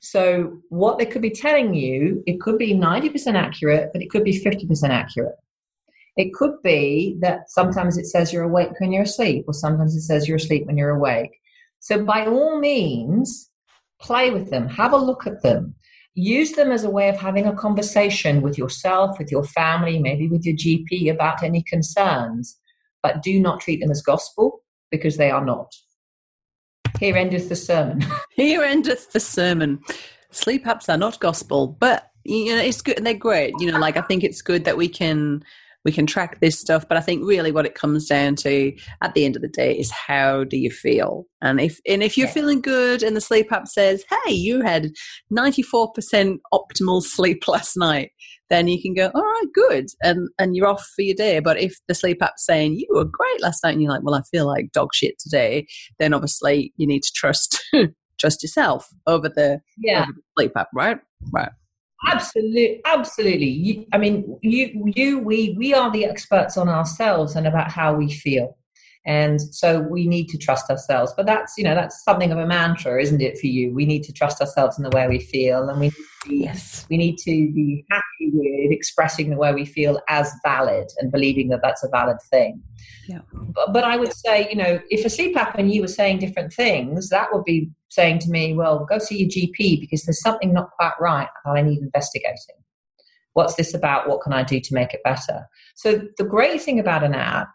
So 0.00 0.60
what 0.68 0.98
they 0.98 1.06
could 1.06 1.22
be 1.22 1.30
telling 1.30 1.74
you, 1.74 2.22
it 2.26 2.40
could 2.40 2.56
be 2.56 2.72
90% 2.72 3.34
accurate, 3.34 3.90
but 3.92 4.00
it 4.00 4.10
could 4.10 4.24
be 4.24 4.40
50% 4.40 4.88
accurate. 4.90 5.34
It 6.16 6.32
could 6.34 6.54
be 6.62 7.16
that 7.20 7.50
sometimes 7.50 7.96
it 7.96 8.06
says 8.06 8.32
you're 8.32 8.44
awake 8.44 8.70
when 8.78 8.92
you're 8.92 9.04
asleep, 9.04 9.44
or 9.46 9.54
sometimes 9.54 9.94
it 9.94 10.02
says 10.02 10.26
you're 10.26 10.36
asleep 10.36 10.66
when 10.66 10.76
you're 10.76 10.96
awake. 10.96 11.30
So, 11.80 12.04
by 12.04 12.26
all 12.26 12.58
means, 12.58 13.50
play 14.00 14.30
with 14.30 14.50
them, 14.50 14.68
have 14.68 14.92
a 14.92 14.96
look 14.96 15.26
at 15.26 15.42
them, 15.42 15.74
use 16.18 16.52
them 16.52 16.72
as 16.72 16.84
a 16.84 16.90
way 16.90 17.08
of 17.08 17.16
having 17.16 17.46
a 17.46 17.54
conversation 17.54 18.42
with 18.42 18.58
yourself, 18.58 19.18
with 19.18 19.30
your 19.30 19.44
family, 19.44 19.98
maybe 19.98 20.28
with 20.28 20.44
your 20.44 20.56
GP 20.56 21.10
about 21.10 21.42
any 21.42 21.62
concerns, 21.62 22.58
but 23.02 23.22
do 23.22 23.38
not 23.40 23.60
treat 23.60 23.80
them 23.80 23.90
as 23.90 24.02
gospel 24.02 24.62
because 24.90 25.16
they 25.16 25.30
are 25.30 25.44
not. 25.44 25.72
Here 26.98 27.16
endeth 27.16 27.48
the 27.48 27.56
sermon. 27.56 28.04
Here 28.30 28.62
endeth 28.62 29.12
the 29.12 29.20
sermon. 29.20 29.80
Sleep 30.30 30.64
apps 30.64 30.88
are 30.88 30.98
not 30.98 31.20
gospel, 31.20 31.68
but 31.78 32.10
you 32.24 32.54
know 32.54 32.62
it's 32.62 32.82
good. 32.82 32.96
And 32.98 33.06
they're 33.06 33.14
great. 33.14 33.54
You 33.60 33.70
know, 33.70 33.78
like 33.78 33.96
I 33.96 34.02
think 34.02 34.24
it's 34.24 34.42
good 34.42 34.64
that 34.64 34.76
we 34.76 34.88
can 34.88 35.44
we 35.84 35.92
can 35.92 36.06
track 36.06 36.40
this 36.40 36.58
stuff 36.58 36.86
but 36.88 36.98
i 36.98 37.00
think 37.00 37.24
really 37.24 37.52
what 37.52 37.66
it 37.66 37.74
comes 37.74 38.06
down 38.06 38.34
to 38.34 38.72
at 39.02 39.14
the 39.14 39.24
end 39.24 39.36
of 39.36 39.42
the 39.42 39.48
day 39.48 39.76
is 39.76 39.90
how 39.90 40.44
do 40.44 40.56
you 40.56 40.70
feel 40.70 41.24
and 41.40 41.60
if 41.60 41.80
and 41.86 42.02
if 42.02 42.16
you're 42.16 42.26
yeah. 42.26 42.32
feeling 42.32 42.60
good 42.60 43.02
and 43.02 43.16
the 43.16 43.20
sleep 43.20 43.50
app 43.52 43.66
says 43.66 44.04
hey 44.24 44.32
you 44.32 44.60
had 44.60 44.90
94% 45.32 46.38
optimal 46.52 47.02
sleep 47.02 47.44
last 47.48 47.76
night 47.76 48.10
then 48.50 48.66
you 48.66 48.80
can 48.80 48.94
go 48.94 49.10
all 49.14 49.22
right 49.22 49.44
good 49.54 49.86
and 50.02 50.28
and 50.38 50.56
you're 50.56 50.66
off 50.66 50.86
for 50.94 51.02
your 51.02 51.14
day 51.14 51.38
but 51.40 51.58
if 51.58 51.76
the 51.86 51.94
sleep 51.94 52.22
app's 52.22 52.44
saying 52.44 52.74
you 52.74 52.86
were 52.90 53.04
great 53.04 53.42
last 53.42 53.62
night 53.62 53.72
and 53.72 53.82
you're 53.82 53.92
like 53.92 54.02
well 54.02 54.14
i 54.14 54.22
feel 54.30 54.46
like 54.46 54.72
dog 54.72 54.88
shit 54.94 55.18
today 55.18 55.66
then 55.98 56.12
obviously 56.12 56.72
you 56.76 56.86
need 56.86 57.02
to 57.02 57.12
trust 57.14 57.62
trust 58.18 58.42
yourself 58.42 58.88
over 59.06 59.28
the, 59.28 59.60
yeah. 59.76 60.02
over 60.02 60.12
the 60.12 60.22
sleep 60.36 60.52
app 60.56 60.68
right 60.74 60.98
right 61.32 61.50
Absolutely, 62.06 62.80
absolutely. 62.84 63.46
You, 63.48 63.86
I 63.92 63.98
mean, 63.98 64.38
you, 64.42 64.92
you, 64.94 65.18
we, 65.18 65.54
we 65.58 65.74
are 65.74 65.90
the 65.90 66.04
experts 66.04 66.56
on 66.56 66.68
ourselves 66.68 67.34
and 67.34 67.46
about 67.46 67.72
how 67.72 67.94
we 67.94 68.10
feel, 68.12 68.56
and 69.08 69.40
so 69.40 69.80
we 69.80 70.06
need 70.06 70.28
to 70.28 70.36
trust 70.36 70.68
ourselves. 70.68 71.14
But 71.16 71.24
that's, 71.24 71.54
you 71.56 71.64
know, 71.64 71.74
that's 71.74 72.04
something 72.04 72.30
of 72.30 72.36
a 72.36 72.46
mantra, 72.46 73.00
isn't 73.00 73.22
it, 73.22 73.38
for 73.38 73.46
you? 73.46 73.72
We 73.72 73.86
need 73.86 74.02
to 74.02 74.12
trust 74.12 74.38
ourselves 74.38 74.76
in 74.76 74.84
the 74.84 74.90
way 74.90 75.08
we 75.08 75.18
feel, 75.18 75.70
and 75.70 75.80
we, 75.80 75.88
be, 76.26 76.36
yes, 76.36 76.84
we 76.90 76.98
need 76.98 77.16
to 77.20 77.30
be 77.30 77.86
happy 77.90 78.30
with 78.34 78.70
expressing 78.70 79.30
the 79.30 79.38
way 79.38 79.54
we 79.54 79.64
feel 79.64 79.98
as 80.10 80.30
valid 80.44 80.88
and 80.98 81.10
believing 81.10 81.48
that 81.48 81.60
that's 81.62 81.82
a 81.82 81.88
valid 81.88 82.18
thing. 82.30 82.62
Yeah. 83.08 83.20
But, 83.32 83.72
but 83.72 83.82
I 83.82 83.96
would 83.96 84.12
say, 84.12 84.46
you 84.50 84.56
know, 84.56 84.78
if 84.90 85.06
a 85.06 85.08
sleep 85.08 85.38
app 85.38 85.58
and 85.58 85.72
you 85.72 85.80
were 85.80 85.88
saying 85.88 86.18
different 86.18 86.52
things, 86.52 87.08
that 87.08 87.32
would 87.32 87.44
be 87.44 87.70
saying 87.88 88.18
to 88.20 88.30
me, 88.30 88.52
well, 88.52 88.84
go 88.84 88.98
see 88.98 89.20
your 89.20 89.30
GP 89.30 89.80
because 89.80 90.02
there's 90.04 90.20
something 90.20 90.52
not 90.52 90.70
quite 90.72 90.92
right 91.00 91.28
and 91.46 91.58
I 91.58 91.62
need 91.62 91.78
investigating. 91.78 92.56
What's 93.32 93.54
this 93.54 93.72
about? 93.72 94.06
What 94.06 94.20
can 94.20 94.34
I 94.34 94.42
do 94.42 94.60
to 94.60 94.74
make 94.74 94.92
it 94.92 95.00
better? 95.02 95.48
So 95.76 96.02
the 96.18 96.24
great 96.24 96.60
thing 96.60 96.78
about 96.78 97.04
an 97.04 97.14
app 97.14 97.48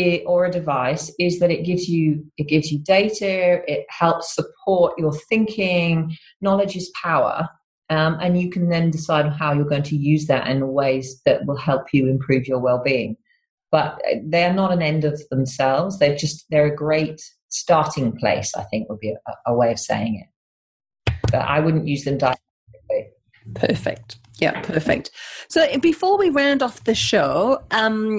it, 0.00 0.22
or 0.26 0.44
a 0.44 0.50
device 0.50 1.12
is 1.18 1.38
that 1.38 1.50
it 1.50 1.64
gives 1.64 1.88
you 1.88 2.24
it 2.36 2.48
gives 2.48 2.70
you 2.72 2.78
data 2.78 3.62
it 3.70 3.86
helps 3.88 4.34
support 4.34 4.98
your 4.98 5.12
thinking 5.12 6.16
knowledge 6.40 6.76
is 6.76 6.90
power 7.02 7.48
um, 7.90 8.16
and 8.20 8.40
you 8.40 8.50
can 8.50 8.68
then 8.68 8.90
decide 8.90 9.26
how 9.32 9.52
you're 9.52 9.64
going 9.64 9.82
to 9.82 9.96
use 9.96 10.26
that 10.26 10.46
in 10.46 10.68
ways 10.68 11.20
that 11.26 11.44
will 11.46 11.56
help 11.56 11.86
you 11.92 12.08
improve 12.08 12.46
your 12.46 12.58
well-being 12.58 13.16
but 13.70 14.00
they're 14.24 14.54
not 14.54 14.72
an 14.72 14.82
end 14.82 15.04
of 15.04 15.20
themselves 15.30 15.98
they're 15.98 16.16
just 16.16 16.46
they're 16.50 16.72
a 16.72 16.76
great 16.76 17.20
starting 17.50 18.16
place, 18.16 18.54
I 18.56 18.62
think 18.64 18.88
would 18.88 19.00
be 19.00 19.10
a, 19.10 19.32
a 19.46 19.54
way 19.54 19.70
of 19.70 19.78
saying 19.78 20.24
it. 20.24 21.12
But 21.30 21.42
I 21.42 21.60
wouldn't 21.60 21.86
use 21.86 22.04
them 22.04 22.18
directly. 22.18 22.38
Perfect. 23.54 24.16
Yeah, 24.38 24.60
perfect. 24.62 25.10
So 25.48 25.78
before 25.78 26.16
we 26.16 26.30
round 26.30 26.62
off 26.62 26.84
the 26.84 26.94
show, 26.94 27.62
um, 27.70 28.18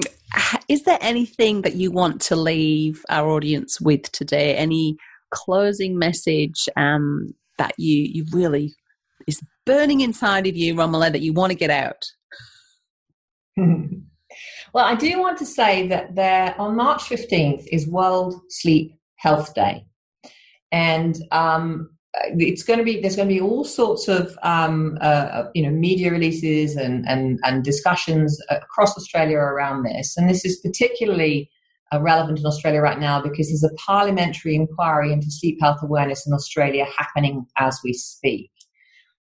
is 0.68 0.82
there 0.82 0.98
anything 1.00 1.62
that 1.62 1.74
you 1.74 1.90
want 1.90 2.20
to 2.22 2.36
leave 2.36 3.04
our 3.08 3.28
audience 3.30 3.80
with 3.80 4.10
today? 4.12 4.56
Any 4.56 4.96
closing 5.30 5.98
message 5.98 6.68
um, 6.76 7.34
that 7.58 7.72
you, 7.78 8.06
you 8.12 8.24
really 8.32 8.74
is 9.26 9.40
burning 9.66 10.00
inside 10.00 10.46
of 10.46 10.56
you, 10.56 10.74
Romola, 10.74 11.10
that 11.10 11.22
you 11.22 11.32
want 11.32 11.50
to 11.50 11.58
get 11.58 11.70
out? 11.70 12.04
well, 13.56 14.84
I 14.84 14.94
do 14.94 15.20
want 15.20 15.38
to 15.38 15.46
say 15.46 15.88
that 15.88 16.14
there 16.14 16.54
on 16.58 16.76
March 16.76 17.02
15th 17.02 17.66
is 17.70 17.86
World 17.86 18.40
Sleep 18.48 18.96
Health 19.16 19.54
Day. 19.54 19.86
And 20.70 21.16
um, 21.30 21.90
it's 22.14 22.62
going 22.62 22.78
to 22.78 22.84
be 22.84 23.00
there's 23.00 23.16
going 23.16 23.28
to 23.28 23.34
be 23.34 23.40
all 23.40 23.64
sorts 23.64 24.08
of 24.08 24.36
um, 24.42 24.98
uh, 25.00 25.44
you 25.54 25.62
know 25.62 25.70
media 25.70 26.10
releases 26.10 26.76
and, 26.76 27.06
and 27.08 27.40
and 27.44 27.64
discussions 27.64 28.38
across 28.50 28.96
Australia 28.96 29.38
around 29.38 29.82
this, 29.84 30.16
and 30.16 30.28
this 30.28 30.44
is 30.44 30.60
particularly 30.60 31.50
uh, 31.92 32.00
relevant 32.00 32.38
in 32.38 32.46
Australia 32.46 32.80
right 32.80 33.00
now 33.00 33.20
because 33.20 33.48
there's 33.48 33.64
a 33.64 33.74
parliamentary 33.76 34.54
inquiry 34.54 35.12
into 35.12 35.30
sleep 35.30 35.58
health 35.60 35.78
awareness 35.82 36.26
in 36.26 36.32
Australia 36.32 36.86
happening 36.96 37.46
as 37.58 37.80
we 37.82 37.92
speak. 37.92 38.50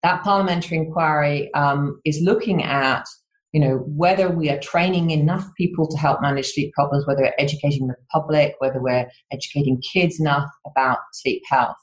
That 0.02 0.22
parliamentary 0.22 0.78
inquiry 0.78 1.52
um, 1.54 2.00
is 2.04 2.20
looking 2.20 2.62
at 2.62 3.04
you 3.52 3.60
know, 3.60 3.76
whether 3.86 4.28
we 4.28 4.50
are 4.50 4.58
training 4.58 5.12
enough 5.12 5.48
people 5.56 5.88
to 5.88 5.96
help 5.96 6.20
manage 6.20 6.52
sleep 6.52 6.74
problems, 6.74 7.06
whether 7.06 7.22
we're 7.22 7.32
educating 7.38 7.86
the 7.86 7.94
public, 8.12 8.54
whether 8.58 8.82
we're 8.82 9.06
educating 9.32 9.80
kids 9.80 10.20
enough 10.20 10.46
about 10.66 10.98
sleep 11.14 11.40
health. 11.48 11.76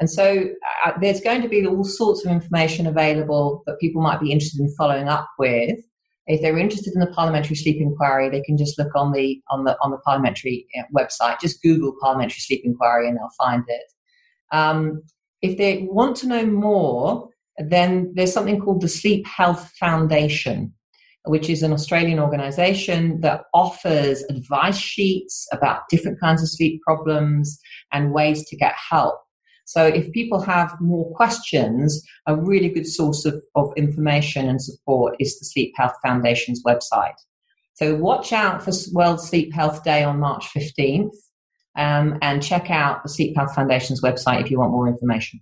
And 0.00 0.10
so 0.10 0.48
uh, 0.84 0.92
there's 1.00 1.20
going 1.20 1.42
to 1.42 1.48
be 1.48 1.64
all 1.66 1.84
sorts 1.84 2.24
of 2.24 2.32
information 2.32 2.86
available 2.86 3.62
that 3.66 3.78
people 3.80 4.02
might 4.02 4.20
be 4.20 4.32
interested 4.32 4.60
in 4.60 4.74
following 4.76 5.08
up 5.08 5.28
with. 5.38 5.78
If 6.26 6.40
they're 6.40 6.58
interested 6.58 6.94
in 6.94 7.00
the 7.00 7.06
parliamentary 7.08 7.54
sleep 7.54 7.76
inquiry, 7.80 8.30
they 8.30 8.40
can 8.40 8.56
just 8.56 8.78
look 8.78 8.94
on 8.96 9.12
the 9.12 9.40
on 9.50 9.64
the 9.64 9.76
on 9.82 9.90
the 9.90 9.98
parliamentary 9.98 10.66
uh, 10.78 10.82
website. 10.96 11.38
Just 11.38 11.62
Google 11.62 11.94
parliamentary 12.00 12.40
sleep 12.40 12.62
inquiry, 12.64 13.08
and 13.08 13.16
they'll 13.16 13.28
find 13.38 13.62
it. 13.68 13.84
Um, 14.50 15.02
if 15.42 15.58
they 15.58 15.86
want 15.90 16.16
to 16.18 16.26
know 16.26 16.46
more, 16.46 17.28
then 17.58 18.10
there's 18.14 18.32
something 18.32 18.60
called 18.60 18.80
the 18.80 18.88
Sleep 18.88 19.26
Health 19.26 19.70
Foundation, 19.78 20.72
which 21.24 21.50
is 21.50 21.62
an 21.62 21.72
Australian 21.72 22.18
organization 22.18 23.20
that 23.20 23.42
offers 23.52 24.24
advice 24.30 24.78
sheets 24.78 25.46
about 25.52 25.82
different 25.90 26.18
kinds 26.20 26.42
of 26.42 26.48
sleep 26.48 26.80
problems 26.82 27.60
and 27.92 28.12
ways 28.12 28.48
to 28.48 28.56
get 28.56 28.74
help. 28.90 29.23
So, 29.64 29.86
if 29.86 30.12
people 30.12 30.40
have 30.42 30.78
more 30.80 31.10
questions, 31.14 32.02
a 32.26 32.36
really 32.36 32.68
good 32.68 32.86
source 32.86 33.24
of, 33.24 33.42
of 33.54 33.72
information 33.76 34.48
and 34.48 34.62
support 34.62 35.16
is 35.18 35.38
the 35.38 35.46
Sleep 35.46 35.72
Health 35.76 35.94
Foundation's 36.04 36.62
website. 36.64 37.14
So, 37.74 37.94
watch 37.94 38.32
out 38.32 38.62
for 38.62 38.72
World 38.92 39.20
Sleep 39.20 39.52
Health 39.52 39.82
Day 39.82 40.04
on 40.04 40.20
March 40.20 40.46
15th 40.54 41.14
um, 41.76 42.18
and 42.22 42.42
check 42.42 42.70
out 42.70 43.02
the 43.02 43.08
Sleep 43.08 43.36
Health 43.36 43.54
Foundation's 43.54 44.02
website 44.02 44.42
if 44.42 44.50
you 44.50 44.58
want 44.58 44.72
more 44.72 44.88
information. 44.88 45.40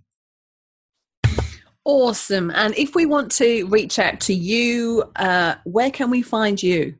Awesome. 1.85 2.49
And 2.51 2.73
if 2.77 2.95
we 2.95 3.05
want 3.05 3.31
to 3.33 3.67
reach 3.67 3.99
out 3.99 4.21
to 4.21 4.33
you, 4.33 5.03
uh, 5.17 5.55
where 5.65 5.91
can 5.91 6.09
we 6.09 6.21
find 6.21 6.63
you? 6.63 6.95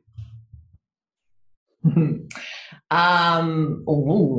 um, 2.94 3.84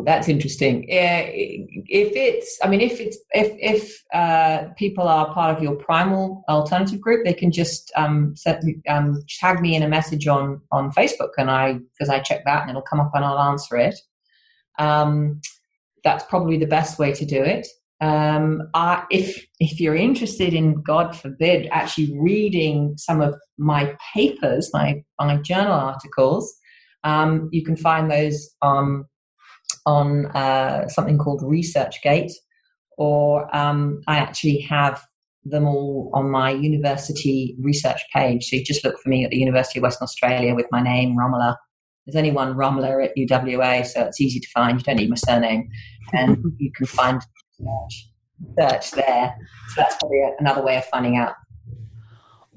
that's 0.05 0.27
interesting. 0.27 0.83
Uh, 0.83 1.25
if 1.29 2.15
it's, 2.15 2.59
I 2.63 2.69
mean, 2.69 2.81
if 2.81 2.99
it's, 2.99 3.17
if 3.31 3.55
if 3.59 4.03
uh, 4.13 4.69
people 4.77 5.07
are 5.07 5.33
part 5.33 5.55
of 5.55 5.63
your 5.63 5.75
primal 5.75 6.43
alternative 6.47 7.01
group, 7.01 7.25
they 7.25 7.33
can 7.33 7.51
just 7.51 7.91
um, 7.95 8.35
set, 8.35 8.63
um, 8.87 9.23
tag 9.39 9.61
me 9.61 9.75
in 9.75 9.83
a 9.83 9.89
message 9.89 10.27
on 10.27 10.61
on 10.71 10.91
Facebook, 10.91 11.31
and 11.37 11.51
I 11.51 11.79
because 11.93 12.09
I 12.09 12.19
check 12.19 12.45
that 12.45 12.61
and 12.61 12.69
it'll 12.69 12.81
come 12.81 12.99
up 12.99 13.11
and 13.13 13.25
I'll 13.25 13.39
answer 13.39 13.77
it. 13.77 13.95
Um, 14.79 15.41
that's 16.03 16.23
probably 16.25 16.57
the 16.57 16.67
best 16.67 16.99
way 16.99 17.11
to 17.13 17.25
do 17.25 17.41
it 17.41 17.67
um, 18.01 18.69
if 19.09 19.45
if 19.59 19.79
you're 19.79 19.95
interested 19.95 20.53
in, 20.53 20.81
God 20.81 21.15
forbid, 21.15 21.67
actually 21.71 22.17
reading 22.17 22.95
some 22.97 23.21
of 23.21 23.35
my 23.57 23.95
papers, 24.13 24.69
my 24.73 25.03
my 25.19 25.37
journal 25.37 25.73
articles, 25.73 26.53
um, 27.05 27.49
you 27.53 27.63
can 27.63 27.77
find 27.77 28.11
those 28.11 28.49
on 28.61 29.05
on 29.85 30.25
uh, 30.27 30.87
something 30.87 31.17
called 31.17 31.41
ResearchGate, 31.41 32.31
or 32.97 33.55
um, 33.55 34.01
I 34.07 34.17
actually 34.17 34.59
have 34.61 35.03
them 35.45 35.67
all 35.67 36.09
on 36.13 36.29
my 36.29 36.49
university 36.49 37.55
research 37.61 38.01
page. 38.11 38.49
So 38.49 38.55
you 38.55 38.63
just 38.63 38.83
look 38.83 38.99
for 38.99 39.09
me 39.09 39.23
at 39.23 39.29
the 39.29 39.37
University 39.37 39.77
of 39.77 39.83
Western 39.83 40.05
Australia 40.05 40.55
with 40.55 40.65
my 40.71 40.81
name, 40.81 41.15
Romola. 41.15 41.55
There's 42.05 42.15
only 42.15 42.31
one 42.31 42.55
Romola 42.55 43.03
at 43.03 43.15
UWA, 43.15 43.85
so 43.85 44.03
it's 44.03 44.19
easy 44.19 44.39
to 44.39 44.47
find. 44.49 44.79
You 44.79 44.83
don't 44.83 44.97
need 44.97 45.09
my 45.09 45.15
surname. 45.15 45.69
And 46.13 46.43
you 46.57 46.71
can 46.71 46.87
find 46.87 47.21
search, 47.59 48.09
search 48.57 48.91
there. 48.91 49.35
So 49.69 49.81
that's 49.81 49.97
probably 49.97 50.21
another 50.39 50.63
way 50.63 50.77
of 50.77 50.85
finding 50.85 51.17
out 51.17 51.35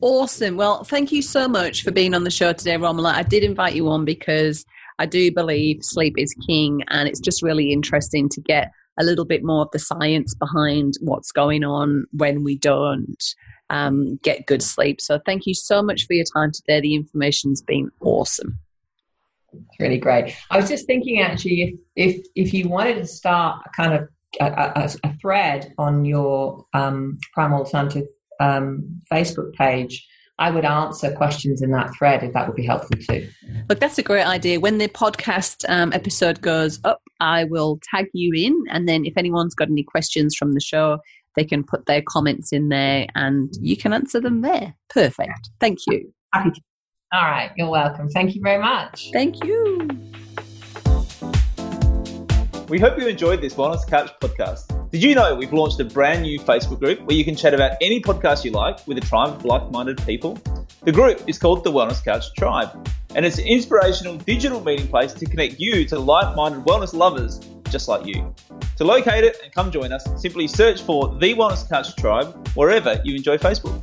Awesome. 0.00 0.56
Well, 0.56 0.84
thank 0.84 1.10
you 1.10 1.22
so 1.22 1.48
much 1.48 1.82
for 1.82 1.90
being 1.90 2.14
on 2.14 2.22
the 2.22 2.30
show 2.30 2.52
today, 2.52 2.76
Romola. 2.76 3.12
I 3.14 3.24
did 3.24 3.42
invite 3.42 3.74
you 3.74 3.88
on 3.88 4.04
because 4.04 4.64
I 5.00 5.06
do 5.06 5.32
believe 5.32 5.78
sleep 5.82 6.14
is 6.16 6.34
king, 6.46 6.82
and 6.88 7.08
it's 7.08 7.18
just 7.18 7.42
really 7.42 7.72
interesting 7.72 8.28
to 8.30 8.40
get 8.40 8.70
a 8.98 9.04
little 9.04 9.24
bit 9.24 9.42
more 9.42 9.62
of 9.62 9.70
the 9.72 9.78
science 9.80 10.34
behind 10.34 10.94
what's 11.00 11.32
going 11.32 11.64
on 11.64 12.06
when 12.12 12.44
we 12.44 12.56
don't 12.56 13.22
um, 13.70 14.20
get 14.22 14.46
good 14.46 14.62
sleep. 14.62 15.00
So, 15.00 15.18
thank 15.26 15.46
you 15.46 15.54
so 15.54 15.82
much 15.82 16.06
for 16.06 16.12
your 16.12 16.26
time 16.32 16.52
today. 16.52 16.80
The 16.80 16.94
information's 16.94 17.60
been 17.60 17.90
awesome. 18.00 18.60
It's 19.52 19.80
really 19.80 19.98
great. 19.98 20.36
I 20.50 20.58
was 20.58 20.68
just 20.68 20.86
thinking, 20.86 21.20
actually, 21.20 21.62
if 21.62 21.74
if 21.96 22.26
if 22.36 22.54
you 22.54 22.68
wanted 22.68 22.98
to 22.98 23.06
start 23.06 23.62
a 23.66 23.70
kind 23.70 23.94
of 23.94 24.08
a, 24.40 24.46
a, 24.76 24.90
a 25.08 25.16
thread 25.16 25.74
on 25.76 26.04
your 26.04 26.66
um, 26.72 27.18
Primal 27.34 27.64
Alternative 27.64 28.06
um, 28.40 29.01
Facebook 29.12 29.52
page, 29.55 30.06
I 30.39 30.51
would 30.51 30.65
answer 30.65 31.12
questions 31.12 31.62
in 31.62 31.73
that 31.73 31.90
thread 31.98 32.23
if 32.23 32.32
that 32.32 32.47
would 32.47 32.56
be 32.56 32.65
helpful 32.65 32.97
too. 33.09 33.28
Look, 33.69 33.81
that's 33.81 33.98
a 33.98 34.02
great 34.02 34.24
idea. 34.24 34.60
When 34.60 34.78
the 34.78 34.89
podcast 34.89 35.65
um, 35.69 35.93
episode 35.93 36.40
goes 36.40 36.78
up, 36.85 37.02
I 37.20 37.44
will 37.44 37.81
tag 37.90 38.06
you 38.12 38.32
in, 38.35 38.56
and 38.70 38.89
then 38.89 39.05
if 39.05 39.16
anyone's 39.16 39.55
got 39.55 39.69
any 39.69 39.82
questions 39.82 40.36
from 40.36 40.52
the 40.52 40.60
show, 40.60 40.98
they 41.35 41.44
can 41.44 41.65
put 41.65 41.86
their 41.86 42.02
comments 42.09 42.52
in 42.52 42.69
there, 42.69 43.06
and 43.16 43.52
you 43.60 43.77
can 43.77 43.93
answer 43.93 44.20
them 44.20 44.43
there. 44.43 44.74
Perfect. 44.90 45.51
Thank 45.60 45.81
you. 45.89 46.12
Happy. 46.32 46.62
All 47.12 47.24
right, 47.24 47.51
you're 47.56 47.70
welcome. 47.70 48.09
Thank 48.10 48.35
you 48.35 48.40
very 48.43 48.62
much. 48.62 49.10
Thank 49.12 49.43
you. 49.44 49.89
We 52.68 52.78
hope 52.78 52.98
you 52.98 53.06
enjoyed 53.06 53.40
this 53.40 53.54
Wellness 53.54 53.88
Couch 53.88 54.10
podcast. 54.20 54.90
Did 54.90 55.02
you 55.02 55.14
know 55.14 55.34
we've 55.34 55.54
launched 55.54 55.80
a 55.80 55.86
brand 55.86 56.20
new 56.20 56.38
Facebook 56.38 56.78
group 56.78 57.00
where 57.00 57.16
you 57.16 57.24
can 57.24 57.34
chat 57.34 57.54
about 57.54 57.78
any 57.80 57.98
podcast 57.98 58.44
you 58.44 58.50
like 58.50 58.86
with 58.86 58.98
a 58.98 59.00
tribe 59.00 59.30
of 59.30 59.46
like 59.46 59.70
minded 59.70 59.96
people? 60.04 60.38
The 60.82 60.92
group 60.92 61.26
is 61.26 61.38
called 61.38 61.64
the 61.64 61.72
Wellness 61.72 62.04
Couch 62.04 62.26
Tribe, 62.34 62.86
and 63.14 63.24
it's 63.24 63.38
an 63.38 63.46
inspirational 63.46 64.18
digital 64.18 64.62
meeting 64.62 64.86
place 64.86 65.14
to 65.14 65.24
connect 65.24 65.58
you 65.58 65.86
to 65.86 65.98
like 65.98 66.36
minded 66.36 66.62
wellness 66.64 66.92
lovers 66.92 67.40
just 67.70 67.88
like 67.88 68.04
you. 68.04 68.34
To 68.76 68.84
locate 68.84 69.24
it 69.24 69.38
and 69.42 69.50
come 69.50 69.70
join 69.70 69.90
us, 69.90 70.06
simply 70.20 70.46
search 70.46 70.82
for 70.82 71.08
the 71.08 71.34
Wellness 71.34 71.66
Couch 71.66 71.96
Tribe 71.96 72.48
wherever 72.48 73.00
you 73.02 73.16
enjoy 73.16 73.38
Facebook. 73.38 73.82